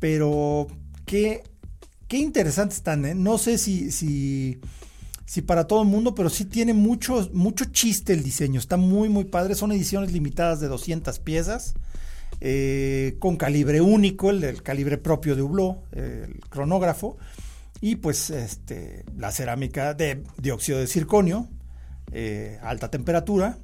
pero 0.00 0.66
qué, 1.06 1.44
qué 2.08 2.16
interesantes 2.16 2.78
están, 2.78 3.04
¿eh? 3.04 3.14
no 3.14 3.38
sé 3.38 3.56
si, 3.56 3.92
si, 3.92 4.58
si, 5.24 5.42
para 5.42 5.66
todo 5.66 5.82
el 5.82 5.88
mundo, 5.88 6.14
pero 6.14 6.30
sí 6.30 6.44
tiene 6.44 6.74
mucho, 6.74 7.28
mucho 7.32 7.66
chiste 7.66 8.12
el 8.12 8.22
diseño, 8.22 8.58
está 8.58 8.76
muy 8.76 9.08
muy 9.08 9.24
padre, 9.24 9.54
son 9.54 9.72
ediciones 9.72 10.12
limitadas 10.12 10.60
de 10.60 10.68
200 10.68 11.18
piezas. 11.20 11.74
Eh, 12.40 13.16
con 13.20 13.36
calibre 13.36 13.80
único, 13.80 14.30
el, 14.30 14.62
calibre 14.62 14.98
propio 14.98 15.36
de 15.36 15.42
Hublot, 15.42 15.78
el 15.92 16.40
cronógrafo, 16.48 17.16
y 17.80 17.96
pues 17.96 18.30
este, 18.30 19.04
la 19.16 19.30
cerámica 19.30 19.94
de 19.94 20.24
dióxido 20.38 20.78
de 20.78 20.86
circonio, 20.86 21.48
eh, 22.12 22.58
alta 22.62 22.90
temperatura, 22.90 23.58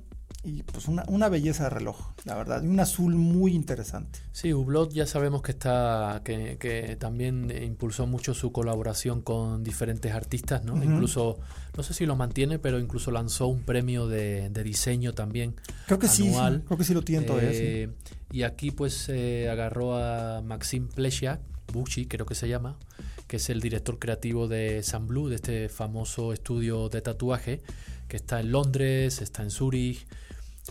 y 0.48 0.62
pues 0.62 0.88
una, 0.88 1.28
belleza 1.28 1.64
de 1.64 1.70
reloj, 1.70 2.12
la 2.24 2.34
verdad, 2.34 2.62
y 2.62 2.66
un 2.66 2.80
azul 2.80 3.14
muy 3.14 3.54
interesante. 3.54 4.20
Sí, 4.32 4.52
Hublot 4.52 4.92
ya 4.92 5.06
sabemos 5.06 5.42
que 5.42 5.52
está, 5.52 6.22
que, 6.24 6.96
también 6.98 7.52
impulsó 7.62 8.06
mucho 8.06 8.32
su 8.32 8.50
colaboración 8.50 9.20
con 9.20 9.62
diferentes 9.62 10.12
artistas, 10.12 10.64
¿no? 10.64 10.82
Incluso, 10.82 11.38
no 11.76 11.82
sé 11.82 11.92
si 11.92 12.06
lo 12.06 12.16
mantiene, 12.16 12.58
pero 12.58 12.78
incluso 12.78 13.10
lanzó 13.10 13.46
un 13.48 13.62
premio 13.62 14.08
de, 14.08 14.48
diseño 14.64 15.12
también. 15.12 15.54
Creo 15.86 15.98
que 15.98 16.08
sí, 16.08 16.32
creo 16.66 16.78
que 16.78 16.84
sí 16.84 16.94
lo 16.94 17.02
tiene 17.02 17.26
todavía. 17.26 17.50
Eh, 17.52 17.90
y 18.30 18.42
aquí 18.42 18.70
pues 18.70 19.10
agarró 19.50 19.96
a 19.96 20.40
Maxim 20.42 20.88
Plesiak, 20.88 21.40
Bucci 21.72 22.06
creo 22.06 22.24
que 22.24 22.34
se 22.34 22.48
llama, 22.48 22.78
que 23.26 23.36
es 23.36 23.50
el 23.50 23.60
director 23.60 23.98
creativo 23.98 24.48
de 24.48 24.82
San 24.82 25.06
Blue, 25.06 25.28
de 25.28 25.36
este 25.36 25.68
famoso 25.68 26.32
estudio 26.32 26.88
de 26.88 27.02
tatuaje, 27.02 27.60
que 28.08 28.16
está 28.16 28.40
en 28.40 28.52
Londres, 28.52 29.20
está 29.20 29.42
en 29.42 29.50
Zurich 29.50 30.06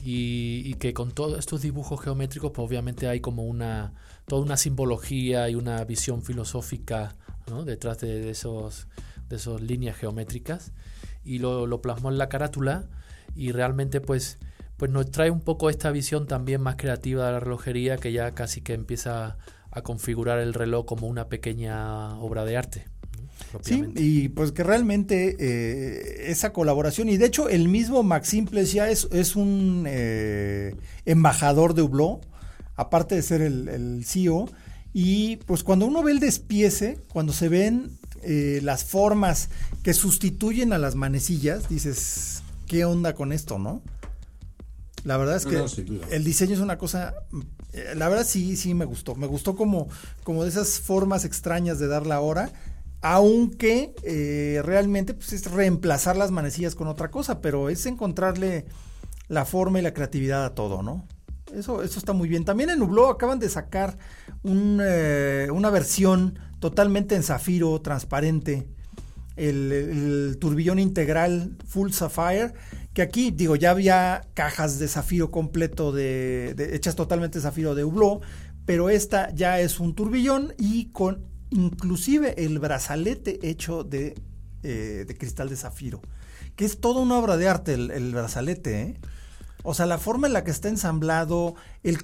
y, 0.04 0.74
que 0.76 0.94
con 0.94 1.12
todos 1.12 1.40
estos 1.40 1.62
dibujos 1.62 2.02
geométricos, 2.02 2.52
pues 2.54 2.68
obviamente 2.68 3.08
hay 3.08 3.20
como 3.20 3.44
una 3.44 3.94
toda 4.26 4.42
una 4.42 4.58
simbología 4.58 5.50
y 5.50 5.56
una 5.56 5.84
visión 5.86 6.22
filosófica 6.22 7.16
detrás 7.66 8.00
de, 8.00 8.30
esos 8.30 8.88
de 9.30 9.38
esas 9.38 9.62
líneas 9.62 9.96
geométricas 9.96 10.74
y 11.24 11.40
lo, 11.40 11.82
plasmó 11.82 12.10
en 12.10 12.18
la 12.18 12.30
carátula 12.30 12.86
y 13.36 13.52
realmente 13.52 14.02
pues 14.02 14.38
pues 14.76 14.92
nos 14.92 15.10
trae 15.10 15.32
un 15.32 15.42
poco 15.42 15.70
esta 15.70 15.92
visión 15.92 16.28
también 16.28 16.62
más 16.62 16.76
creativa 16.76 17.26
de 17.26 17.32
la 17.32 17.40
relojería 17.40 17.98
que 17.98 18.12
ya 18.12 18.32
casi 18.34 18.62
que 18.62 18.74
empieza 18.74 19.38
a 19.72 19.82
configurar 19.82 20.40
el 20.40 20.54
reloj 20.54 20.86
como 20.86 21.08
una 21.08 21.30
pequeña 21.30 22.20
obra 22.20 22.46
de 22.46 22.58
arte. 22.58 22.97
Sí, 23.62 23.84
y 23.96 24.30
pues 24.30 24.52
que 24.52 24.64
realmente 24.64 25.36
eh, 25.40 26.32
esa 26.32 26.54
colaboración, 26.54 27.10
y 27.10 27.18
de 27.18 27.26
hecho 27.26 27.50
el 27.50 27.68
mismo 27.68 28.04
Maxime 28.04 28.48
Plesia 28.48 28.90
es, 28.90 29.08
es 29.12 29.36
un 29.36 29.86
eh, 29.88 30.76
embajador 31.06 31.74
de 31.74 31.82
Hublot, 31.82 32.26
aparte 32.76 33.16
de 33.16 33.22
ser 33.22 33.42
el, 33.42 34.04
CEO, 34.06 34.50
y 34.94 35.38
pues 35.38 35.64
cuando 35.64 35.86
uno 35.86 36.04
ve 36.04 36.12
el 36.12 36.20
despiece, 36.20 37.00
cuando 37.12 37.34
se 37.34 37.50
ven 37.50 37.98
eh, 38.24 38.60
las 38.64 38.84
formas 38.84 39.50
que 39.84 39.94
sustituyen 39.94 40.74
a 40.74 40.78
las 40.78 40.96
manecillas, 40.96 41.70
dices, 41.70 42.44
¿qué 42.68 42.86
onda 42.86 43.14
con 43.14 43.32
esto, 43.32 43.60
no? 43.60 43.82
La 45.04 45.18
verdad 45.18 45.38
es 45.38 45.46
que 45.46 45.64
el 46.14 46.24
diseño 46.24 46.54
es 46.54 46.60
una 46.60 46.78
cosa, 46.78 47.14
la 47.96 48.10
verdad 48.10 48.26
sí, 48.28 48.58
sí 48.58 48.74
me 48.74 48.86
gustó, 48.86 49.16
me 49.16 49.28
gustó 49.28 49.56
como, 49.56 49.88
como 50.24 50.44
de 50.44 50.50
esas 50.50 50.80
formas 50.80 51.24
extrañas 51.24 51.80
de 51.80 51.88
dar 51.88 52.06
la 52.06 52.20
hora 52.20 52.52
aunque 53.10 53.96
eh, 54.04 54.62
realmente 54.66 55.14
pues, 55.14 55.32
es 55.32 55.50
reemplazar 55.50 56.18
las 56.18 56.32
manecillas 56.32 56.76
con 56.76 56.88
otra 56.88 57.10
cosa, 57.10 57.40
pero 57.40 57.70
es 57.70 57.86
encontrarle 57.86 58.66
la 59.30 59.46
forma 59.46 59.80
y 59.80 59.82
la 59.82 59.94
creatividad 59.94 60.44
a 60.44 60.54
todo, 60.54 60.84
¿no? 60.84 61.08
Eso, 61.54 61.84
eso 61.84 62.00
está 62.00 62.12
muy 62.12 62.28
bien. 62.28 62.44
También 62.44 62.70
en 62.70 62.82
Hublot 62.82 63.16
acaban 63.16 63.40
de 63.40 63.48
sacar 63.48 63.98
eh, 64.44 65.48
una 65.54 65.70
versión 65.70 66.38
totalmente 66.60 67.16
en 67.16 67.24
zafiro, 67.24 67.80
transparente. 67.80 68.68
El, 69.38 70.38
turbillón 70.42 70.78
integral 70.78 71.56
Full 71.66 71.92
Sapphire, 71.92 72.54
que 72.94 73.04
aquí, 73.04 73.32
digo, 73.32 73.56
ya 73.56 73.72
había 73.72 74.28
cajas 74.34 74.80
de 74.80 74.90
zafiro 74.90 75.32
completo, 75.32 75.94
de, 75.94 76.56
hechas 76.74 76.98
totalmente 76.98 77.38
de 77.38 77.44
zafiro 77.44 77.74
de 77.74 77.86
Hublot, 77.86 78.22
pero 78.66 78.90
esta 78.90 79.34
ya 79.34 79.62
es 79.62 79.80
un 79.80 79.96
turbillón 79.96 80.54
y 80.58 80.92
con 80.92 81.37
inclusive 81.52 82.44
el 82.44 82.60
brazalete 82.60 83.40
hecho 83.48 83.84
de, 83.84 84.16
eh, 84.64 85.06
de 85.08 85.18
cristal 85.18 85.50
de 85.50 85.56
zafiro, 85.56 86.02
que 86.56 86.66
es 86.66 86.80
toda 86.80 87.02
una 87.02 87.18
obra 87.18 87.38
de 87.38 87.48
arte 87.48 87.74
el, 87.74 88.12
brazalete, 88.14 88.82
¿eh? 88.82 88.98
O 89.64 89.74
sea, 89.74 89.86
la 89.86 89.98
forma 89.98 90.28
en 90.28 90.34
la 90.34 90.44
que 90.44 90.52
está 90.52 90.70
ensamblado, 90.70 91.56
el, 91.84 91.98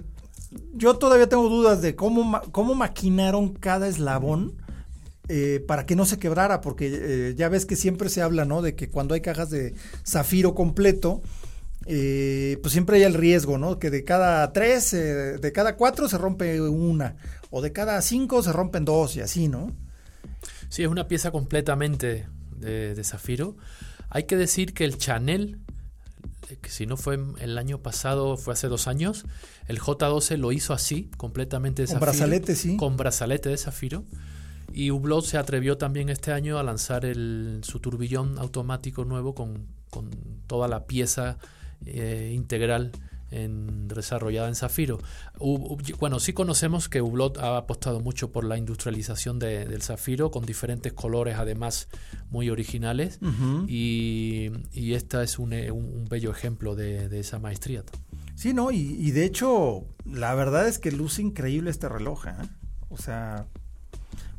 yo 0.74 0.98
todavía 0.98 1.30
tengo 1.30 1.48
dudas 1.50 1.82
de 1.82 1.96
cómo, 1.96 2.42
cómo 2.52 2.76
maquinaron 2.76 3.54
cada 3.54 3.88
eslabón 3.88 4.56
eh, 5.30 5.64
para 5.66 5.86
que 5.86 5.96
no 5.96 6.06
se 6.06 6.20
quebrara, 6.20 6.60
porque 6.60 6.92
eh, 6.92 7.36
ya 7.38 7.48
ves 7.48 7.66
que 7.66 7.78
siempre 7.78 8.10
se 8.10 8.22
habla, 8.22 8.44
¿no? 8.44 8.62
De 8.62 8.76
que 8.76 8.90
cuando 8.90 9.14
hay 9.14 9.22
cajas 9.22 9.50
de 9.50 9.74
zafiro 10.06 10.54
completo, 10.54 11.22
eh, 11.86 12.58
pues 12.62 12.74
siempre 12.74 12.98
hay 12.98 13.04
el 13.04 13.14
riesgo, 13.14 13.58
¿no? 13.58 13.80
Que 13.80 13.90
de 13.90 14.04
cada 14.04 14.52
tres, 14.52 14.92
de 14.92 15.52
cada 15.54 15.78
cuatro 15.78 16.10
se 16.10 16.18
rompe 16.18 16.60
una, 16.60 17.16
o 17.56 17.62
de 17.62 17.72
cada 17.72 18.02
cinco 18.02 18.42
se 18.42 18.52
rompen 18.52 18.84
dos 18.84 19.16
y 19.16 19.22
así, 19.22 19.48
¿no? 19.48 19.72
Sí, 20.70 20.82
es 20.82 20.90
una 20.90 21.08
pieza 21.08 21.30
completamente 21.30 22.26
de, 22.58 22.96
de 22.96 23.04
zafiro. 23.04 23.56
Hay 24.10 24.24
que 24.24 24.36
decir 24.38 24.74
que 24.74 24.86
el 24.86 24.98
Chanel 24.98 25.60
que 26.62 26.70
si 26.70 26.88
no 26.88 26.98
fue 26.98 27.20
el 27.40 27.58
año 27.58 27.80
pasado, 27.80 28.38
fue 28.38 28.54
hace 28.54 28.68
dos 28.68 28.88
años, 28.88 29.26
el 29.68 29.80
J12 29.80 30.38
lo 30.38 30.52
hizo 30.52 30.74
así, 30.74 31.12
completamente 31.18 31.84
de 31.84 31.88
zafiro. 31.88 32.00
Con 32.00 32.08
brazalete, 32.08 32.56
sí. 32.56 32.78
Con 32.78 32.98
brazalete 32.98 33.50
de 33.50 33.58
zafiro. 33.58 34.04
Y 34.74 34.90
Hublot 34.90 35.24
se 35.24 35.38
atrevió 35.38 35.78
también 35.78 36.10
este 36.10 36.32
año 36.32 36.58
a 36.58 36.64
lanzar 36.64 37.06
el, 37.06 37.62
su 37.64 37.80
turbillón 37.80 38.40
automático 38.40 39.06
nuevo 39.06 39.36
con, 39.36 39.68
con 39.92 40.10
toda 40.48 40.68
la 40.68 40.86
pieza 40.86 41.38
eh, 41.86 42.32
integral 42.34 42.92
en, 43.34 43.88
desarrollada 43.88 44.48
en 44.48 44.56
Zafiro. 44.56 45.00
bueno, 46.00 46.20
sí 46.20 46.34
conocemos 46.34 46.90
que 46.90 47.02
Hublot 47.02 47.38
ha 47.38 47.58
apostado 47.58 48.00
mucho 48.00 48.32
por 48.32 48.44
la 48.44 48.58
industrialización 48.58 49.40
del 49.40 49.82
Zafiro 49.82 50.32
con 50.32 50.46
diferentes 50.46 50.94
colores, 50.94 51.38
además 51.38 51.88
muy 52.30 52.50
originales, 52.50 53.20
y, 53.68 54.52
y 54.72 54.94
esta 54.94 55.24
es 55.24 55.40
un, 55.40 55.54
un, 55.54 56.08
bello 56.10 56.32
ejemplo 56.32 56.76
de, 56.76 57.10
de, 57.10 57.20
esa 57.20 57.40
maestría. 57.40 57.84
Sí, 58.36 58.54
no, 58.54 58.72
y, 58.72 58.78
y, 58.78 59.12
de 59.12 59.26
hecho, 59.26 59.86
la 60.06 60.34
verdad 60.36 60.68
es 60.68 60.80
que 60.80 60.92
luce 60.92 61.22
increíble 61.22 61.70
este 61.70 61.88
reloj, 61.90 62.28
¿eh? 62.28 62.32
o 62.90 62.98
sea, 62.98 63.48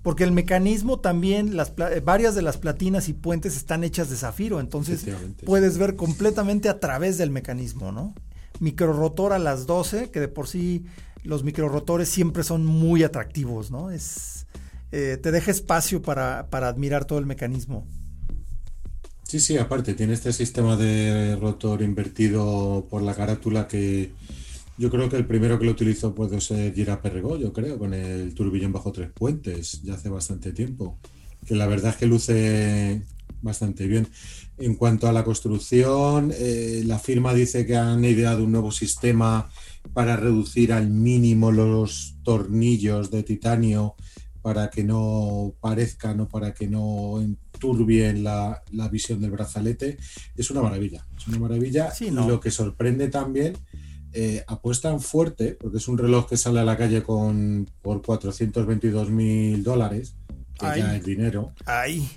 porque 0.05 0.23
el 0.23 0.33
mecanismo 0.33 1.01
también, 1.01 1.57
las 1.57 1.73
varias 2.05 2.35
de 2.35 2.43
las 2.43 2.59
platinas 2.59 3.09
y 3.09 3.15
puentes 3.15 3.57
están 3.57 3.85
hechas 3.85 4.11
de 4.11 4.17
zafiro, 4.17 4.61
entonces 4.61 5.07
puedes 5.47 5.79
ver 5.79 5.97
completamente 5.97 6.69
a 6.69 6.79
través 6.79 7.17
del 7.17 7.31
mecanismo, 7.31 7.91
¿no? 7.91 8.15
Microrotor 8.65 9.33
a 9.33 9.39
las 9.39 9.67
12, 9.67 10.11
que 10.11 10.21
de 10.21 10.29
por 10.29 10.49
sí 10.49 10.85
los 11.23 11.45
microrotores 11.45 12.09
siempre 12.09 12.43
son 12.43 12.67
muy 12.67 13.03
atractivos, 13.03 13.71
¿no? 13.71 13.91
Es, 13.91 14.47
eh, 14.91 15.19
te 15.23 15.31
deja 15.31 15.51
espacio 15.51 16.03
para, 16.03 16.49
para 16.51 16.69
admirar 16.69 17.05
todo 17.05 17.19
el 17.19 17.27
mecanismo. 17.27 17.87
Sí, 19.23 19.41
sí, 19.41 19.57
aparte 19.57 19.95
tiene 19.95 20.15
este 20.15 20.33
sistema 20.33 20.77
de 20.77 21.37
rotor 21.37 21.83
invertido 21.83 22.87
por 22.91 23.03
la 23.03 23.15
carátula 23.15 23.67
que 23.69 24.13
yo 24.77 24.91
creo 24.91 25.09
que 25.09 25.17
el 25.17 25.27
primero 25.27 25.59
que 25.59 25.67
lo 25.67 25.73
utilizó 25.73 26.15
puede 26.15 26.41
ser 26.41 26.75
Gira 26.75 27.01
Perregó, 27.01 27.37
yo 27.37 27.53
creo, 27.53 27.79
con 27.79 27.95
el 27.95 28.35
turbillón 28.35 28.73
bajo 28.73 28.93
tres 28.93 29.11
puentes, 29.13 29.83
ya 29.83 29.95
hace 29.95 30.09
bastante 30.09 30.53
tiempo. 30.53 30.99
Que 31.47 31.55
la 31.55 31.67
verdad 31.67 31.91
es 31.93 31.97
que 31.97 32.07
luce 32.07 33.03
bastante 33.41 33.87
bien. 33.87 34.09
En 34.59 34.75
cuanto 34.77 35.09
a 35.09 35.13
la 35.13 35.25
construcción, 35.25 36.33
eh, 36.33 36.83
la 36.85 36.99
firma 36.99 37.35
dice 37.35 37.67
que 37.67 37.77
han 37.77 38.05
ideado 38.05 38.45
un 38.45 38.53
nuevo 38.53 38.71
sistema 38.71 39.51
para 39.93 40.17
reducir 40.17 40.73
al 40.73 40.89
mínimo 40.89 41.51
los 41.51 42.17
tornillos 42.23 43.11
de 43.11 43.23
titanio 43.25 43.97
para 44.43 44.69
que 44.69 44.85
no 44.85 45.55
parezcan 45.61 46.21
o 46.21 46.29
para 46.29 46.53
que 46.53 46.69
no 46.69 47.21
enturbien 47.21 48.23
la, 48.23 48.63
la 48.73 48.89
visión 48.89 49.21
del 49.21 49.31
brazalete. 49.31 49.97
Es 50.37 50.51
una 50.51 50.61
maravilla, 50.61 51.07
es 51.17 51.27
una 51.29 51.39
maravilla. 51.39 51.93
Y 51.99 52.11
lo 52.11 52.39
que 52.41 52.51
sorprende 52.51 53.09
también 53.09 53.55
eh, 54.17 54.45
apuestan 54.47 55.01
fuerte, 55.01 55.57
porque 55.61 55.79
es 55.79 55.89
un 55.89 55.99
reloj 55.99 56.29
que 56.29 56.37
sale 56.37 56.61
a 56.61 56.65
la 56.65 56.77
calle 56.77 57.03
con 57.03 57.69
por 57.83 58.01
422 58.01 59.11
mil 59.11 59.65
dólares, 59.65 60.15
que 60.57 60.67
ya 60.67 60.95
es 60.95 61.05
dinero. 61.05 61.53
Ahí. 61.67 62.09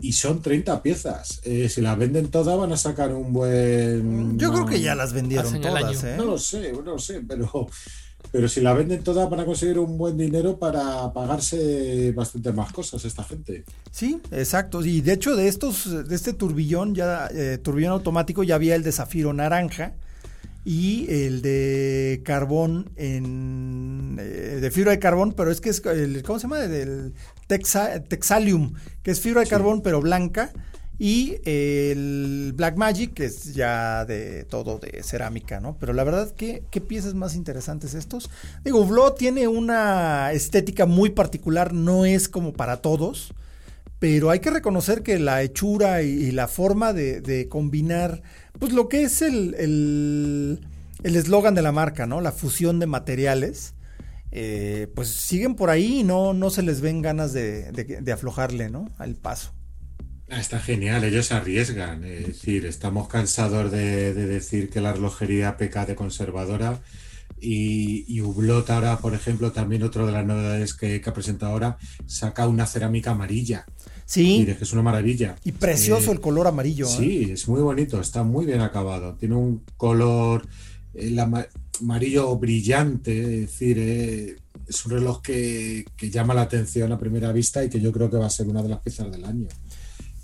Y 0.00 0.12
son 0.12 0.42
30 0.42 0.82
piezas. 0.82 1.40
Eh, 1.44 1.68
si 1.68 1.80
las 1.80 1.96
venden 1.96 2.28
todas 2.28 2.58
van 2.58 2.72
a 2.72 2.76
sacar 2.76 3.12
un 3.14 3.32
buen... 3.32 4.38
Yo 4.38 4.52
creo 4.52 4.66
que 4.66 4.80
ya 4.80 4.94
las 4.94 5.12
vendieron 5.12 5.60
todas. 5.60 6.04
¿eh? 6.04 6.14
No 6.16 6.24
lo 6.24 6.38
sé, 6.38 6.72
no 6.72 6.82
lo 6.82 6.98
sé, 6.98 7.22
pero, 7.26 7.68
pero 8.30 8.48
si 8.48 8.60
las 8.60 8.76
venden 8.76 9.02
todas 9.02 9.30
van 9.30 9.40
a 9.40 9.44
conseguir 9.46 9.78
un 9.78 9.96
buen 9.96 10.16
dinero 10.16 10.58
para 10.58 11.12
pagarse 11.12 12.12
bastante 12.12 12.52
más 12.52 12.72
cosas 12.72 13.04
esta 13.04 13.24
gente. 13.24 13.64
Sí, 13.90 14.20
exacto. 14.30 14.84
Y 14.84 15.00
de 15.00 15.12
hecho 15.14 15.36
de 15.36 15.48
estos, 15.48 16.08
de 16.08 16.14
este 16.14 16.32
turbillón, 16.32 16.94
ya 16.94 17.30
turbillón 17.62 17.92
automático, 17.92 18.42
ya 18.42 18.56
había 18.56 18.74
el 18.74 18.82
de 18.82 18.92
zafiro 18.92 19.32
naranja 19.32 19.94
y 20.64 21.06
el 21.12 21.42
de 21.42 22.22
carbón 22.24 22.90
en 22.96 24.16
eh, 24.18 24.58
de 24.60 24.70
fibra 24.70 24.92
de 24.92 24.98
carbón, 24.98 25.34
pero 25.34 25.50
es 25.50 25.60
que 25.60 25.68
es 25.68 25.84
el 25.84 26.22
¿cómo 26.22 26.38
se 26.38 26.44
llama? 26.44 26.60
Texalium, 27.46 28.74
que 29.02 29.10
es 29.10 29.20
fibra 29.20 29.42
de 29.42 29.46
carbón 29.46 29.82
pero 29.82 30.00
blanca 30.00 30.52
y 30.98 31.38
el 31.44 32.52
Black 32.54 32.76
Magic 32.76 33.14
que 33.14 33.24
es 33.24 33.54
ya 33.54 34.04
de 34.04 34.44
todo 34.44 34.78
de 34.78 35.02
cerámica, 35.02 35.60
¿no? 35.60 35.76
Pero 35.78 35.92
la 35.92 36.04
verdad 36.04 36.30
que 36.32 36.62
qué 36.70 36.80
piezas 36.80 37.14
más 37.14 37.34
interesantes 37.34 37.94
estos. 37.94 38.30
Digo, 38.64 38.84
Vlo 38.84 39.12
tiene 39.14 39.48
una 39.48 40.32
estética 40.32 40.86
muy 40.86 41.10
particular, 41.10 41.72
no 41.72 42.04
es 42.04 42.28
como 42.28 42.52
para 42.52 42.78
todos, 42.78 43.34
pero 43.98 44.30
hay 44.30 44.40
que 44.40 44.50
reconocer 44.50 45.02
que 45.02 45.18
la 45.18 45.42
hechura 45.42 46.02
y, 46.02 46.30
la 46.30 46.46
forma 46.46 46.92
de 46.92 47.48
combinar 47.50 48.22
pues 48.58 48.72
lo 48.72 48.88
que 48.88 49.02
es 49.02 49.20
el 49.20 50.60
eslogan 51.02 51.54
de 51.54 51.62
la 51.62 51.72
marca, 51.72 52.06
¿no? 52.06 52.20
La 52.20 52.32
fusión 52.32 52.78
de 52.78 52.86
materiales. 52.86 53.74
Eh, 54.36 54.88
pues 54.96 55.10
siguen 55.10 55.54
por 55.54 55.70
ahí 55.70 56.00
y 56.00 56.02
no, 56.02 56.34
no 56.34 56.50
se 56.50 56.62
les 56.62 56.80
ven 56.80 57.02
ganas 57.02 57.32
de, 57.32 58.12
aflojarle, 58.12 58.68
¿no? 58.68 58.90
Al 58.98 59.14
paso. 59.14 59.54
Ah, 60.28 60.40
está 60.40 60.58
genial, 60.58 61.04
ellos 61.04 61.30
arriesgan. 61.30 62.02
Es 62.02 62.26
decir, 62.26 62.66
estamos 62.66 63.06
cansados 63.06 63.70
de, 63.70 64.12
decir 64.12 64.70
que 64.70 64.80
la 64.80 64.92
relojería 64.92 65.56
peca 65.56 65.86
de 65.86 65.94
conservadora. 65.94 66.82
Y, 67.40 68.04
y, 68.08 68.22
Hublot 68.22 68.68
ahora, 68.70 68.98
por 68.98 69.14
ejemplo, 69.14 69.52
también 69.52 69.82
otro 69.82 70.06
de 70.06 70.12
las 70.12 70.26
novedades 70.26 70.74
que, 70.74 71.00
que 71.00 71.10
ha 71.10 71.14
presentado 71.14 71.52
ahora, 71.52 71.78
saca 72.06 72.48
una 72.48 72.66
cerámica 72.66 73.12
amarilla. 73.12 73.66
Sí. 74.04 74.46
es 74.60 74.72
una 74.72 74.82
maravilla. 74.82 75.36
Y 75.44 75.52
precioso 75.52 76.12
el 76.12 76.20
color 76.20 76.46
amarillo. 76.46 76.86
Sí, 76.86 77.26
¿eh? 77.30 77.32
es 77.34 77.48
muy 77.48 77.60
bonito, 77.60 78.00
está 78.00 78.22
muy 78.22 78.46
bien 78.46 78.60
acabado. 78.60 79.14
Tiene 79.14 79.34
un 79.36 79.64
color 79.76 80.46
amarillo 81.80 82.36
brillante, 82.36 83.20
es 83.20 83.40
decir, 83.50 83.78
eh, 83.78 84.36
es 84.66 84.86
un 84.86 84.92
reloj 84.92 85.22
que, 85.22 85.84
llama 86.00 86.34
la 86.34 86.42
atención 86.42 86.92
a 86.92 86.98
primera 86.98 87.32
vista 87.32 87.64
y 87.64 87.68
que 87.68 87.80
yo 87.80 87.92
creo 87.92 88.10
que 88.10 88.16
va 88.16 88.26
a 88.26 88.30
ser 88.30 88.46
una 88.48 88.62
de 88.62 88.68
las 88.68 88.80
piezas 88.80 89.10
del 89.10 89.24
año. 89.24 89.48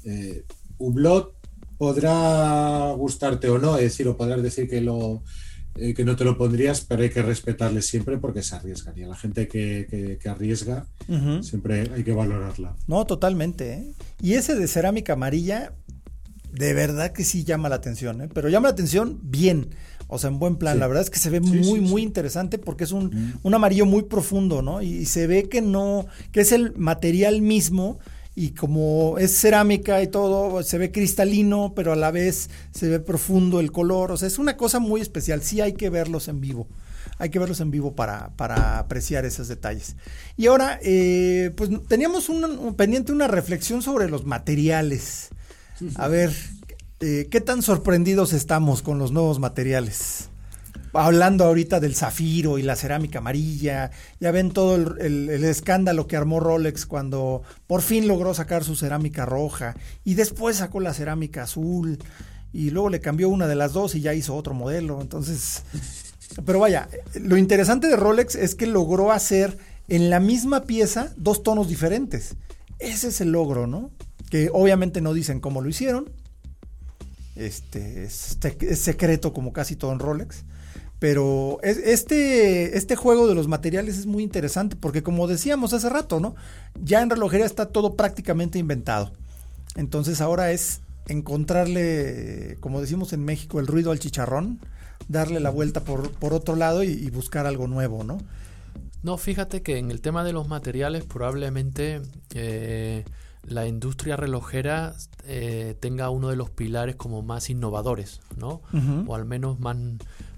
Eh, 0.04 0.44
Hublot 0.78 1.34
podrá 1.78 2.92
gustarte 2.92 3.48
o 3.48 3.58
no, 3.58 3.76
es 3.76 3.84
decir, 3.84 4.06
o 4.08 4.16
podrás 4.16 4.42
decir 4.42 4.68
que 4.68 4.80
lo, 4.80 5.22
eh, 5.76 5.94
que 5.94 6.04
no 6.04 6.16
te 6.16 6.24
lo 6.24 6.36
pondrías, 6.36 6.80
pero 6.82 7.02
hay 7.02 7.10
que 7.10 7.22
respetarle 7.22 7.80
siempre 7.80 8.18
porque 8.18 8.42
se 8.42 8.56
arriesgaría. 8.56 9.06
La 9.06 9.16
gente 9.16 9.46
que, 9.46 10.18
arriesga, 10.28 10.86
siempre 11.42 11.90
hay 11.94 12.02
que 12.02 12.12
valorarla. 12.12 12.76
No, 12.86 13.06
totalmente. 13.06 13.72
¿eh? 13.72 13.92
Y 14.20 14.34
ese 14.34 14.56
de 14.56 14.66
cerámica 14.66 15.12
amarilla, 15.12 15.72
de 16.52 16.74
verdad 16.74 17.12
que 17.12 17.24
sí 17.24 17.44
llama 17.44 17.68
la 17.68 17.76
atención, 17.76 18.20
¿eh? 18.20 18.28
pero 18.32 18.48
llama 18.48 18.68
la 18.68 18.72
atención 18.72 19.20
bien. 19.22 19.70
O 20.10 20.18
sea, 20.18 20.28
en 20.28 20.38
buen 20.40 20.56
plan. 20.56 20.78
La 20.80 20.88
verdad 20.88 21.04
es 21.04 21.10
que 21.10 21.20
se 21.20 21.30
ve 21.30 21.40
muy, 21.40 21.80
muy 21.80 22.02
interesante 22.02 22.58
porque 22.58 22.84
es 22.84 22.92
un, 22.92 23.38
un 23.42 23.54
amarillo 23.54 23.86
muy 23.86 24.02
profundo, 24.02 24.60
¿no? 24.60 24.82
Y, 24.82 25.06
se 25.06 25.26
ve 25.26 25.48
que 25.48 25.62
no, 25.62 26.06
que 26.32 26.40
es 26.40 26.52
el 26.52 26.74
material 26.76 27.42
mismo 27.42 27.98
y 28.34 28.50
como 28.50 29.18
es 29.18 29.40
cerámica 29.40 30.02
y 30.02 30.08
todo, 30.08 30.62
se 30.64 30.78
ve 30.78 30.90
cristalino, 30.90 31.74
pero 31.74 31.92
a 31.92 31.96
la 31.96 32.10
vez 32.10 32.50
se 32.72 32.88
ve 32.88 32.98
profundo 32.98 33.60
el 33.60 33.70
color. 33.70 34.10
O 34.10 34.16
sea, 34.16 34.26
es 34.26 34.38
una 34.38 34.56
cosa 34.56 34.80
muy 34.80 35.00
especial. 35.00 35.42
Sí 35.42 35.60
hay 35.60 35.74
que 35.74 35.90
verlos 35.90 36.26
en 36.26 36.40
vivo. 36.40 36.66
Hay 37.18 37.30
que 37.30 37.38
verlos 37.38 37.60
en 37.60 37.70
vivo 37.70 37.94
para, 37.94 38.30
para 38.36 38.78
apreciar 38.78 39.24
esos 39.24 39.46
detalles. 39.46 39.94
Y 40.36 40.46
ahora, 40.46 40.80
eh, 40.82 41.52
pues 41.56 41.70
teníamos 41.86 42.28
un, 42.28 42.74
pendiente 42.74 43.12
una 43.12 43.28
reflexión 43.28 43.80
sobre 43.82 44.08
los 44.08 44.24
materiales. 44.24 45.28
A 45.94 46.08
ver, 46.08 46.32
eh, 47.00 47.28
¿qué 47.30 47.40
tan 47.40 47.62
sorprendidos 47.62 48.32
estamos 48.32 48.82
con 48.82 48.98
los 48.98 49.12
nuevos 49.12 49.38
materiales? 49.38 50.28
hablando 50.92 51.44
ahorita 51.44 51.78
del 51.78 51.94
zafiro 51.94 52.58
y 52.58 52.62
la 52.62 52.74
cerámica 52.74 53.20
amarilla, 53.20 53.92
ya 54.18 54.30
ven 54.32 54.50
todo 54.50 54.74
el, 54.74 55.30
el, 55.30 55.44
escándalo 55.44 56.08
que 56.08 56.16
armó 56.16 56.40
Rolex 56.40 56.84
cuando 56.84 57.42
por 57.68 57.82
fin 57.82 58.08
logró 58.08 58.34
sacar 58.34 58.64
su 58.64 58.74
cerámica 58.74 59.24
roja 59.24 59.76
y 60.04 60.14
después 60.14 60.56
sacó 60.56 60.80
la 60.80 60.92
cerámica 60.92 61.44
azul 61.44 61.98
y 62.52 62.70
luego 62.70 62.90
le 62.90 63.00
cambió 63.00 63.28
una 63.28 63.46
de 63.46 63.54
las 63.54 63.72
dos 63.72 63.94
y 63.94 64.00
ya 64.00 64.14
hizo 64.14 64.34
otro 64.34 64.54
modelo. 64.54 65.00
Entonces, 65.00 65.62
pero 66.44 66.58
vaya, 66.58 66.88
lo 67.14 67.36
interesante 67.36 67.86
de 67.86 67.96
Rolex 67.96 68.34
es 68.34 68.54
que 68.54 68.66
logró 68.66 69.12
hacer 69.12 69.58
en 69.88 70.10
la 70.10 70.20
misma 70.20 70.62
pieza 70.64 71.12
dos 71.16 71.42
tonos 71.42 71.68
diferentes. 71.68 72.36
Ese 72.78 73.08
es 73.08 73.20
el 73.20 73.32
logro, 73.32 73.66
¿no? 73.66 73.90
Que 74.30 74.50
obviamente 74.52 75.00
no 75.00 75.12
dicen 75.12 75.40
cómo 75.40 75.60
lo 75.60 75.68
hicieron. 75.68 76.10
Este 77.40 78.04
es, 78.04 78.38
secreto 78.78 79.32
como 79.32 79.52
casi 79.52 79.74
todo 79.74 79.92
en 79.92 79.98
Rolex. 79.98 80.44
Pero 80.98 81.58
este, 81.62 82.76
este 82.76 82.94
juego 82.94 83.26
de 83.26 83.34
los 83.34 83.48
materiales 83.48 83.96
es 83.96 84.04
muy 84.04 84.22
interesante 84.22 84.76
porque 84.76 85.02
como 85.02 85.26
decíamos 85.26 85.72
hace 85.72 85.88
rato, 85.88 86.20
¿no? 86.20 86.34
Ya 86.82 87.00
en 87.00 87.08
relojería 87.08 87.46
está 87.46 87.66
todo 87.66 87.96
prácticamente 87.96 88.58
inventado. 88.58 89.12
Entonces 89.76 90.20
ahora 90.20 90.52
es 90.52 90.82
encontrarle, 91.08 92.58
como 92.60 92.82
decimos 92.82 93.14
en 93.14 93.24
México, 93.24 93.60
el 93.60 93.66
ruido 93.66 93.92
al 93.92 93.98
chicharrón, 93.98 94.60
darle 95.08 95.40
la 95.40 95.48
vuelta 95.48 95.80
por, 95.80 96.10
por 96.12 96.34
otro 96.34 96.54
lado 96.54 96.82
y, 96.82 97.08
buscar 97.08 97.46
algo 97.46 97.66
nuevo, 97.66 98.04
¿no? 98.04 98.18
No, 99.02 99.16
fíjate 99.16 99.62
que 99.62 99.78
en 99.78 99.90
el 99.90 100.02
tema 100.02 100.22
de 100.24 100.34
los 100.34 100.48
materiales 100.48 101.04
probablemente 101.04 102.02
eh, 102.34 103.04
la 103.42 103.66
industria 103.66 104.16
relojera 104.16 104.94
eh, 105.24 105.76
tenga 105.80 106.10
uno 106.10 106.28
de 106.28 106.36
los 106.36 106.50
pilares 106.50 106.96
como 106.96 107.22
más 107.22 107.50
innovadores, 107.50 108.20
¿no? 108.36 108.62
O 109.06 109.14
al 109.14 109.24
menos 109.24 109.60
más, 109.60 109.76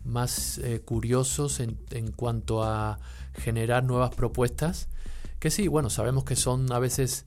más 0.04 0.58
eh, 0.58 0.80
curiosos 0.80 1.60
en, 1.60 1.78
en, 1.90 2.12
cuanto 2.12 2.62
a 2.62 2.98
generar 3.34 3.84
nuevas 3.84 4.14
propuestas, 4.14 4.88
que 5.38 5.50
sí, 5.50 5.68
bueno, 5.68 5.90
sabemos 5.90 6.24
que 6.24 6.36
son 6.36 6.70
a 6.72 6.78
veces 6.78 7.26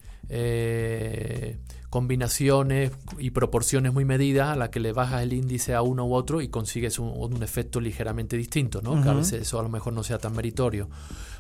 combinaciones 1.96 2.92
y 3.20 3.30
proporciones 3.30 3.94
muy 3.94 4.04
medidas 4.04 4.50
a 4.50 4.58
la 4.58 4.70
que 4.70 4.82
le 4.82 4.92
bajas 4.92 5.24
el 5.24 5.32
índice 5.32 5.74
a 5.74 5.82
uno 5.82 6.06
u 6.06 6.14
otro 6.14 6.42
y 6.42 6.50
consigues 6.50 7.00
un, 7.00 7.42
efecto 7.42 7.80
ligeramente 7.80 8.36
distinto, 8.36 8.82
¿no? 8.82 9.02
Que 9.02 9.08
a 9.08 9.14
veces 9.14 9.44
eso 9.44 9.62
a 9.62 9.64
lo 9.64 9.70
mejor 9.70 9.94
no 9.94 10.04
sea 10.04 10.18
tan 10.18 10.36
meritorio 10.36 10.90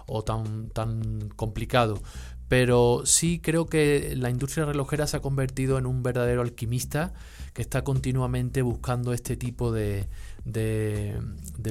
o 0.08 0.24
tan, 0.24 0.70
tan 0.70 1.28
complicado. 1.36 2.02
Pero 2.48 3.02
sí 3.06 3.40
creo 3.40 3.66
que 3.66 4.14
la 4.16 4.30
industria 4.30 4.66
relojera 4.66 5.08
se 5.08 5.18
ha 5.18 5.22
convertido 5.22 5.78
en 5.78 5.86
un 5.86 6.04
verdadero 6.04 6.42
alquimista 6.42 7.14
que 7.54 7.62
está 7.62 7.84
continuamente 7.84 8.62
buscando 8.62 9.14
este 9.14 9.38
tipo 9.38 9.72
de, 9.72 10.08
de, 10.44 11.16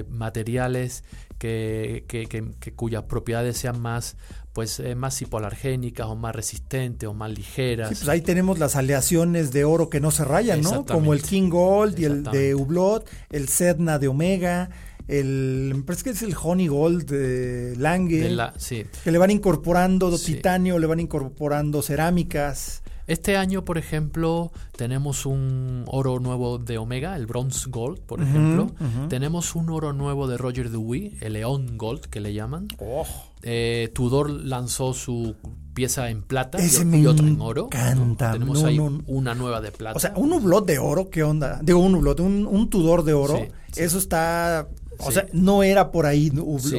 materiales 0.08 1.04
que, 1.38 2.04
que, 2.08 2.72
cuyas 2.72 3.04
propiedades 3.04 3.58
sean 3.58 3.80
más 3.80 4.16
pues 4.54 4.78
eh, 4.78 4.94
más 4.94 5.20
hipoalergénicas 5.20 6.06
o 6.06 6.14
más 6.14 6.34
resistentes 6.34 7.08
o 7.08 7.12
más 7.12 7.30
ligeras. 7.30 7.88
Sí, 7.88 7.96
pues 7.96 8.08
ahí 8.08 8.20
tenemos 8.20 8.60
las 8.60 8.76
aleaciones 8.76 9.52
de 9.52 9.64
oro 9.64 9.90
que 9.90 10.00
no 10.00 10.12
se 10.12 10.24
rayan, 10.24 10.60
¿no? 10.60 10.86
Como 10.86 11.12
el 11.12 11.22
King 11.22 11.50
Gold 11.50 11.98
y 11.98 12.04
el 12.04 12.22
de 12.22 12.54
Hublot, 12.54 13.04
el 13.30 13.48
Sedna 13.48 13.98
de 13.98 14.06
Omega, 14.06 14.70
el 15.08 15.72
me 15.74 15.82
parece 15.82 16.04
que 16.04 16.10
es 16.10 16.22
el 16.22 16.34
Honey 16.40 16.68
Gold 16.68 17.04
de 17.10 17.74
Lange, 17.76 18.36
sí. 18.56 18.84
que 19.02 19.12
le 19.12 19.18
van 19.18 19.30
incorporando 19.30 20.16
titanio, 20.18 20.78
le 20.78 20.86
van 20.86 21.00
incorporando 21.00 21.82
cerámicas. 21.82 22.82
Este 23.06 23.36
año, 23.36 23.66
por 23.66 23.76
ejemplo, 23.76 24.50
tenemos 24.76 25.26
un 25.26 25.84
oro 25.88 26.20
nuevo 26.20 26.56
de 26.56 26.78
Omega, 26.78 27.16
el 27.16 27.26
Bronze 27.26 27.68
Gold, 27.68 28.00
por 28.00 28.22
ejemplo. 28.22 28.72
Tenemos 29.10 29.54
un 29.54 29.68
oro 29.68 29.92
nuevo 29.92 30.26
de 30.26 30.38
Roger 30.38 30.70
Dewey, 30.70 31.18
el 31.20 31.34
León 31.34 31.76
Gold, 31.76 32.06
que 32.06 32.20
le 32.20 32.32
llaman. 32.32 32.68
Oh. 32.78 33.06
Eh, 33.42 33.90
Tudor 33.92 34.30
lanzó 34.30 34.94
su 34.94 35.36
pieza 35.74 36.08
en 36.08 36.22
plata 36.22 36.58
y, 36.64 37.06
otra 37.06 37.26
en 37.26 37.40
oro. 37.42 37.68
Canta. 37.68 38.32
Tenemos 38.32 38.64
ahí 38.64 38.78
una 38.78 39.34
nueva 39.34 39.60
de 39.60 39.70
plata. 39.70 39.96
O 39.98 40.00
sea, 40.00 40.14
un 40.16 40.32
hublot 40.32 40.64
de 40.64 40.78
oro, 40.78 41.10
¿qué 41.10 41.22
onda? 41.22 41.60
Digo, 41.62 41.80
un 41.80 41.94
hublot, 41.96 42.20
un, 42.20 42.70
Tudor 42.70 43.04
de 43.04 43.12
oro. 43.12 43.38
Eso 43.76 43.98
está 43.98 44.68
o 44.98 45.10
sea, 45.10 45.26
no 45.32 45.62
era 45.62 45.90
por 45.90 46.06
ahí. 46.06 46.30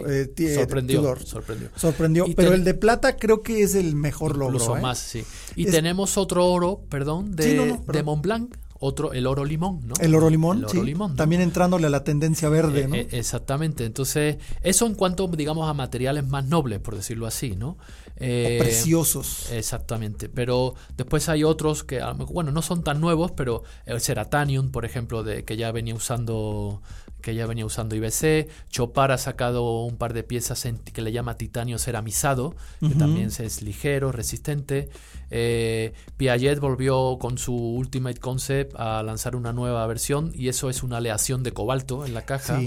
Eh, 0.07 0.55
sorprendió, 0.55 1.15
sorprendió. 1.23 1.69
Sorprendió. 1.75 2.25
pero 2.35 2.53
el 2.53 2.63
de 2.63 2.73
plata 2.73 3.17
creo 3.17 3.41
que 3.41 3.63
es 3.63 3.75
el 3.75 3.95
mejor 3.95 4.37
logro. 4.37 4.55
Incluso 4.55 4.77
¿eh? 4.77 4.81
más, 4.81 4.99
sí. 4.99 5.23
Y 5.55 5.65
tenemos 5.65 6.17
otro 6.17 6.45
oro, 6.47 6.81
perdón, 6.89 7.35
de, 7.35 7.79
de 7.85 8.03
Montblanc. 8.03 8.55
Otro, 8.77 9.13
el 9.13 9.25
oro 9.25 9.45
limón, 9.45 9.87
¿no? 9.87 9.93
El 10.01 10.13
oro 10.13 10.29
limón, 10.29 10.65
sí. 10.69 10.79
También 11.15 11.41
entrándole 11.41 11.87
a 11.87 11.89
la 11.89 12.03
tendencia 12.03 12.49
verde, 12.49 12.81
eh, 12.81 12.87
¿no? 12.87 12.95
exactamente. 12.95 13.85
Entonces, 13.85 14.35
eso 14.61 14.85
en 14.85 14.95
cuanto, 14.95 15.27
digamos, 15.29 15.69
a 15.69 15.73
materiales 15.73 16.27
más 16.27 16.45
nobles, 16.45 16.79
por 16.79 16.95
decirlo 16.95 17.25
así, 17.25 17.55
¿no? 17.55 17.77
preciosos. 18.17 19.49
Exactamente. 19.51 20.27
Pero 20.27 20.75
después 20.97 21.29
hay 21.29 21.45
otros 21.45 21.83
que, 21.85 22.01
bueno, 22.29 22.51
no 22.51 22.61
son 22.61 22.83
tan 22.83 22.99
nuevos, 22.99 23.31
pero 23.31 23.63
el 23.85 24.01
Ceratanium, 24.01 24.71
por 24.71 24.83
ejemplo, 24.83 25.23
de 25.23 25.45
que 25.45 25.55
ya 25.55 25.71
venía 25.71 25.95
usando 25.95 26.81
que 27.25 27.33
ya 27.33 27.47
venía 27.47 27.65
usando 27.65 27.95
IBC. 27.95 28.47
Chopar 28.69 29.11
ha 29.11 29.17
sacado 29.17 29.81
un 29.81 29.97
par 29.97 30.13
de 30.13 30.21
piezas 30.21 30.67
que 30.93 31.01
le 31.01 31.11
llama 31.11 31.37
titanio 31.37 31.79
ceramizado, 31.79 32.55
que 32.79 32.93
también 32.93 33.31
es 33.35 33.63
ligero, 33.63 34.11
resistente. 34.11 34.89
Eh, 35.31 35.93
Piaget 36.17 36.59
volvió 36.59 37.17
con 37.19 37.39
su 37.39 37.55
Ultimate 37.55 38.19
Concept 38.19 38.75
a 38.75 39.01
lanzar 39.01 39.35
una 39.35 39.53
nueva 39.53 39.87
versión 39.87 40.33
y 40.35 40.49
eso 40.49 40.69
es 40.69 40.83
una 40.83 40.97
aleación 40.97 41.41
de 41.41 41.51
cobalto 41.51 42.05
en 42.05 42.13
la 42.13 42.25
caja. 42.25 42.61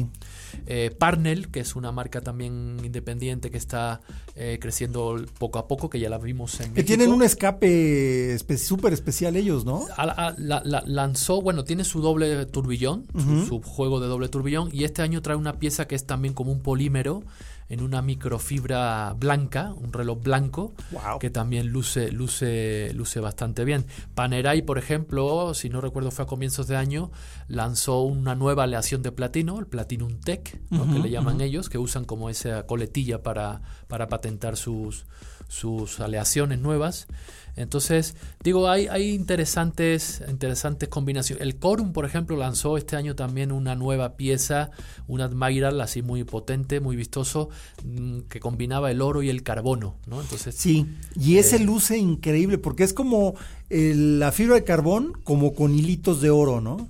Eh, 0.67 0.95
Parnell, 0.97 1.49
que 1.49 1.61
es 1.61 1.77
una 1.77 1.93
marca 1.93 2.21
también 2.21 2.77
independiente 2.85 3.51
que 3.51 3.59
está 3.59 4.01
eh, 4.35 4.59
creciendo 4.61 5.25
poco 5.39 5.59
a 5.59 5.69
poco, 5.69 5.91
que 5.91 6.01
ya 6.01 6.09
la 6.09 6.19
vimos 6.19 6.61
en 6.61 6.75
Que 6.75 6.85
tienen 6.85 7.13
un 7.13 7.23
escape 7.23 8.37
súper 8.57 8.93
especial 8.93 9.37
ellos, 9.37 9.65
¿no? 9.65 9.87
la, 9.97 10.83
lanzó, 10.87 11.41
bueno, 11.41 11.65
tiene 11.65 11.85
su 11.85 12.01
doble 12.01 12.47
turbillón, 12.47 13.07
su, 13.47 13.61
juego 13.63 14.01
de 14.01 14.09
doble 14.09 14.29
turbillón, 14.29 14.71
y 14.73 14.85
este 14.85 15.03
año 15.03 15.23
trae 15.23 15.37
una 15.37 15.59
pieza 15.59 15.87
que 15.87 15.95
es 15.95 16.07
también 16.07 16.35
como 16.35 16.53
un 16.53 16.61
polímero 16.61 17.23
en 17.69 17.83
una 17.83 18.03
microfibra 18.03 19.15
blanca, 19.19 19.73
un 19.75 19.93
reloj 19.93 20.23
blanco, 20.23 20.75
que 21.21 21.31
también 21.31 21.69
luce, 21.69 22.11
luce, 22.11 22.93
luce 22.95 23.21
bastante 23.21 23.65
bien. 23.65 23.87
Panerai, 24.15 24.63
por 24.63 24.79
ejemplo, 24.79 25.53
si 25.55 25.69
no 25.69 25.81
recuerdo 25.81 26.11
fue 26.11 26.25
a 26.25 26.29
comienzos 26.29 26.67
de 26.67 26.77
año, 26.77 27.11
lanzó 27.47 28.03
una 28.03 28.35
nueva 28.35 28.65
aleación 28.65 29.03
de 29.03 29.13
platino, 29.13 29.59
el 29.59 29.67
Platinum 29.67 30.19
Tech, 30.21 30.61
que 30.71 30.99
le 30.99 31.11
llaman 31.11 31.41
ellos, 31.41 31.69
que 31.69 31.79
usan 31.79 32.05
como 32.05 32.31
esa 32.31 32.67
coletilla 32.67 33.23
para, 33.23 33.61
para 33.87 34.09
patentar 34.09 34.57
sus, 34.57 35.05
sus 35.49 36.01
aleaciones 36.01 36.61
nuevas. 36.61 37.09
Entonces, 37.57 38.15
digo, 38.45 38.71
hay, 38.71 38.87
hay 38.87 39.11
interesantes, 39.11 40.23
interesantes 40.29 40.89
combinaciones. 40.89 41.43
El 41.43 41.57
Corum, 41.57 41.93
por 41.93 42.05
ejemplo, 42.05 42.37
lanzó 42.37 42.77
este 42.77 42.95
año 42.95 43.17
también 43.17 43.51
una 43.51 43.75
nueva 43.75 44.17
pieza, 44.17 44.71
un 45.09 45.21
Admiral 45.21 45.81
así 45.81 46.01
muy 46.01 46.23
potente, 46.23 46.79
muy 46.79 46.95
vistoso, 46.95 47.49
mm, 47.85 48.21
que 48.29 48.39
combinaba 48.39 48.93
el 48.93 49.03
oro 49.03 49.23
y 49.23 49.29
el 49.29 49.43
carbono, 49.43 49.97
¿no? 50.07 50.21
Entonces, 50.21 50.55
sí, 50.55 50.87
y 51.19 51.39
ese 51.39 51.57
eh, 51.57 51.65
luce 51.65 51.99
increíble 51.99 52.59
porque 52.59 52.85
es 52.85 52.93
como 52.93 53.35
la 53.71 54.33
fibra 54.33 54.55
de 54.55 54.65
carbón 54.65 55.13
como 55.25 55.53
con 55.53 55.75
hilitos 55.75 56.21
de 56.21 56.31
oro, 56.31 56.61
¿no? 56.61 56.87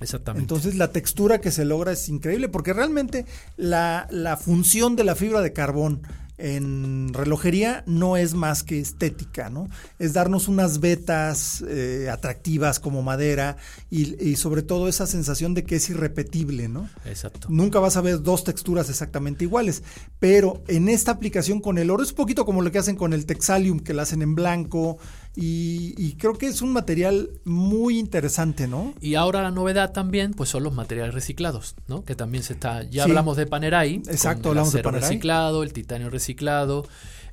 Exactamente. 0.00 0.42
Entonces 0.42 0.76
la 0.76 0.92
textura 0.92 1.40
que 1.40 1.50
se 1.50 1.64
logra 1.64 1.92
es 1.92 2.08
increíble 2.08 2.48
porque 2.48 2.72
realmente 2.72 3.26
la, 3.56 4.06
la 4.10 4.36
función 4.36 4.96
de 4.96 5.04
la 5.04 5.14
fibra 5.14 5.40
de 5.40 5.52
carbón 5.52 6.02
en 6.36 7.14
relojería 7.14 7.84
no 7.86 8.16
es 8.16 8.34
más 8.34 8.62
que 8.62 8.80
estética, 8.80 9.50
¿no? 9.50 9.68
Es 9.98 10.12
darnos 10.12 10.48
unas 10.48 10.80
vetas 10.80 11.64
eh, 11.68 12.08
atractivas 12.10 12.80
como 12.80 13.02
madera 13.02 13.56
y, 13.90 14.36
sobre 14.36 14.62
todo 14.62 14.88
esa 14.88 15.06
sensación 15.06 15.54
de 15.54 15.64
que 15.64 15.76
es 15.76 15.88
irrepetible, 15.90 16.68
¿no? 16.68 16.88
Exacto. 17.04 17.48
Nunca 17.50 17.78
vas 17.78 17.96
a 17.96 18.00
ver 18.00 18.22
dos 18.22 18.42
texturas 18.42 18.90
exactamente 18.90 19.44
iguales, 19.44 19.82
pero 20.18 20.62
en 20.66 20.88
esta 20.88 21.12
aplicación 21.12 21.60
con 21.60 21.78
el 21.78 21.90
oro 21.90 22.02
es 22.02 22.10
un 22.10 22.16
poquito 22.16 22.44
como 22.44 22.62
lo 22.62 22.72
que 22.72 22.78
hacen 22.78 22.96
con 22.96 23.12
el 23.12 23.26
Texalium, 23.26 23.78
que 23.80 23.94
lo 23.94 24.02
hacen 24.02 24.22
en 24.22 24.34
blanco, 24.34 24.98
y, 25.36 26.12
creo 26.18 26.34
que 26.34 26.46
es 26.46 26.62
un 26.62 26.72
material 26.72 27.30
muy 27.44 27.98
interesante, 27.98 28.68
¿no? 28.68 28.94
Y 29.00 29.16
ahora 29.16 29.42
la 29.42 29.50
novedad 29.50 29.92
también, 29.92 30.32
pues 30.32 30.48
son 30.48 30.62
los 30.62 30.72
materiales 30.72 31.12
reciclados, 31.12 31.74
¿no? 31.88 32.04
Que 32.04 32.14
también 32.14 32.44
se 32.44 32.52
está, 32.52 32.84
ya 32.84 33.04
hablamos 33.04 33.36
de 33.36 33.46
Panerai, 33.46 33.96
exacto, 34.06 34.52
el 34.52 34.58
acero 34.58 34.92
reciclado, 34.92 35.62
el 35.62 35.72
titanio 35.72 36.08
reciclado, 36.08 36.86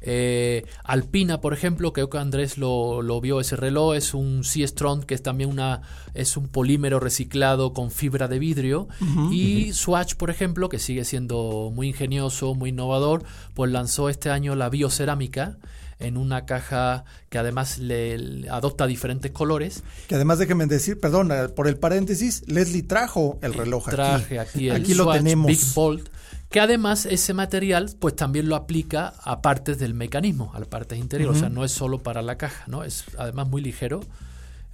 eh, 0.04 0.66
Alpina, 0.84 1.42
por 1.42 1.54
ejemplo, 1.54 1.94
creo 1.94 2.10
que 2.10 2.18
Andrés 2.18 2.58
lo, 2.58 3.04
lo 3.04 3.22
vio 3.22 3.40
ese 3.40 3.56
reloj, 3.56 3.94
es 3.94 4.16
un 4.16 4.44
C-Strong 4.44 5.06
que 5.06 5.14
es 5.14 5.22
también 5.22 5.50
una 5.52 5.84
es 6.16 6.38
un 6.38 6.48
polímero 6.48 7.00
reciclado 7.00 7.74
con 7.74 7.92
fibra 7.92 8.28
de 8.28 8.40
vidrio 8.40 8.88
y 9.32 9.74
Swatch, 9.74 10.16
por 10.16 10.32
ejemplo, 10.32 10.70
que 10.70 10.80
sigue 10.80 11.06
siendo 11.06 11.72
muy 11.74 11.90
ingenioso, 11.90 12.56
muy 12.56 12.72
innovador, 12.72 13.24
pues 13.54 13.72
lanzó 13.72 14.10
este 14.10 14.32
año 14.32 14.56
la 14.56 14.70
biocerámica 14.70 15.58
en 16.02 16.18
una 16.18 16.46
caja 16.46 17.06
que 17.30 17.38
además 17.38 17.78
le, 17.78 18.48
adopta 18.50 18.88
diferentes 18.88 19.32
colores. 19.32 19.84
Que 20.08 20.16
además 20.16 20.40
déjenme 20.40 20.66
decir, 20.66 21.00
perdón, 21.00 21.32
eh, 21.32 21.48
por 21.50 21.68
el 21.68 21.78
paréntesis, 21.78 22.44
Leslie 22.48 22.84
trajo 22.84 23.40
el 23.42 23.54
reloj 23.54 23.90
traje 23.90 24.40
aquí. 24.40 24.70
aquí, 24.70 24.94
lo 24.94 25.12
tenemos. 25.12 25.48
Big 25.48 25.62
Bolt, 25.74 26.10
que 26.50 26.60
además 26.60 27.06
ese 27.06 27.34
material 27.34 27.90
pues 28.00 28.16
también 28.16 28.50
lo 28.50 28.56
aplica 28.56 29.14
a 29.24 29.42
partes 29.42 29.80
del 29.80 29.94
mecanismo, 29.94 30.52
a 30.54 30.60
las 30.60 30.68
partes 30.68 31.00
interiores, 31.00 31.38
o 31.38 31.40
sea, 31.40 31.50
no 31.50 31.64
es 31.64 31.72
solo 31.72 32.00
para 32.00 32.22
la 32.22 32.38
caja, 32.38 32.66
¿no? 32.68 32.84
Es 32.84 33.06
además 33.18 33.48
muy 33.48 33.62
ligero, 33.62 34.02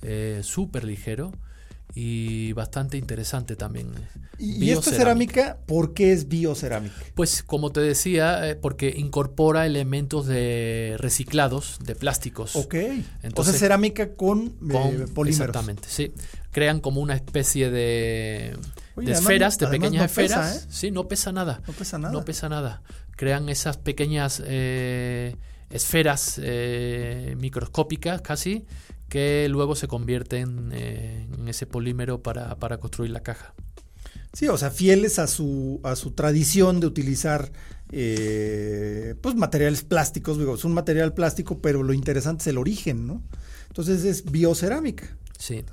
eh, 0.01 0.41
súper 0.43 0.84
ligero 0.84 1.32
y 1.93 2.53
bastante 2.53 2.97
interesante 2.97 3.55
también. 3.55 3.91
¿Y 4.38 4.69
esta 4.69 4.91
cerámica 4.91 5.57
por 5.65 5.93
qué 5.93 6.11
es 6.11 6.27
biocerámica? 6.27 6.95
Pues 7.15 7.41
como 7.41 7.71
te 7.71 7.79
decía, 7.79 8.47
eh, 8.49 8.55
porque 8.55 8.93
incorpora 8.95 9.65
elementos 9.65 10.27
de 10.27 10.95
reciclados 10.99 11.79
de 11.83 11.95
plásticos. 11.95 12.55
Ok. 12.55 12.75
Entonces, 13.23 13.57
cerámica 13.57 14.13
con, 14.13 14.47
eh, 14.69 15.07
polímeros. 15.13 15.27
Exactamente, 15.27 15.88
sí. 15.89 16.13
Crean 16.51 16.81
como 16.81 17.01
una 17.01 17.15
especie 17.15 17.71
de, 17.71 18.55
esferas, 19.05 19.57
de 19.57 19.67
pequeñas 19.67 20.05
esferas. 20.05 20.65
¿eh? 20.65 20.67
Sí, 20.69 20.91
no 20.91 21.07
pesa 21.07 21.31
nada. 21.31 21.61
No 21.65 21.73
pesa 21.73 21.97
nada. 21.97 22.13
No 22.13 22.23
pesa 22.23 22.49
nada. 22.49 22.83
Crean 23.15 23.49
esas 23.49 23.77
pequeñas 23.77 24.43
esferas 25.69 26.39
microscópicas 27.38 28.21
casi 28.21 28.65
que 29.09 29.47
luego 29.49 29.75
se 29.75 29.87
convierten 29.87 30.71
eh, 30.73 31.27
en 31.37 31.47
ese 31.47 31.65
polímero 31.65 32.21
para, 32.21 32.77
construir 32.79 33.11
la 33.11 33.21
caja. 33.21 33.53
Sí, 34.33 34.47
o 34.47 34.57
sea, 34.57 34.69
fieles 34.69 35.19
a 35.19 35.27
su, 35.27 35.79
a 35.83 35.95
su 35.95 36.11
tradición 36.11 36.79
de 36.79 36.87
utilizar 36.87 37.51
eh, 37.91 39.15
pues 39.21 39.35
materiales 39.35 39.83
plásticos, 39.83 40.37
digo, 40.37 40.55
es 40.55 40.65
un 40.65 40.73
material 40.73 41.13
plástico, 41.13 41.59
pero 41.59 41.83
lo 41.83 41.93
interesante 41.93 42.41
es 42.41 42.47
el 42.47 42.57
origen, 42.57 43.07
¿no? 43.07 43.23
Entonces 43.67 44.03
es 44.03 44.29
biocerámica. 44.29 45.17
Sí, 45.37 45.63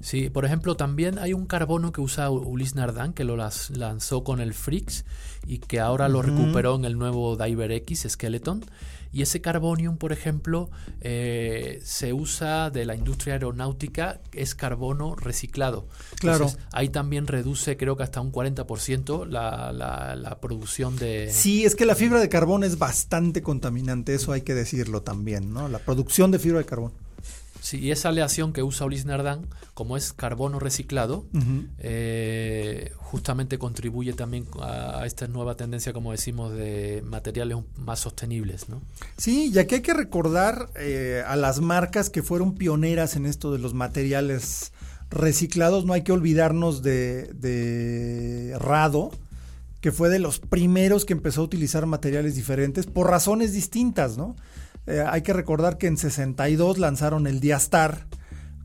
sí, 0.00 0.30
por 0.30 0.44
ejemplo, 0.44 0.76
también 0.76 1.18
hay 1.18 1.32
un 1.32 1.46
carbono 1.46 1.92
que 1.92 2.00
usa 2.00 2.28
Ulis 2.28 2.74
Nardán, 2.74 3.12
que 3.12 3.22
lo 3.22 3.36
lanzó 3.36 4.24
con 4.24 4.40
el 4.40 4.52
Frix 4.52 5.04
y 5.46 5.58
que 5.58 5.78
ahora 5.78 6.08
lo 6.08 6.22
recuperó 6.22 6.74
en 6.74 6.84
el 6.84 6.98
nuevo 6.98 7.36
Diver 7.36 7.70
X 7.70 8.06
Skeleton. 8.08 8.64
Y 9.12 9.22
ese 9.22 9.40
carbonium, 9.40 9.98
por 9.98 10.12
ejemplo, 10.12 10.70
eh, 11.00 11.80
se 11.84 12.12
usa 12.12 12.70
de 12.70 12.86
la 12.86 12.94
industria 12.94 13.34
aeronáutica, 13.34 14.20
es 14.32 14.54
carbono 14.54 15.14
reciclado. 15.14 15.86
Claro. 16.18 16.50
ahí 16.72 16.88
también 16.88 17.26
reduce, 17.26 17.76
creo 17.76 17.96
que 17.96 18.04
hasta 18.04 18.20
un 18.20 18.32
40% 18.32 19.26
la, 19.26 19.72
la, 19.72 20.16
la 20.16 20.40
producción 20.40 20.96
de... 20.96 21.30
Sí, 21.30 21.64
es 21.64 21.74
que 21.74 21.84
la 21.84 21.94
fibra 21.94 22.20
de 22.20 22.28
carbón 22.28 22.64
es 22.64 22.78
bastante 22.78 23.42
contaminante, 23.42 24.14
eso 24.14 24.32
hay 24.32 24.42
que 24.42 24.54
decirlo 24.54 25.02
también, 25.02 25.52
¿no? 25.52 25.68
La 25.68 25.78
producción 25.78 26.30
de 26.30 26.38
fibra 26.38 26.58
de 26.58 26.64
carbón. 26.64 26.92
Sí, 27.62 27.78
y 27.78 27.92
esa 27.92 28.08
aleación 28.08 28.52
que 28.52 28.64
usa 28.64 28.86
Ulis 28.86 29.04
Nardán, 29.04 29.46
como 29.72 29.96
es 29.96 30.12
carbono 30.12 30.58
reciclado, 30.58 31.24
eh, 31.78 32.90
justamente 32.96 33.56
contribuye 33.56 34.14
también 34.14 34.48
a, 34.60 35.06
esta 35.06 35.28
nueva 35.28 35.56
tendencia, 35.56 35.92
como 35.92 36.10
decimos, 36.10 36.52
de 36.52 37.04
materiales 37.06 37.58
más 37.76 38.00
sostenibles. 38.00 38.68
¿no? 38.68 38.82
Sí, 39.16 39.52
ya 39.52 39.68
que 39.68 39.76
hay 39.76 39.80
que 39.80 39.94
recordar 39.94 40.70
eh, 40.74 41.22
a 41.24 41.36
las 41.36 41.60
marcas 41.60 42.10
que 42.10 42.24
fueron 42.24 42.56
pioneras 42.56 43.14
en 43.14 43.26
esto 43.26 43.52
de 43.52 43.60
los 43.60 43.74
materiales 43.74 44.72
reciclados, 45.08 45.84
no 45.84 45.92
hay 45.92 46.02
que 46.02 46.10
olvidarnos 46.10 46.82
de, 46.82 47.32
de 47.34 48.56
Rado, 48.58 49.12
que 49.80 49.92
fue 49.92 50.08
de 50.08 50.18
los 50.18 50.40
primeros 50.40 51.04
que 51.04 51.12
empezó 51.12 51.42
a 51.42 51.44
utilizar 51.44 51.86
materiales 51.86 52.34
diferentes 52.34 52.86
por 52.86 53.08
razones 53.08 53.52
distintas, 53.52 54.16
¿no? 54.16 54.34
Eh, 54.92 55.02
hay 55.08 55.22
que 55.22 55.32
recordar 55.32 55.78
que 55.78 55.86
en 55.86 55.96
62 55.96 56.76
lanzaron 56.76 57.26
el 57.26 57.40
Diastar 57.40 58.06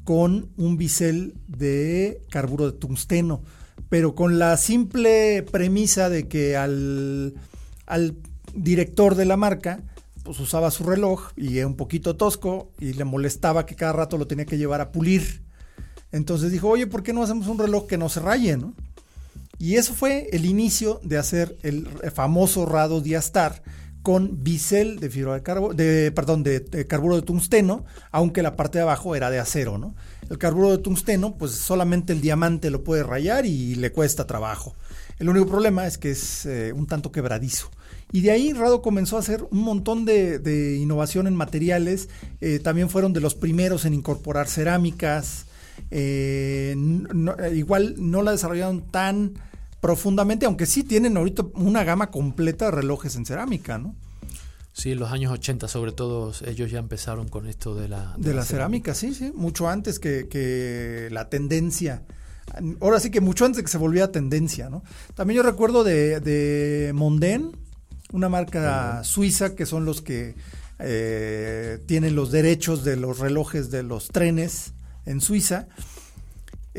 con 0.04 0.50
un 0.58 0.76
bisel 0.76 1.36
de 1.48 2.22
carburo 2.30 2.70
de 2.70 2.78
tungsteno, 2.78 3.44
pero 3.88 4.14
con 4.14 4.38
la 4.38 4.58
simple 4.58 5.42
premisa 5.44 6.10
de 6.10 6.28
que 6.28 6.58
al, 6.58 7.36
al 7.86 8.18
director 8.54 9.16
de 9.16 9.24
la 9.24 9.38
marca 9.38 9.80
pues 10.24 10.42
usaba 10.42 10.70
su 10.70 10.84
reloj 10.84 11.32
y 11.38 11.60
era 11.60 11.68
un 11.68 11.78
poquito 11.78 12.18
tosco 12.18 12.74
y 12.78 12.92
le 12.92 13.06
molestaba 13.06 13.66
que 13.66 13.76
cada 13.76 13.94
rato 13.94 14.18
lo 14.18 14.28
tenía 14.28 14.46
que 14.46 14.58
llevar 14.58 14.82
a 14.82 14.92
pulir. 14.92 15.44
Entonces 16.12 16.52
dijo, 16.52 16.68
oye, 16.68 16.88
¿por 16.88 17.04
qué 17.04 17.14
no 17.14 17.24
hacemos 17.24 17.48
un 17.48 17.58
reloj 17.58 17.88
que 17.88 17.98
no 17.98 18.10
se 18.10 18.20
raye? 18.20 18.58
¿no? 18.58 18.74
Y 19.60 19.76
eso 19.76 19.94
fue 19.94 20.28
el 20.34 20.44
inicio 20.44 21.00
de 21.04 21.20
hacer 21.20 21.58
el 21.64 21.88
famoso 22.14 22.66
Rado 22.66 23.00
Diastar, 23.00 23.64
con 24.08 24.42
bisel 24.42 25.02
de 25.02 25.10
fibra 25.10 25.38
de, 25.38 25.74
de 25.74 26.12
perdón, 26.14 26.42
de, 26.42 26.88
carburo 26.88 27.18
de 27.18 27.24
tungsteno, 27.24 27.84
aunque 28.10 28.42
la 28.42 28.56
parte 28.56 28.78
de 28.78 28.84
abajo 28.84 29.18
era 29.18 29.30
de 29.30 29.38
acero, 29.38 29.78
¿no? 29.78 29.96
El 30.30 30.38
carburo 30.38 30.72
de 30.72 30.78
tungsteno, 30.78 31.36
pues 31.36 31.52
solamente 31.52 32.14
el 32.14 32.22
diamante 32.22 32.70
lo 32.70 32.86
puede 32.86 33.04
rayar 33.04 33.46
y 33.46 33.76
le 33.76 33.92
cuesta 33.92 34.26
trabajo. 34.26 34.78
El 35.20 35.28
único 35.28 35.48
problema 35.48 35.86
es 35.88 35.98
que 35.98 36.12
es 36.12 36.46
eh, 36.46 36.72
un 36.72 36.88
tanto 36.88 37.12
quebradizo. 37.12 37.70
Y 38.14 38.22
de 38.22 38.32
ahí 38.32 38.54
Rado 38.54 38.82
comenzó 38.82 39.18
a 39.18 39.20
hacer 39.20 39.46
un 39.52 39.60
montón 39.60 40.06
de, 40.06 40.78
innovación 40.82 41.28
en 41.28 41.36
materiales. 41.36 42.08
Eh, 42.40 42.60
también 42.60 42.90
fueron 42.90 43.12
de 43.12 43.20
los 43.20 43.36
primeros 43.36 43.84
en 43.84 43.94
incorporar 43.94 44.48
cerámicas. 44.48 45.48
Eh, 45.92 46.78
igual 47.54 47.96
no 47.98 48.22
la 48.22 48.32
desarrollaron 48.32 48.90
tan 48.90 49.34
profundamente, 49.80 50.46
aunque 50.46 50.66
sí 50.66 50.84
tienen 50.84 51.18
ahorita 51.18 51.44
una 51.54 51.84
gama 51.84 52.12
completa 52.12 52.66
de 52.66 52.72
relojes 52.72 53.16
en 53.16 53.26
cerámica, 53.26 53.78
¿no? 53.78 53.96
Sí, 54.74 54.92
en 54.92 55.00
los 55.00 55.12
años 55.12 55.32
80 55.32 55.68
sobre 55.68 55.92
todo 55.92 56.32
ellos 56.46 56.70
ya 56.70 56.78
empezaron 56.78 57.28
con 57.28 57.48
esto 57.48 57.74
de 57.74 57.88
la... 57.88 58.14
De, 58.18 58.34
la, 58.34 58.46
cerámica, 58.46 58.94
sí, 58.94 59.14
sí, 59.14 59.32
mucho 59.36 59.68
antes 59.68 59.98
que, 60.00 61.08
la 61.12 61.30
tendencia. 61.30 62.04
Ahora 62.80 63.00
sí 63.00 63.10
que 63.10 63.20
mucho 63.20 63.46
antes 63.46 63.58
de 63.58 63.64
que 63.64 63.72
se 63.72 63.80
volviera 63.80 64.12
tendencia, 64.12 64.70
¿no? 64.70 64.84
También 65.16 65.38
yo 65.38 65.44
recuerdo 65.44 65.84
de, 65.84 66.20
de 66.20 66.94
Monden, 66.94 67.52
una 68.12 68.30
marca 68.30 69.04
suiza 69.04 69.56
que 69.56 69.66
son 69.66 69.84
los 69.84 70.02
que 70.02 70.36
eh, 70.80 71.80
tienen 71.88 72.16
los 72.16 72.32
derechos 72.32 72.84
de 72.84 72.98
los 72.98 73.20
relojes 73.20 73.72
de 73.72 73.84
los 73.84 74.10
trenes 74.10 74.74
en 75.06 75.22
Suiza. 75.22 75.68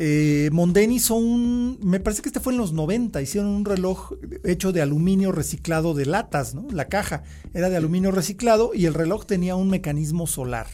Eh, 0.01 0.49
Monden 0.53 0.93
hizo 0.93 1.15
un, 1.15 1.77
me 1.83 1.99
parece 1.99 2.21
que 2.21 2.29
este 2.29 2.39
fue 2.39 2.53
en 2.53 2.57
los 2.57 2.71
90, 2.71 3.21
hicieron 3.21 3.49
un 3.49 3.65
reloj 3.65 4.13
hecho 4.45 4.71
de 4.71 4.81
aluminio 4.81 5.33
reciclado 5.33 5.93
de 5.93 6.05
latas, 6.05 6.55
¿no? 6.55 6.65
La 6.71 6.85
caja 6.85 7.23
era 7.53 7.69
de 7.69 7.75
aluminio 7.75 8.09
reciclado 8.11 8.71
y 8.73 8.85
el 8.85 8.93
reloj 8.93 9.25
tenía 9.25 9.57
un 9.57 9.69
mecanismo 9.69 10.25
solar. 10.25 10.67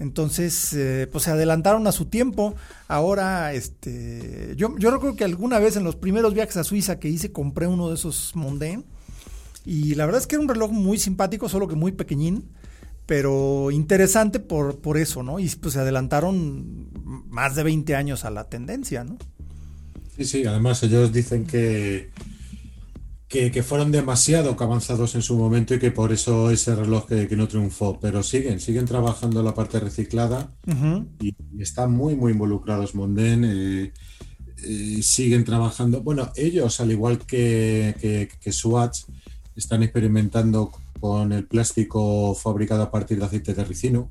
Entonces, 0.00 0.72
eh, 0.72 1.06
pues 1.12 1.22
se 1.24 1.30
adelantaron 1.30 1.86
a 1.86 1.92
su 1.92 2.06
tiempo. 2.06 2.56
Ahora, 2.88 3.52
este, 3.52 4.54
yo, 4.56 4.70
recuerdo 4.76 5.14
que 5.14 5.22
alguna 5.22 5.60
vez 5.60 5.76
en 5.76 5.84
los 5.84 5.94
primeros 5.94 6.34
viajes 6.34 6.56
a 6.56 6.64
Suiza 6.64 6.98
que 6.98 7.08
hice 7.08 7.30
compré 7.30 7.68
uno 7.68 7.88
de 7.88 7.94
esos 7.94 8.34
Monden 8.34 8.84
y 9.64 9.94
la 9.94 10.06
verdad 10.06 10.22
es 10.22 10.26
que 10.26 10.34
era 10.34 10.42
un 10.42 10.48
reloj 10.48 10.72
muy 10.72 10.98
simpático, 10.98 11.48
solo 11.48 11.68
que 11.68 11.76
muy 11.76 11.92
pequeñín 11.92 12.50
pero 13.10 13.72
interesante 13.72 14.38
por, 14.38 14.78
por 14.78 14.96
eso, 14.96 15.24
¿no? 15.24 15.40
Y 15.40 15.48
pues 15.48 15.74
se 15.74 15.80
adelantaron 15.80 16.90
más 17.28 17.56
de 17.56 17.64
20 17.64 17.96
años 17.96 18.24
a 18.24 18.30
la 18.30 18.48
tendencia, 18.48 19.02
¿no? 19.02 19.18
Sí, 20.16 20.24
sí, 20.24 20.46
además 20.46 20.80
ellos 20.84 21.12
dicen 21.12 21.44
que, 21.44 22.12
que, 23.26 23.62
fueron 23.64 23.90
demasiado 23.90 24.56
avanzados 24.56 25.16
en 25.16 25.22
su 25.22 25.36
momento 25.36 25.74
y 25.74 25.80
que 25.80 25.90
por 25.90 26.12
eso 26.12 26.52
ese 26.52 26.76
reloj 26.76 27.06
que, 27.08 27.36
no 27.36 27.48
triunfó, 27.48 27.98
pero 27.98 28.22
siguen, 28.22 28.60
siguen 28.60 28.86
trabajando 28.86 29.42
la 29.42 29.56
parte 29.56 29.80
reciclada 29.80 30.54
y, 31.20 31.34
están 31.58 31.90
muy, 31.90 32.14
muy 32.14 32.30
involucrados 32.30 32.94
Monden. 32.94 33.44
Eh, 33.44 33.92
eh, 34.62 35.02
siguen 35.02 35.42
trabajando. 35.42 36.00
Bueno, 36.00 36.30
ellos, 36.36 36.78
al 36.78 36.92
igual 36.92 37.18
que, 37.18 37.92
que, 38.00 38.28
que 38.40 38.52
Swatch, 38.52 39.00
están 39.56 39.82
experimentando 39.82 40.70
con 40.98 41.32
el 41.32 41.46
plástico 41.46 42.34
fabricado 42.34 42.82
a 42.82 42.90
partir 42.90 43.18
de 43.18 43.24
aceite 43.24 43.54
de 43.54 43.64
ricino, 43.64 44.10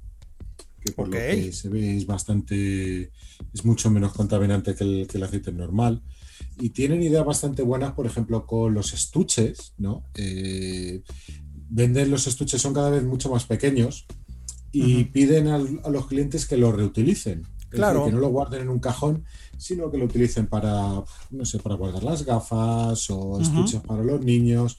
que 0.79 0.91
por 0.91 1.07
lo 1.07 1.13
que 1.13 1.51
se 1.51 1.69
ve 1.69 1.97
es 1.97 2.05
bastante, 2.05 3.11
es 3.53 3.65
mucho 3.65 3.89
menos 3.91 4.13
contaminante 4.13 4.75
que 4.75 5.07
el, 5.11 5.23
aceite 5.23 5.51
normal. 5.51 6.01
Y 6.57 6.69
tienen 6.69 7.03
ideas 7.03 7.25
bastante 7.25 7.63
buenas, 7.63 7.93
por 7.93 8.05
ejemplo, 8.05 8.45
con 8.45 8.73
los 8.73 8.93
estuches, 8.93 9.73
¿no? 9.77 10.03
Eh, 10.15 11.01
venden 11.69 12.11
los 12.11 12.27
estuches, 12.27 12.61
son 12.61 12.73
cada 12.73 12.89
vez 12.89 13.03
mucho 13.03 13.29
más 13.29 13.45
pequeños 13.45 14.05
y 14.71 15.05
piden 15.05 15.47
a 15.47 15.89
los 15.89 16.07
clientes 16.07 16.45
que 16.45 16.57
los 16.57 16.75
reutilicen. 16.75 17.43
Claro. 17.69 18.05
que 18.05 18.11
no 18.11 18.19
lo 18.19 18.29
guarden 18.29 18.63
en 18.63 18.69
un 18.69 18.79
cajón, 18.79 19.25
sino 19.57 19.91
que 19.91 19.97
lo 19.99 20.05
utilicen 20.05 20.47
para, 20.47 21.03
no 21.29 21.45
sé, 21.45 21.59
para 21.59 21.75
guardar 21.75 22.03
las 22.03 22.25
gafas 22.25 23.09
o 23.11 23.39
estuches 23.39 23.81
para 23.81 24.03
los 24.03 24.21
niños. 24.25 24.77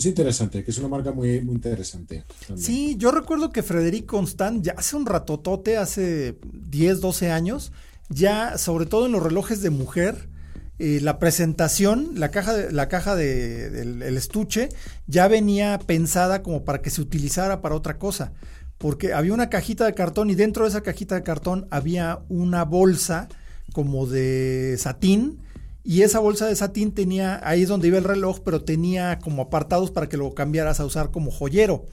Es 0.00 0.06
interesante, 0.06 0.64
que 0.64 0.70
es 0.70 0.78
una 0.78 0.88
marca 0.88 1.12
muy, 1.12 1.34
interesante. 1.36 2.24
Sí, 2.56 2.94
yo 2.96 3.10
recuerdo 3.10 3.52
que 3.52 3.62
Frederic 3.62 4.06
Constant 4.06 4.64
ya 4.64 4.72
hace 4.78 4.96
un 4.96 5.04
ratotote, 5.04 5.76
hace 5.76 6.38
10, 6.54 7.02
12 7.02 7.30
años, 7.30 7.70
ya 8.08 8.56
sobre 8.56 8.86
todo 8.86 9.04
en 9.04 9.12
los 9.12 9.22
relojes 9.22 9.60
de 9.60 9.68
mujer, 9.68 10.30
eh, 10.78 11.00
la 11.02 11.18
presentación, 11.18 12.12
la 12.14 12.30
caja, 12.30 12.54
de, 12.54 12.72
la 12.72 12.88
caja 12.88 13.14
de, 13.14 13.68
del 13.68 14.16
estuche, 14.16 14.70
ya 15.06 15.28
venía 15.28 15.78
pensada 15.78 16.42
como 16.42 16.64
para 16.64 16.80
que 16.80 16.88
se 16.88 17.02
utilizara 17.02 17.60
para 17.60 17.74
otra 17.74 17.98
cosa. 17.98 18.32
porque 18.78 19.12
había 19.12 19.34
una 19.34 19.50
cajita 19.50 19.84
de 19.84 19.92
cartón 19.92 20.30
y 20.30 20.34
dentro 20.34 20.64
de 20.64 20.70
esa 20.70 20.80
cajita 20.80 21.14
de 21.14 21.24
cartón 21.24 21.66
había 21.70 22.20
una 22.30 22.64
bolsa 22.64 23.28
como 23.74 24.06
de 24.06 24.76
satín 24.78 25.40
y 25.82 26.02
esa 26.02 26.18
bolsa 26.18 26.46
de 26.46 26.56
satín 26.56 26.92
tenía, 26.92 27.40
ahí 27.42 27.62
es 27.62 27.68
donde 27.68 27.88
iba 27.88 27.98
el 27.98 28.04
reloj, 28.04 28.40
pero 28.44 28.62
tenía 28.62 29.18
como 29.18 29.42
apartados 29.42 29.90
para 29.90 30.08
que 30.08 30.16
lo 30.16 30.34
cambiaras 30.34 30.80
a 30.80 30.84
usar 30.84 31.10
como 31.10 31.30
joyero. 31.30 31.86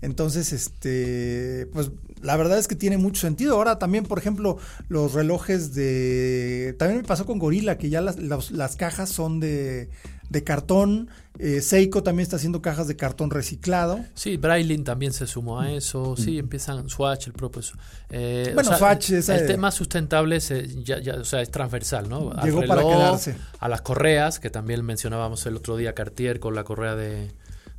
Entonces, 0.00 0.52
este, 0.52 1.66
pues 1.72 1.90
la 2.20 2.36
verdad 2.36 2.58
es 2.58 2.68
que 2.68 2.74
tiene 2.74 2.98
mucho 2.98 3.20
sentido. 3.20 3.56
Ahora 3.56 3.78
también, 3.78 4.04
por 4.04 4.18
ejemplo, 4.18 4.58
los 4.88 5.12
relojes 5.12 5.74
de... 5.74 6.74
También 6.78 7.02
me 7.02 7.06
pasó 7.06 7.24
con 7.26 7.38
Gorilla, 7.38 7.78
que 7.78 7.88
ya 7.88 8.00
las, 8.00 8.18
las, 8.18 8.76
cajas 8.76 9.10
son 9.10 9.40
de, 9.40 9.88
de 10.28 10.44
cartón. 10.44 11.08
Eh, 11.38 11.60
Seiko 11.60 12.02
también 12.02 12.22
está 12.24 12.36
haciendo 12.36 12.62
cajas 12.62 12.86
de 12.86 12.96
cartón 12.96 13.30
reciclado. 13.30 14.04
Sí, 14.14 14.36
Brailin 14.36 14.84
también 14.84 15.12
se 15.12 15.26
sumó 15.26 15.60
a 15.60 15.72
eso. 15.72 16.16
Sí, 16.16 16.38
empiezan 16.38 16.88
Swatch, 16.88 17.26
el 17.26 17.32
propio. 17.32 17.62
Eh, 18.10 18.52
bueno, 18.54 18.76
Swatch 18.76 19.10
es. 19.10 19.28
El 19.28 19.46
tema 19.46 19.70
sustentable 19.70 20.36
es, 20.36 20.52
ya, 20.84 21.00
ya, 21.00 21.14
o 21.14 21.24
sea, 21.24 21.40
es 21.40 21.50
transversal, 21.50 22.08
¿no? 22.08 22.32
llegó 22.42 22.64
para 22.66 22.82
quedarse. 22.82 23.36
A 23.58 23.68
las 23.68 23.82
correas, 23.82 24.38
que 24.38 24.50
también 24.50 24.84
mencionábamos 24.84 25.44
el 25.46 25.56
otro 25.56 25.76
día 25.76 25.94
Cartier 25.94 26.40
con 26.40 26.54
la 26.54 26.64
correa 26.64 26.94
de 26.94 27.32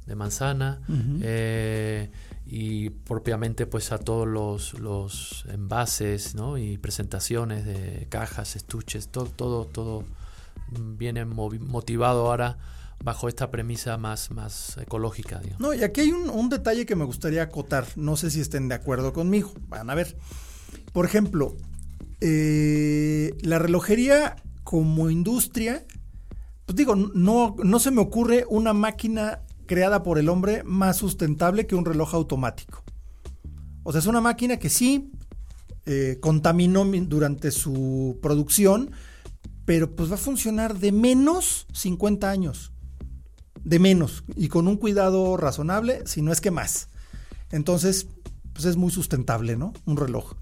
de 0.06 0.16
manzana 0.16 0.82
eh, 1.22 2.12
y 2.46 2.90
propiamente 2.92 3.66
pues 3.66 3.92
a 3.92 3.98
todos 3.98 4.28
los, 4.28 4.74
los 4.80 5.46
envases 5.50 6.36
¿no? 6.36 6.58
y 6.58 6.78
presentaciones 6.78 7.66
de 7.66 8.08
cajas, 8.10 8.56
estuches, 8.56 9.08
todo, 9.08 9.26
todo, 9.26 9.66
todo 9.66 10.04
viene 10.70 11.26
motivado 11.26 12.28
ahora 12.28 12.58
bajo 13.04 13.28
esta 13.28 13.52
premisa 13.52 13.98
más, 13.98 14.32
más 14.32 14.78
ecológica. 14.78 15.42
No, 15.60 15.74
y 15.74 15.84
aquí 15.84 16.02
hay 16.02 16.12
un, 16.12 16.50
detalle 16.50 16.86
que 16.86 16.96
me 16.96 17.06
gustaría 17.06 17.44
acotar, 17.44 17.86
no 17.96 18.16
sé 18.18 18.32
si 18.32 18.42
estén 18.42 18.68
de 18.68 18.76
acuerdo 18.76 19.14
conmigo, 19.14 19.54
van 19.68 19.90
a 19.90 19.96
ver. 19.96 20.18
Por 20.94 21.06
ejemplo, 21.06 21.56
eh, 22.22 23.36
la 23.42 23.60
relojería 23.60 24.38
como 24.64 25.10
industria, 25.10 25.86
pues 26.66 26.76
digo, 26.76 26.96
no, 26.96 27.56
no 27.64 27.80
se 27.80 27.92
me 27.92 28.02
ocurre 28.02 28.46
una 28.50 28.74
máquina 28.74 29.42
creada 29.66 30.04
por 30.04 30.18
el 30.18 30.30
hombre 30.30 30.64
más 30.64 30.98
sustentable 30.98 31.68
que 31.68 31.76
un 31.76 31.86
reloj 31.86 32.14
automático. 32.14 32.84
O 33.84 33.92
sea, 33.92 34.00
es 34.00 34.08
una 34.08 34.22
máquina 34.22 34.58
que 34.58 34.70
sí 34.70 35.12
eh, 35.86 36.18
contaminó 36.20 36.84
durante 36.86 37.52
su 37.52 38.18
producción, 38.22 38.92
pero 39.66 39.96
pues 39.96 40.10
va 40.10 40.16
a 40.16 40.20
funcionar 40.20 40.78
de 40.80 40.92
menos 40.92 41.68
50 41.74 42.30
años. 42.30 42.72
De 43.64 43.80
menos. 43.80 44.24
Y 44.36 44.48
con 44.48 44.68
un 44.68 44.78
cuidado 44.78 45.38
razonable, 45.38 46.04
si 46.06 46.22
no 46.22 46.32
es 46.32 46.40
que 46.40 46.52
más. 46.52 46.88
Entonces, 47.52 48.08
pues 48.54 48.66
es 48.66 48.78
muy 48.78 48.92
sustentable, 48.92 49.58
¿no? 49.58 49.74
Un 49.86 49.98
reloj. 49.98 50.34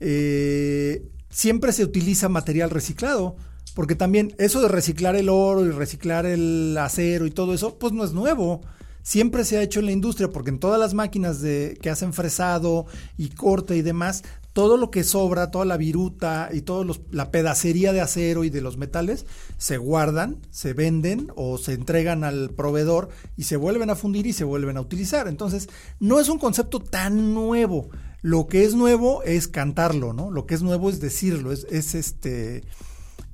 Eh, 0.00 1.08
siempre 1.30 1.72
se 1.72 1.84
utiliza 1.84 2.28
material 2.28 2.70
reciclado. 2.70 3.36
Porque 3.78 3.94
también 3.94 4.34
eso 4.38 4.60
de 4.60 4.66
reciclar 4.66 5.14
el 5.14 5.28
oro 5.28 5.64
y 5.64 5.70
reciclar 5.70 6.26
el 6.26 6.76
acero 6.80 7.26
y 7.26 7.30
todo 7.30 7.54
eso, 7.54 7.78
pues 7.78 7.92
no 7.92 8.02
es 8.02 8.12
nuevo. 8.12 8.60
Siempre 9.02 9.44
se 9.44 9.56
ha 9.56 9.62
hecho 9.62 9.78
en 9.78 9.86
la 9.86 9.92
industria, 9.92 10.30
porque 10.30 10.50
en 10.50 10.58
todas 10.58 10.80
las 10.80 10.94
máquinas 10.94 11.40
de, 11.40 11.78
que 11.80 11.88
hacen 11.88 12.12
fresado 12.12 12.86
y 13.16 13.28
corte 13.28 13.76
y 13.76 13.82
demás, 13.82 14.24
todo 14.58 14.76
lo 14.76 14.90
que 14.90 15.04
sobra, 15.04 15.52
toda 15.52 15.64
la 15.64 15.76
viruta 15.76 16.48
y 16.52 16.62
toda 16.62 16.84
la 17.12 17.30
pedacería 17.30 17.92
de 17.92 18.00
acero 18.00 18.42
y 18.42 18.50
de 18.50 18.60
los 18.60 18.76
metales 18.76 19.24
se 19.56 19.76
guardan, 19.76 20.38
se 20.50 20.72
venden 20.72 21.30
o 21.36 21.58
se 21.58 21.74
entregan 21.74 22.24
al 22.24 22.50
proveedor 22.50 23.08
y 23.36 23.44
se 23.44 23.56
vuelven 23.56 23.88
a 23.88 23.94
fundir 23.94 24.26
y 24.26 24.32
se 24.32 24.42
vuelven 24.42 24.76
a 24.76 24.80
utilizar. 24.80 25.28
Entonces, 25.28 25.68
no 26.00 26.18
es 26.18 26.28
un 26.28 26.40
concepto 26.40 26.80
tan 26.80 27.34
nuevo. 27.34 27.90
Lo 28.20 28.48
que 28.48 28.64
es 28.64 28.74
nuevo 28.74 29.22
es 29.22 29.46
cantarlo, 29.46 30.12
¿no? 30.12 30.32
Lo 30.32 30.44
que 30.44 30.56
es 30.56 30.62
nuevo 30.62 30.90
es 30.90 30.98
decirlo, 30.98 31.52
es, 31.52 31.64
es 31.70 31.94
este 31.94 32.64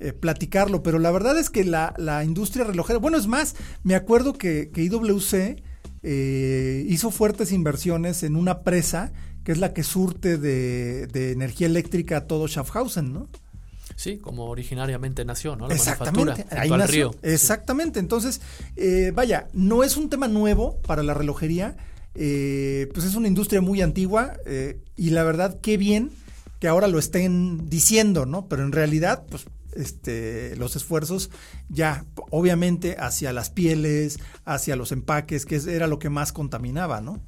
eh, 0.00 0.12
platicarlo, 0.12 0.82
pero 0.82 0.98
la 0.98 1.10
verdad 1.10 1.38
es 1.38 1.48
que 1.48 1.64
la, 1.64 2.22
industria 2.22 2.66
relojera, 2.66 2.98
bueno, 2.98 3.16
es 3.16 3.28
más, 3.28 3.56
me 3.82 3.94
acuerdo 3.94 4.34
que, 4.34 4.70
IWC 4.76 5.62
eh, 6.02 6.84
hizo 6.86 7.10
fuertes 7.10 7.50
inversiones 7.50 8.24
en 8.24 8.36
una 8.36 8.60
presa 8.60 9.14
que 9.44 9.52
es 9.52 9.58
la 9.58 9.72
que 9.72 9.82
surte 9.82 10.38
de, 10.38 11.32
energía 11.32 11.66
eléctrica 11.66 12.18
a 12.18 12.26
todo 12.26 12.48
Schaffhausen, 12.48 13.12
¿no? 13.12 13.28
Sí, 13.96 14.16
como 14.16 14.46
originariamente 14.46 15.24
nació, 15.24 15.54
¿no? 15.54 15.68
La 15.68 15.74
Exactamente, 15.74 16.46
ahí 16.50 16.70
nació. 16.70 17.14
Exactamente, 17.22 18.00
entonces, 18.00 18.40
eh, 18.76 19.12
vaya, 19.14 19.46
no 19.52 19.84
es 19.84 19.96
un 19.96 20.10
tema 20.10 20.26
nuevo 20.26 20.78
para 20.86 21.02
la 21.02 21.14
relojería, 21.14 21.76
pues 22.14 23.04
es 23.04 23.14
una 23.14 23.28
industria 23.28 23.60
muy 23.60 23.82
antigua 23.82 24.34
y 24.96 25.10
la 25.10 25.22
verdad, 25.22 25.60
qué 25.60 25.76
bien 25.76 26.10
que 26.60 26.68
ahora 26.68 26.88
lo 26.88 26.98
estén 26.98 27.68
diciendo, 27.68 28.24
¿no? 28.24 28.48
Pero 28.48 28.62
en 28.62 28.72
realidad, 28.72 29.24
pues 29.28 29.46
este, 29.76 30.56
los 30.56 30.76
esfuerzos 30.76 31.30
ya 31.68 32.04
obviamente 32.30 32.96
hacia 32.98 33.32
las 33.32 33.50
pieles, 33.50 34.18
hacia 34.44 34.76
los 34.76 34.92
empaques, 34.92 35.46
que 35.46 35.56
era 35.56 35.86
lo 35.86 35.98
que 35.98 36.10
más 36.10 36.32
contaminaba, 36.32 37.00
¿no? 37.00 37.20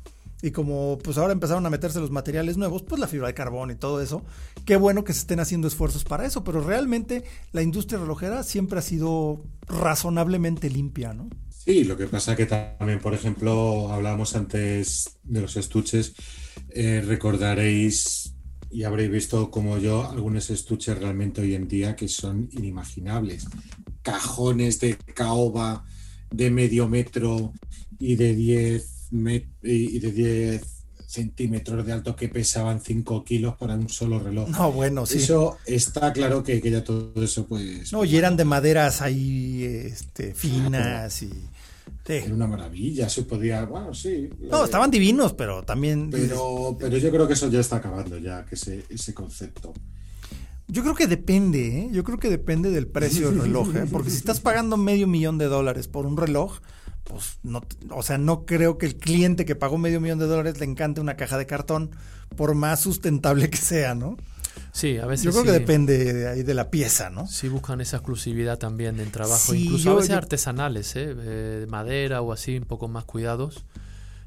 Y 0.42 0.50
como 0.50 0.98
pues 0.98 1.16
ahora 1.18 1.32
empezaron 1.32 1.64
a 1.66 1.70
meterse 1.70 1.98
los 1.98 2.10
materiales 2.10 2.56
nuevos, 2.56 2.82
pues 2.82 3.00
la 3.00 3.08
fibra 3.08 3.28
de 3.28 3.34
carbón 3.34 3.70
y 3.70 3.74
todo 3.74 4.02
eso, 4.02 4.22
qué 4.64 4.76
bueno 4.76 5.02
que 5.02 5.12
se 5.12 5.20
estén 5.20 5.40
haciendo 5.40 5.66
esfuerzos 5.66 6.04
para 6.04 6.26
eso, 6.26 6.44
pero 6.44 6.60
realmente 6.60 7.24
la 7.52 7.62
industria 7.62 7.98
relojera 7.98 8.42
siempre 8.42 8.78
ha 8.78 8.82
sido 8.82 9.44
razonablemente 9.66 10.68
limpia, 10.68 11.14
¿no? 11.14 11.30
Sí, 11.48 11.84
lo 11.84 11.96
que 11.96 12.06
pasa 12.06 12.36
que 12.36 12.46
también, 12.46 13.00
por 13.00 13.12
ejemplo, 13.12 13.90
hablábamos 13.90 14.36
antes 14.36 15.18
de 15.24 15.40
los 15.40 15.56
estuches, 15.56 16.14
eh, 16.68 17.02
recordaréis 17.04 18.34
y 18.70 18.84
habréis 18.84 19.10
visto 19.10 19.50
como 19.50 19.78
yo 19.78 20.08
algunos 20.08 20.50
estuches 20.50 20.98
realmente 20.98 21.40
hoy 21.40 21.54
en 21.54 21.66
día 21.66 21.96
que 21.96 22.08
son 22.08 22.48
inimaginables. 22.52 23.46
Cajones 24.02 24.78
de 24.80 24.96
caoba 24.96 25.84
de 26.30 26.50
medio 26.50 26.88
metro 26.88 27.52
y 27.98 28.16
de 28.16 28.34
10 28.34 28.95
y 29.12 29.98
de 29.98 30.12
10 30.12 30.62
centímetros 31.06 31.86
de 31.86 31.92
alto 31.92 32.16
que 32.16 32.28
pesaban 32.28 32.80
5 32.80 33.24
kilos 33.24 33.56
para 33.56 33.74
un 33.74 33.88
solo 33.88 34.18
reloj. 34.18 34.48
No, 34.48 34.72
bueno, 34.72 35.06
sí. 35.06 35.18
Eso 35.18 35.56
está 35.64 36.12
claro 36.12 36.42
que, 36.42 36.60
que 36.60 36.70
ya 36.70 36.84
todo 36.84 37.12
eso 37.22 37.46
pues... 37.46 37.92
No, 37.92 38.04
y 38.04 38.16
eran 38.16 38.36
de 38.36 38.44
maderas 38.44 39.02
ahí 39.02 39.64
este, 39.64 40.34
finas 40.34 41.22
y 41.22 41.30
era 42.08 42.34
una 42.34 42.46
maravilla, 42.46 43.08
se 43.08 43.22
podía, 43.22 43.64
bueno, 43.64 43.92
sí. 43.92 44.30
No, 44.50 44.64
estaban 44.64 44.90
divinos, 44.90 45.32
pero 45.32 45.62
también... 45.64 46.10
Pero, 46.10 46.76
pero 46.78 46.96
yo 46.98 47.10
creo 47.10 47.26
que 47.26 47.34
eso 47.34 47.48
ya 47.48 47.60
está 47.60 47.76
acabando, 47.76 48.18
ya, 48.18 48.44
que 48.44 48.54
ese, 48.54 48.84
ese 48.88 49.12
concepto. 49.12 49.72
Yo 50.68 50.82
creo 50.82 50.94
que 50.94 51.06
depende, 51.06 51.80
¿eh? 51.80 51.88
yo 51.92 52.04
creo 52.04 52.18
que 52.18 52.28
depende 52.28 52.70
del 52.70 52.86
precio 52.86 53.30
del 53.30 53.40
reloj, 53.40 53.74
¿eh? 53.76 53.86
porque 53.90 54.10
si 54.10 54.16
estás 54.16 54.40
pagando 54.40 54.76
medio 54.76 55.06
millón 55.06 55.38
de 55.38 55.46
dólares 55.46 55.88
por 55.88 56.06
un 56.06 56.16
reloj, 56.16 56.58
pues 57.06 57.38
no, 57.42 57.62
o 57.90 58.02
sea, 58.02 58.18
no 58.18 58.44
creo 58.44 58.78
que 58.78 58.86
el 58.86 58.96
cliente 58.96 59.44
que 59.44 59.54
pagó 59.54 59.78
medio 59.78 60.00
millón 60.00 60.18
de 60.18 60.26
dólares 60.26 60.58
le 60.58 60.66
encante 60.66 61.00
una 61.00 61.16
caja 61.16 61.38
de 61.38 61.46
cartón, 61.46 61.90
por 62.36 62.54
más 62.54 62.80
sustentable 62.80 63.48
que 63.50 63.56
sea, 63.56 63.94
¿no? 63.94 64.16
Sí, 64.72 64.98
a 64.98 65.06
veces. 65.06 65.24
Yo 65.24 65.30
creo 65.32 65.44
que 65.44 65.52
depende 65.52 66.12
de 66.12 66.28
ahí 66.28 66.42
de 66.42 66.54
la 66.54 66.70
pieza, 66.70 67.08
¿no? 67.10 67.26
Sí, 67.26 67.48
buscan 67.48 67.80
esa 67.80 67.98
exclusividad 67.98 68.58
también 68.58 69.00
en 69.00 69.10
trabajo, 69.10 69.54
incluso 69.54 69.92
a 69.92 69.94
veces 69.94 70.10
artesanales, 70.10 70.96
¿eh? 70.96 71.10
¿eh? 71.10 71.58
de 71.60 71.66
madera 71.66 72.20
o 72.20 72.32
así, 72.32 72.56
un 72.56 72.64
poco 72.64 72.88
más 72.88 73.04
cuidados. 73.04 73.64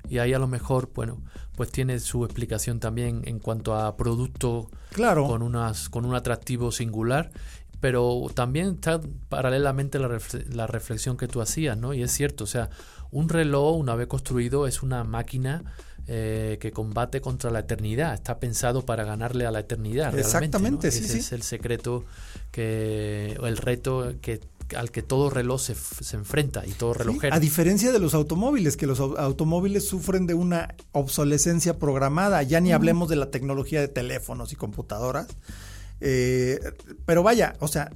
Y 0.07 0.17
ahí 0.17 0.33
a 0.33 0.39
lo 0.39 0.47
mejor, 0.47 0.89
bueno, 0.95 1.21
pues 1.55 1.71
tiene 1.71 1.99
su 1.99 2.23
explicación 2.23 2.79
también 2.79 3.21
en 3.25 3.39
cuanto 3.39 3.75
a 3.75 3.95
producto 3.97 4.71
claro. 4.91 5.27
con, 5.27 5.43
unas, 5.43 5.89
con 5.89 6.05
un 6.05 6.15
atractivo 6.15 6.71
singular 6.71 7.31
pero 7.79 8.27
también 8.33 8.75
está 8.75 9.01
paralelamente 9.29 9.99
la, 9.99 10.19
la, 10.51 10.67
reflexión 10.67 11.17
que 11.17 11.27
tú 11.27 11.41
hacías, 11.41 11.77
¿no? 11.77 11.93
Y 11.93 12.03
es 12.03 12.11
cierto, 12.11 12.43
o 12.43 12.47
sea, 12.47 12.69
un 13.11 13.29
reloj, 13.29 13.77
una 13.77 13.95
vez 13.95 14.07
construido, 14.07 14.67
es 14.67 14.83
una 14.83 15.03
máquina 15.03 15.63
eh, 16.11 16.57
que 16.59 16.71
combate 16.71 17.21
contra 17.21 17.51
la 17.51 17.59
eternidad. 17.59 18.15
Está 18.15 18.39
pensado 18.39 18.83
para 18.83 19.03
ganarle 19.03 19.45
a 19.45 19.51
la 19.51 19.59
eternidad. 19.59 20.17
Exactamente, 20.17 20.89
sí, 20.89 21.03
Ese 21.03 21.19
es 21.19 21.31
el 21.31 21.43
secreto 21.43 22.03
que, 22.51 23.37
o 23.39 23.45
el 23.45 23.57
reto 23.57 24.15
que 24.19 24.41
al 24.75 24.89
que 24.89 25.03
todo 25.03 25.29
reloj 25.29 25.61
se, 25.61 25.75
se 25.75 26.15
enfrenta 26.15 26.65
y 26.65 26.71
todo 26.71 26.93
relojero. 26.95 27.35
a 27.35 27.39
diferencia 27.39 27.91
de 27.91 27.99
los 27.99 28.15
automóviles, 28.15 28.75
que 28.75 28.87
los 28.87 28.99
automóviles 28.99 29.87
sufren 29.87 30.25
de 30.25 30.33
una 30.33 30.75
obsolescencia 30.91 31.77
programada, 31.77 32.41
ya 32.43 32.59
ni 32.59 32.71
hablemos 32.71 33.09
de 33.09 33.15
la 33.15 33.29
tecnología 33.29 33.79
de 33.79 33.87
teléfonos 33.87 34.51
y 34.51 34.55
computadoras. 34.55 35.27
Eh, 36.01 36.59
pero 37.05 37.23
vaya, 37.23 37.55
o 37.59 37.67
sea, 37.67 37.91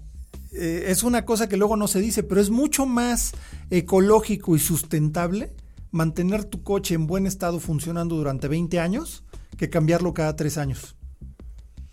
eh, 0.54 0.86
es 0.88 1.04
una 1.04 1.26
cosa 1.26 1.50
que 1.50 1.58
luego 1.58 1.76
no 1.78 1.88
se 1.88 2.00
dice, 2.00 2.24
pero 2.24 2.40
es 2.40 2.50
mucho 2.50 2.86
más 2.86 3.34
ecológico 3.70 4.56
y 4.56 4.60
sustentable 4.60 5.52
mantener 5.92 6.44
tu 6.44 6.64
coche 6.64 6.96
en 6.96 7.08
buen 7.08 7.26
estado 7.26 7.60
funcionando 7.60 8.16
durante 8.16 8.48
20 8.48 8.80
años 8.80 9.24
que 9.58 9.70
cambiarlo 9.70 10.14
cada 10.14 10.36
3 10.36 10.58
años. 10.58 10.96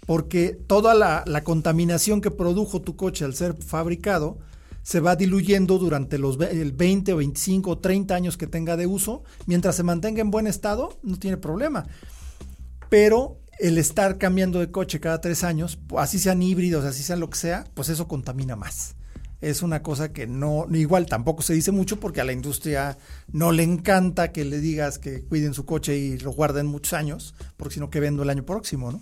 Porque 0.07 0.59
toda 0.67 0.95
la, 0.95 1.25
contaminación 1.45 2.21
que 2.21 2.31
produjo 2.31 2.81
tu 2.81 2.97
coche 2.97 3.25
al 3.25 3.35
ser 3.35 3.55
fabricado 3.55 4.39
se 4.83 5.01
va 5.01 5.15
diluyendo 5.15 5.79
durante 5.79 6.19
los 6.19 6.41
el 6.41 6.73
20 6.73 7.13
o 7.13 7.17
25 7.19 7.71
o 7.71 7.79
30 7.79 8.15
años 8.15 8.37
que 8.37 8.47
tenga 8.47 8.77
de 8.77 8.87
uso. 8.87 9.23
Mientras 9.47 9.77
se 9.77 9.83
mantenga 9.83 10.21
en 10.21 10.31
buen 10.31 10.47
estado, 10.47 10.99
no 11.03 11.19
tiene 11.19 11.37
problema. 11.37 11.87
pero 12.89 13.39
el 13.61 13.77
estar 13.77 14.17
cambiando 14.17 14.59
de 14.59 14.71
coche 14.71 15.01
cada 15.01 15.21
tres 15.21 15.45
años, 15.45 15.79
así 15.97 16.19
sean 16.19 16.43
híbridos, 16.43 16.85
así 16.85 17.03
sea 17.03 17.17
lo 17.17 17.29
que 17.29 17.39
sea, 17.39 17.65
pues 17.75 17.91
eso 17.91 18.09
contamina 18.09 18.57
más. 18.57 18.97
Es 19.43 19.63
una 19.63 19.83
cosa 19.83 20.13
que 20.13 20.27
no, 20.27 20.67
igual 20.73 21.07
tampoco 21.07 21.43
se 21.43 21.55
dice 21.55 21.71
mucho 21.71 22.01
porque 22.01 22.21
a 22.21 22.25
la 22.25 22.33
industria 22.33 22.99
no 23.33 23.53
le 23.53 23.63
encanta 23.63 24.33
que 24.33 24.45
le 24.45 24.61
digas 24.61 24.99
que 24.99 25.23
cuiden 25.23 25.55
su 25.55 25.65
coche 25.65 25.97
y 25.97 26.19
lo 26.19 26.33
guarden 26.33 26.67
muchos 26.67 26.95
años, 26.95 27.35
porque 27.57 27.75
si 27.75 27.81
no 27.81 27.91
que 27.91 28.01
vendo 28.01 28.23
el 28.23 28.31
año 28.31 28.45
próximo, 28.45 28.93
¿no? 28.93 29.01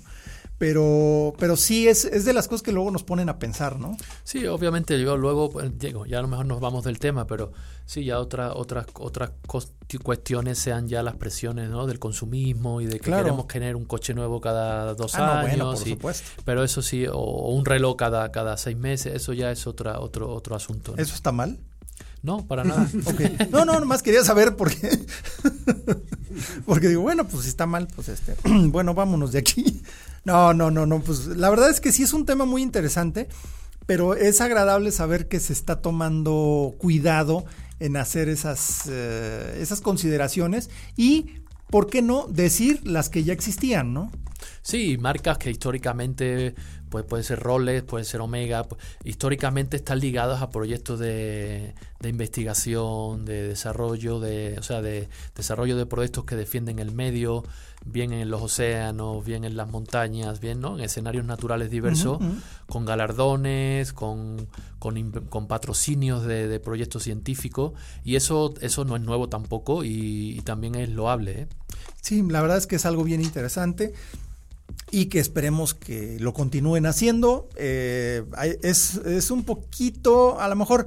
Pero, 0.59 1.34
pero 1.38 1.56
sí 1.56 1.86
es, 1.86 2.04
es 2.04 2.24
de 2.24 2.32
las 2.32 2.48
cosas 2.48 2.62
que 2.62 2.72
luego 2.72 2.90
nos 2.90 3.04
ponen 3.04 3.28
a 3.28 3.38
pensar, 3.38 3.78
¿no? 3.78 3.96
Sí, 4.24 4.44
obviamente 4.46 5.00
yo 5.00 5.16
luego, 5.16 5.50
pues, 5.50 5.78
Diego, 5.78 6.04
ya 6.04 6.18
a 6.18 6.22
lo 6.22 6.28
mejor 6.28 6.46
nos 6.46 6.59
vamos 6.59 6.84
del 6.84 6.98
tema, 6.98 7.28
pero 7.28 7.52
sí, 7.86 8.04
ya 8.04 8.18
otra, 8.18 8.52
otras 8.52 8.86
otras 8.94 9.30
cuestiones 10.02 10.59
sean 10.59 10.88
ya 10.88 11.02
las 11.04 11.14
presiones 11.14 11.70
¿no? 11.70 11.86
del 11.86 12.00
consumismo 12.00 12.80
y 12.80 12.86
de 12.86 12.98
que 12.98 13.11
queremos 13.11 13.46
tener 13.46 13.76
un 13.76 13.84
coche 13.84 14.14
nuevo 14.14 14.40
cada 14.40 14.94
dos 14.94 15.14
ah, 15.14 15.40
años. 15.40 15.59
No, 15.59 15.70
por 15.70 15.78
supuesto. 15.78 16.42
Pero 16.44 16.64
eso 16.64 16.82
sí, 16.82 17.06
o, 17.06 17.50
un 17.50 17.64
reloj 17.64 17.96
cada, 17.96 18.32
cada 18.32 18.56
seis 18.56 18.76
meses, 18.76 19.14
eso 19.14 19.32
ya 19.32 19.52
es 19.52 19.66
otra, 19.68 20.00
otro, 20.00 20.28
otro 20.34 20.56
asunto. 20.56 20.94
¿Eso 20.96 21.14
está 21.14 21.30
mal? 21.30 21.59
No, 22.22 22.46
para 22.46 22.64
nada. 22.64 22.88
No, 23.50 23.64
no, 23.64 23.78
nomás 23.78 24.02
quería 24.02 24.24
saber 24.24 24.56
por 24.56 24.74
qué. 24.74 25.06
Porque 26.66 26.88
digo, 26.88 27.02
bueno, 27.02 27.26
pues 27.26 27.44
si 27.44 27.48
está 27.48 27.66
mal, 27.66 27.88
pues 27.94 28.08
este, 28.08 28.36
bueno, 28.68 28.94
vámonos 28.94 29.32
de 29.32 29.38
aquí. 29.38 29.82
No, 30.24 30.52
no, 30.52 30.70
no, 30.70 30.86
no, 30.86 31.00
pues 31.00 31.26
la 31.26 31.50
verdad 31.50 31.70
es 31.70 31.80
que 31.80 31.92
sí 31.92 32.02
es 32.02 32.12
un 32.12 32.26
tema 32.26 32.44
muy 32.44 32.62
interesante, 32.62 33.28
pero 33.86 34.14
es 34.14 34.40
agradable 34.40 34.92
saber 34.92 35.28
que 35.28 35.40
se 35.40 35.52
está 35.52 35.80
tomando 35.80 36.74
cuidado 36.78 37.44
en 37.80 37.96
hacer 37.96 38.28
esas, 38.28 38.82
eh, 38.90 39.58
esas 39.60 39.80
consideraciones 39.80 40.68
y, 40.96 41.36
¿por 41.70 41.88
qué 41.88 42.02
no 42.02 42.26
decir 42.28 42.86
las 42.86 43.08
que 43.08 43.24
ya 43.24 43.32
existían, 43.32 43.94
no? 43.94 44.10
Sí, 44.62 44.98
marcas 44.98 45.38
que 45.38 45.50
históricamente 45.50 46.54
pues 46.91 47.05
puede 47.05 47.22
ser 47.22 47.41
Rolex, 47.41 47.84
puede 47.84 48.05
ser 48.05 48.20
Omega, 48.20 48.64
pues, 48.64 48.82
históricamente 49.05 49.76
están 49.76 50.01
ligadas 50.01 50.43
a 50.43 50.51
proyectos 50.51 50.99
de, 50.99 51.74
de, 52.01 52.09
investigación, 52.09 53.24
de 53.24 53.49
desarrollo, 53.49 54.20
de, 54.20 54.57
o 54.59 54.62
sea, 54.62 54.82
de 54.82 55.09
desarrollo 55.34 55.76
de 55.76 55.86
proyectos 55.86 56.24
que 56.24 56.36
defienden 56.36 56.78
el 56.78 56.93
medio, 56.93 57.45
bien 57.84 58.12
en 58.12 58.30
los 58.30 58.43
océanos, 58.43 59.24
bien 59.24 59.45
en 59.45 59.57
las 59.57 59.68
montañas, 59.68 60.41
bien 60.41 60.61
¿no? 60.61 60.76
en 60.76 60.84
escenarios 60.84 61.24
naturales 61.24 61.70
diversos, 61.70 62.18
con 62.66 62.84
galardones, 62.84 63.93
con, 63.93 64.49
con, 64.78 65.47
patrocinios 65.47 66.24
de, 66.24 66.49
de, 66.49 66.61
proyectos 66.61 67.03
científicos, 67.05 67.72
y 68.05 68.16
eso, 68.16 68.55
eso 68.61 68.84
no 68.84 68.97
es 68.97 69.03
nuevo 69.03 69.28
tampoco 69.28 69.84
y, 69.84 70.41
también 70.45 70.74
es 70.76 70.89
loable. 70.89 71.43
¿eh? 71.43 71.49
Sí, 72.01 72.22
la 72.22 72.41
verdad 72.41 72.57
es 72.57 72.66
que 72.66 72.76
es 72.76 72.86
algo 72.86 73.05
bien 73.05 73.20
interesante 73.20 73.93
y 74.90 75.06
que 75.06 75.18
esperemos 75.18 75.74
que 75.74 76.18
lo 76.18 76.32
continúen 76.32 76.86
haciendo. 76.86 77.48
Eh, 77.56 78.24
es, 78.62 78.96
es, 78.96 79.30
un 79.30 79.44
poquito, 79.44 80.40
a 80.40 80.48
lo 80.48 80.56
mejor 80.56 80.86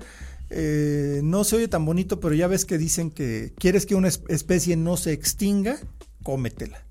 eh, 0.50 1.22
no 1.24 1.44
se 1.44 1.56
oye 1.56 1.68
tan 1.68 1.86
bonito, 1.86 2.20
pero 2.20 2.36
ya 2.36 2.48
ves 2.48 2.66
que 2.66 2.78
dicen 2.78 3.12
que 3.12 3.54
quieres 3.58 3.86
que 3.86 3.96
una 3.96 4.08
especie 4.08 4.76
no 4.76 4.98
se 4.98 5.14
extinga, 5.14 5.80
cómetela. 6.24 6.84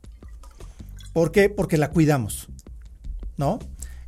¿Por 1.12 1.32
qué? 1.32 1.48
Porque 1.48 1.76
la 1.76 1.90
cuidamos, 1.90 2.48
¿no? 3.36 3.58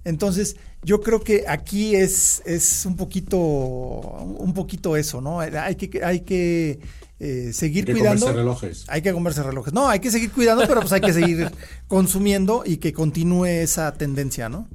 Entonces, 0.04 0.56
yo 0.84 1.00
creo 1.00 1.20
que 1.20 1.44
aquí 1.46 1.94
es, 1.94 2.42
es 2.44 2.84
un 2.86 2.96
poquito, 2.96 3.38
un 3.38 4.52
poquito 4.52 4.96
eso, 4.96 5.20
¿no? 5.20 5.40
Hay 5.40 5.76
que, 5.76 6.04
hay 6.04 6.20
que 6.20 6.80
eh, 7.20 7.52
seguir 7.52 7.84
hay 7.84 7.94
que 7.94 8.00
cuidando. 8.00 8.32
relojes. 8.32 8.84
Hay 8.88 9.00
que 9.00 9.12
comerse 9.12 9.42
relojes. 9.42 9.72
No, 9.72 9.88
hay 9.88 10.00
que 10.00 10.10
seguir 10.10 10.32
cuidando, 10.32 10.66
pero 10.66 10.80
pues 10.80 10.92
hay 10.92 11.00
que 11.00 11.12
seguir 11.12 11.50
consumiendo 11.86 12.64
y 12.66 12.78
que 12.78 12.92
continúe 12.92 13.46
esa 13.46 13.92
tendencia, 13.94 14.48
¿no? 14.48 14.68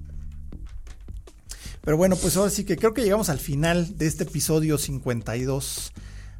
Pero 1.81 1.97
bueno, 1.97 2.15
pues 2.15 2.35
ahora 2.37 2.51
sí 2.51 2.63
que 2.63 2.77
creo 2.77 2.93
que 2.93 3.03
llegamos 3.03 3.29
al 3.29 3.39
final 3.39 3.97
de 3.97 4.07
este 4.07 4.23
episodio 4.23 4.77
52 4.77 5.93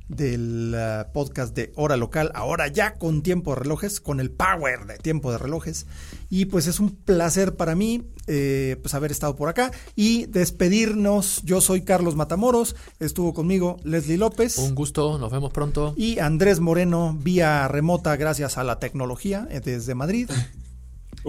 del 0.08 0.76
uh, 0.76 1.12
podcast 1.12 1.56
de 1.56 1.72
Hora 1.76 1.98
Local, 1.98 2.32
ahora 2.34 2.68
ya 2.68 2.96
con 2.96 3.22
tiempo 3.22 3.52
de 3.52 3.62
relojes, 3.62 4.00
con 4.00 4.20
el 4.20 4.32
power 4.32 4.86
de 4.86 4.98
tiempo 4.98 5.32
de 5.32 5.38
relojes. 5.38 5.86
Y 6.30 6.46
pues 6.46 6.68
es 6.68 6.80
un 6.80 6.92
placer 6.92 7.56
para 7.56 7.76
mí 7.76 8.04
eh, 8.28 8.78
pues 8.82 8.94
haber 8.94 9.12
estado 9.12 9.36
por 9.36 9.50
acá 9.50 9.72
y 9.96 10.26
despedirnos. 10.26 11.42
Yo 11.44 11.62
soy 11.62 11.82
Carlos 11.82 12.16
Matamoros, 12.16 12.76
estuvo 13.00 13.34
conmigo 13.34 13.78
Leslie 13.84 14.18
López. 14.18 14.58
Un 14.58 14.76
gusto, 14.76 15.18
nos 15.18 15.32
vemos 15.32 15.52
pronto. 15.52 15.94
Y 15.96 16.20
Andrés 16.20 16.60
Moreno, 16.60 17.18
vía 17.20 17.68
remota 17.68 18.16
gracias 18.16 18.58
a 18.58 18.64
la 18.64 18.80
tecnología 18.80 19.48
eh, 19.50 19.62
desde 19.64 19.96
Madrid. 19.96 20.30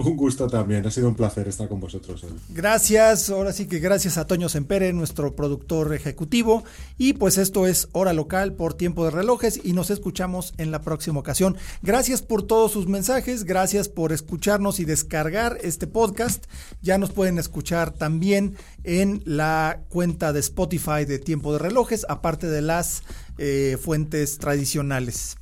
Un 0.01 0.15
gusto 0.15 0.47
también, 0.47 0.87
ha 0.87 0.91
sido 0.91 1.09
un 1.09 1.15
placer 1.15 1.49
estar 1.49 1.67
con 1.67 1.81
vosotros 1.81 2.23
hoy. 2.23 2.31
Gracias, 2.47 3.29
ahora 3.29 3.51
sí 3.51 3.65
que 3.65 3.79
gracias 3.79 4.17
a 4.17 4.25
Toño 4.25 4.47
Sempere, 4.47 4.93
nuestro 4.93 5.35
productor 5.35 5.93
ejecutivo. 5.93 6.63
Y 6.97 7.13
pues 7.13 7.37
esto 7.37 7.67
es 7.67 7.89
Hora 7.91 8.13
Local 8.13 8.53
por 8.53 8.75
Tiempo 8.75 9.03
de 9.03 9.11
Relojes 9.11 9.59
y 9.61 9.73
nos 9.73 9.89
escuchamos 9.89 10.53
en 10.57 10.71
la 10.71 10.79
próxima 10.79 11.19
ocasión. 11.19 11.57
Gracias 11.81 12.21
por 12.21 12.43
todos 12.43 12.71
sus 12.71 12.87
mensajes, 12.87 13.43
gracias 13.43 13.89
por 13.89 14.13
escucharnos 14.13 14.79
y 14.79 14.85
descargar 14.85 15.57
este 15.63 15.85
podcast. 15.85 16.45
Ya 16.81 16.97
nos 16.97 17.11
pueden 17.11 17.37
escuchar 17.37 17.91
también 17.91 18.55
en 18.85 19.21
la 19.25 19.81
cuenta 19.89 20.31
de 20.31 20.39
Spotify 20.39 21.03
de 21.05 21.19
Tiempo 21.19 21.51
de 21.51 21.59
Relojes, 21.59 22.05
aparte 22.07 22.47
de 22.47 22.61
las 22.61 23.03
eh, 23.37 23.77
fuentes 23.81 24.37
tradicionales. 24.37 25.35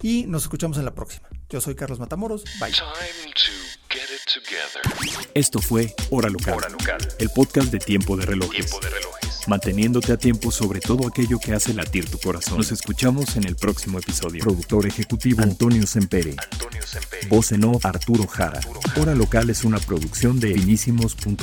Y 0.00 0.26
nos 0.28 0.42
escuchamos 0.42 0.78
en 0.78 0.84
la 0.84 0.94
próxima. 0.94 1.28
Yo 1.50 1.60
soy 1.60 1.74
Carlos 1.74 1.98
Matamoros. 1.98 2.44
Bye. 2.60 2.72
Esto 5.34 5.58
fue 5.58 5.92
Hora 6.10 6.28
Local, 6.28 6.58
el 7.18 7.30
podcast 7.30 7.72
de 7.72 7.80
Tiempo 7.80 8.16
de, 8.16 8.24
relojes. 8.24 8.70
Manteniéndote 9.48 10.12
a 10.12 10.16
tiempo 10.16 10.52
sobre 10.52 10.80
todo 10.80 11.08
aquello 11.08 11.40
que 11.40 11.52
hace 11.52 11.74
latir 11.74 12.08
tu 12.08 12.18
corazón. 12.18 12.58
Nos 12.58 12.70
escuchamos 12.70 13.36
en 13.36 13.44
el 13.44 13.56
próximo 13.56 13.98
episodio. 13.98 14.44
Productor 14.44 14.86
ejecutivo 14.86 15.42
Antonio 15.42 15.86
Sempere. 15.88 16.36
Antonio 16.52 16.82
Voz 17.28 17.50
en 17.50 17.64
off 17.64 17.84
Arturo 17.84 18.28
Jara. 18.28 18.60
Hora 19.00 19.16
Local 19.16 19.50
es 19.50 19.64
una 19.64 19.80
producción 19.80 20.38
de 20.38 20.54
finísimos.com. 20.54 21.40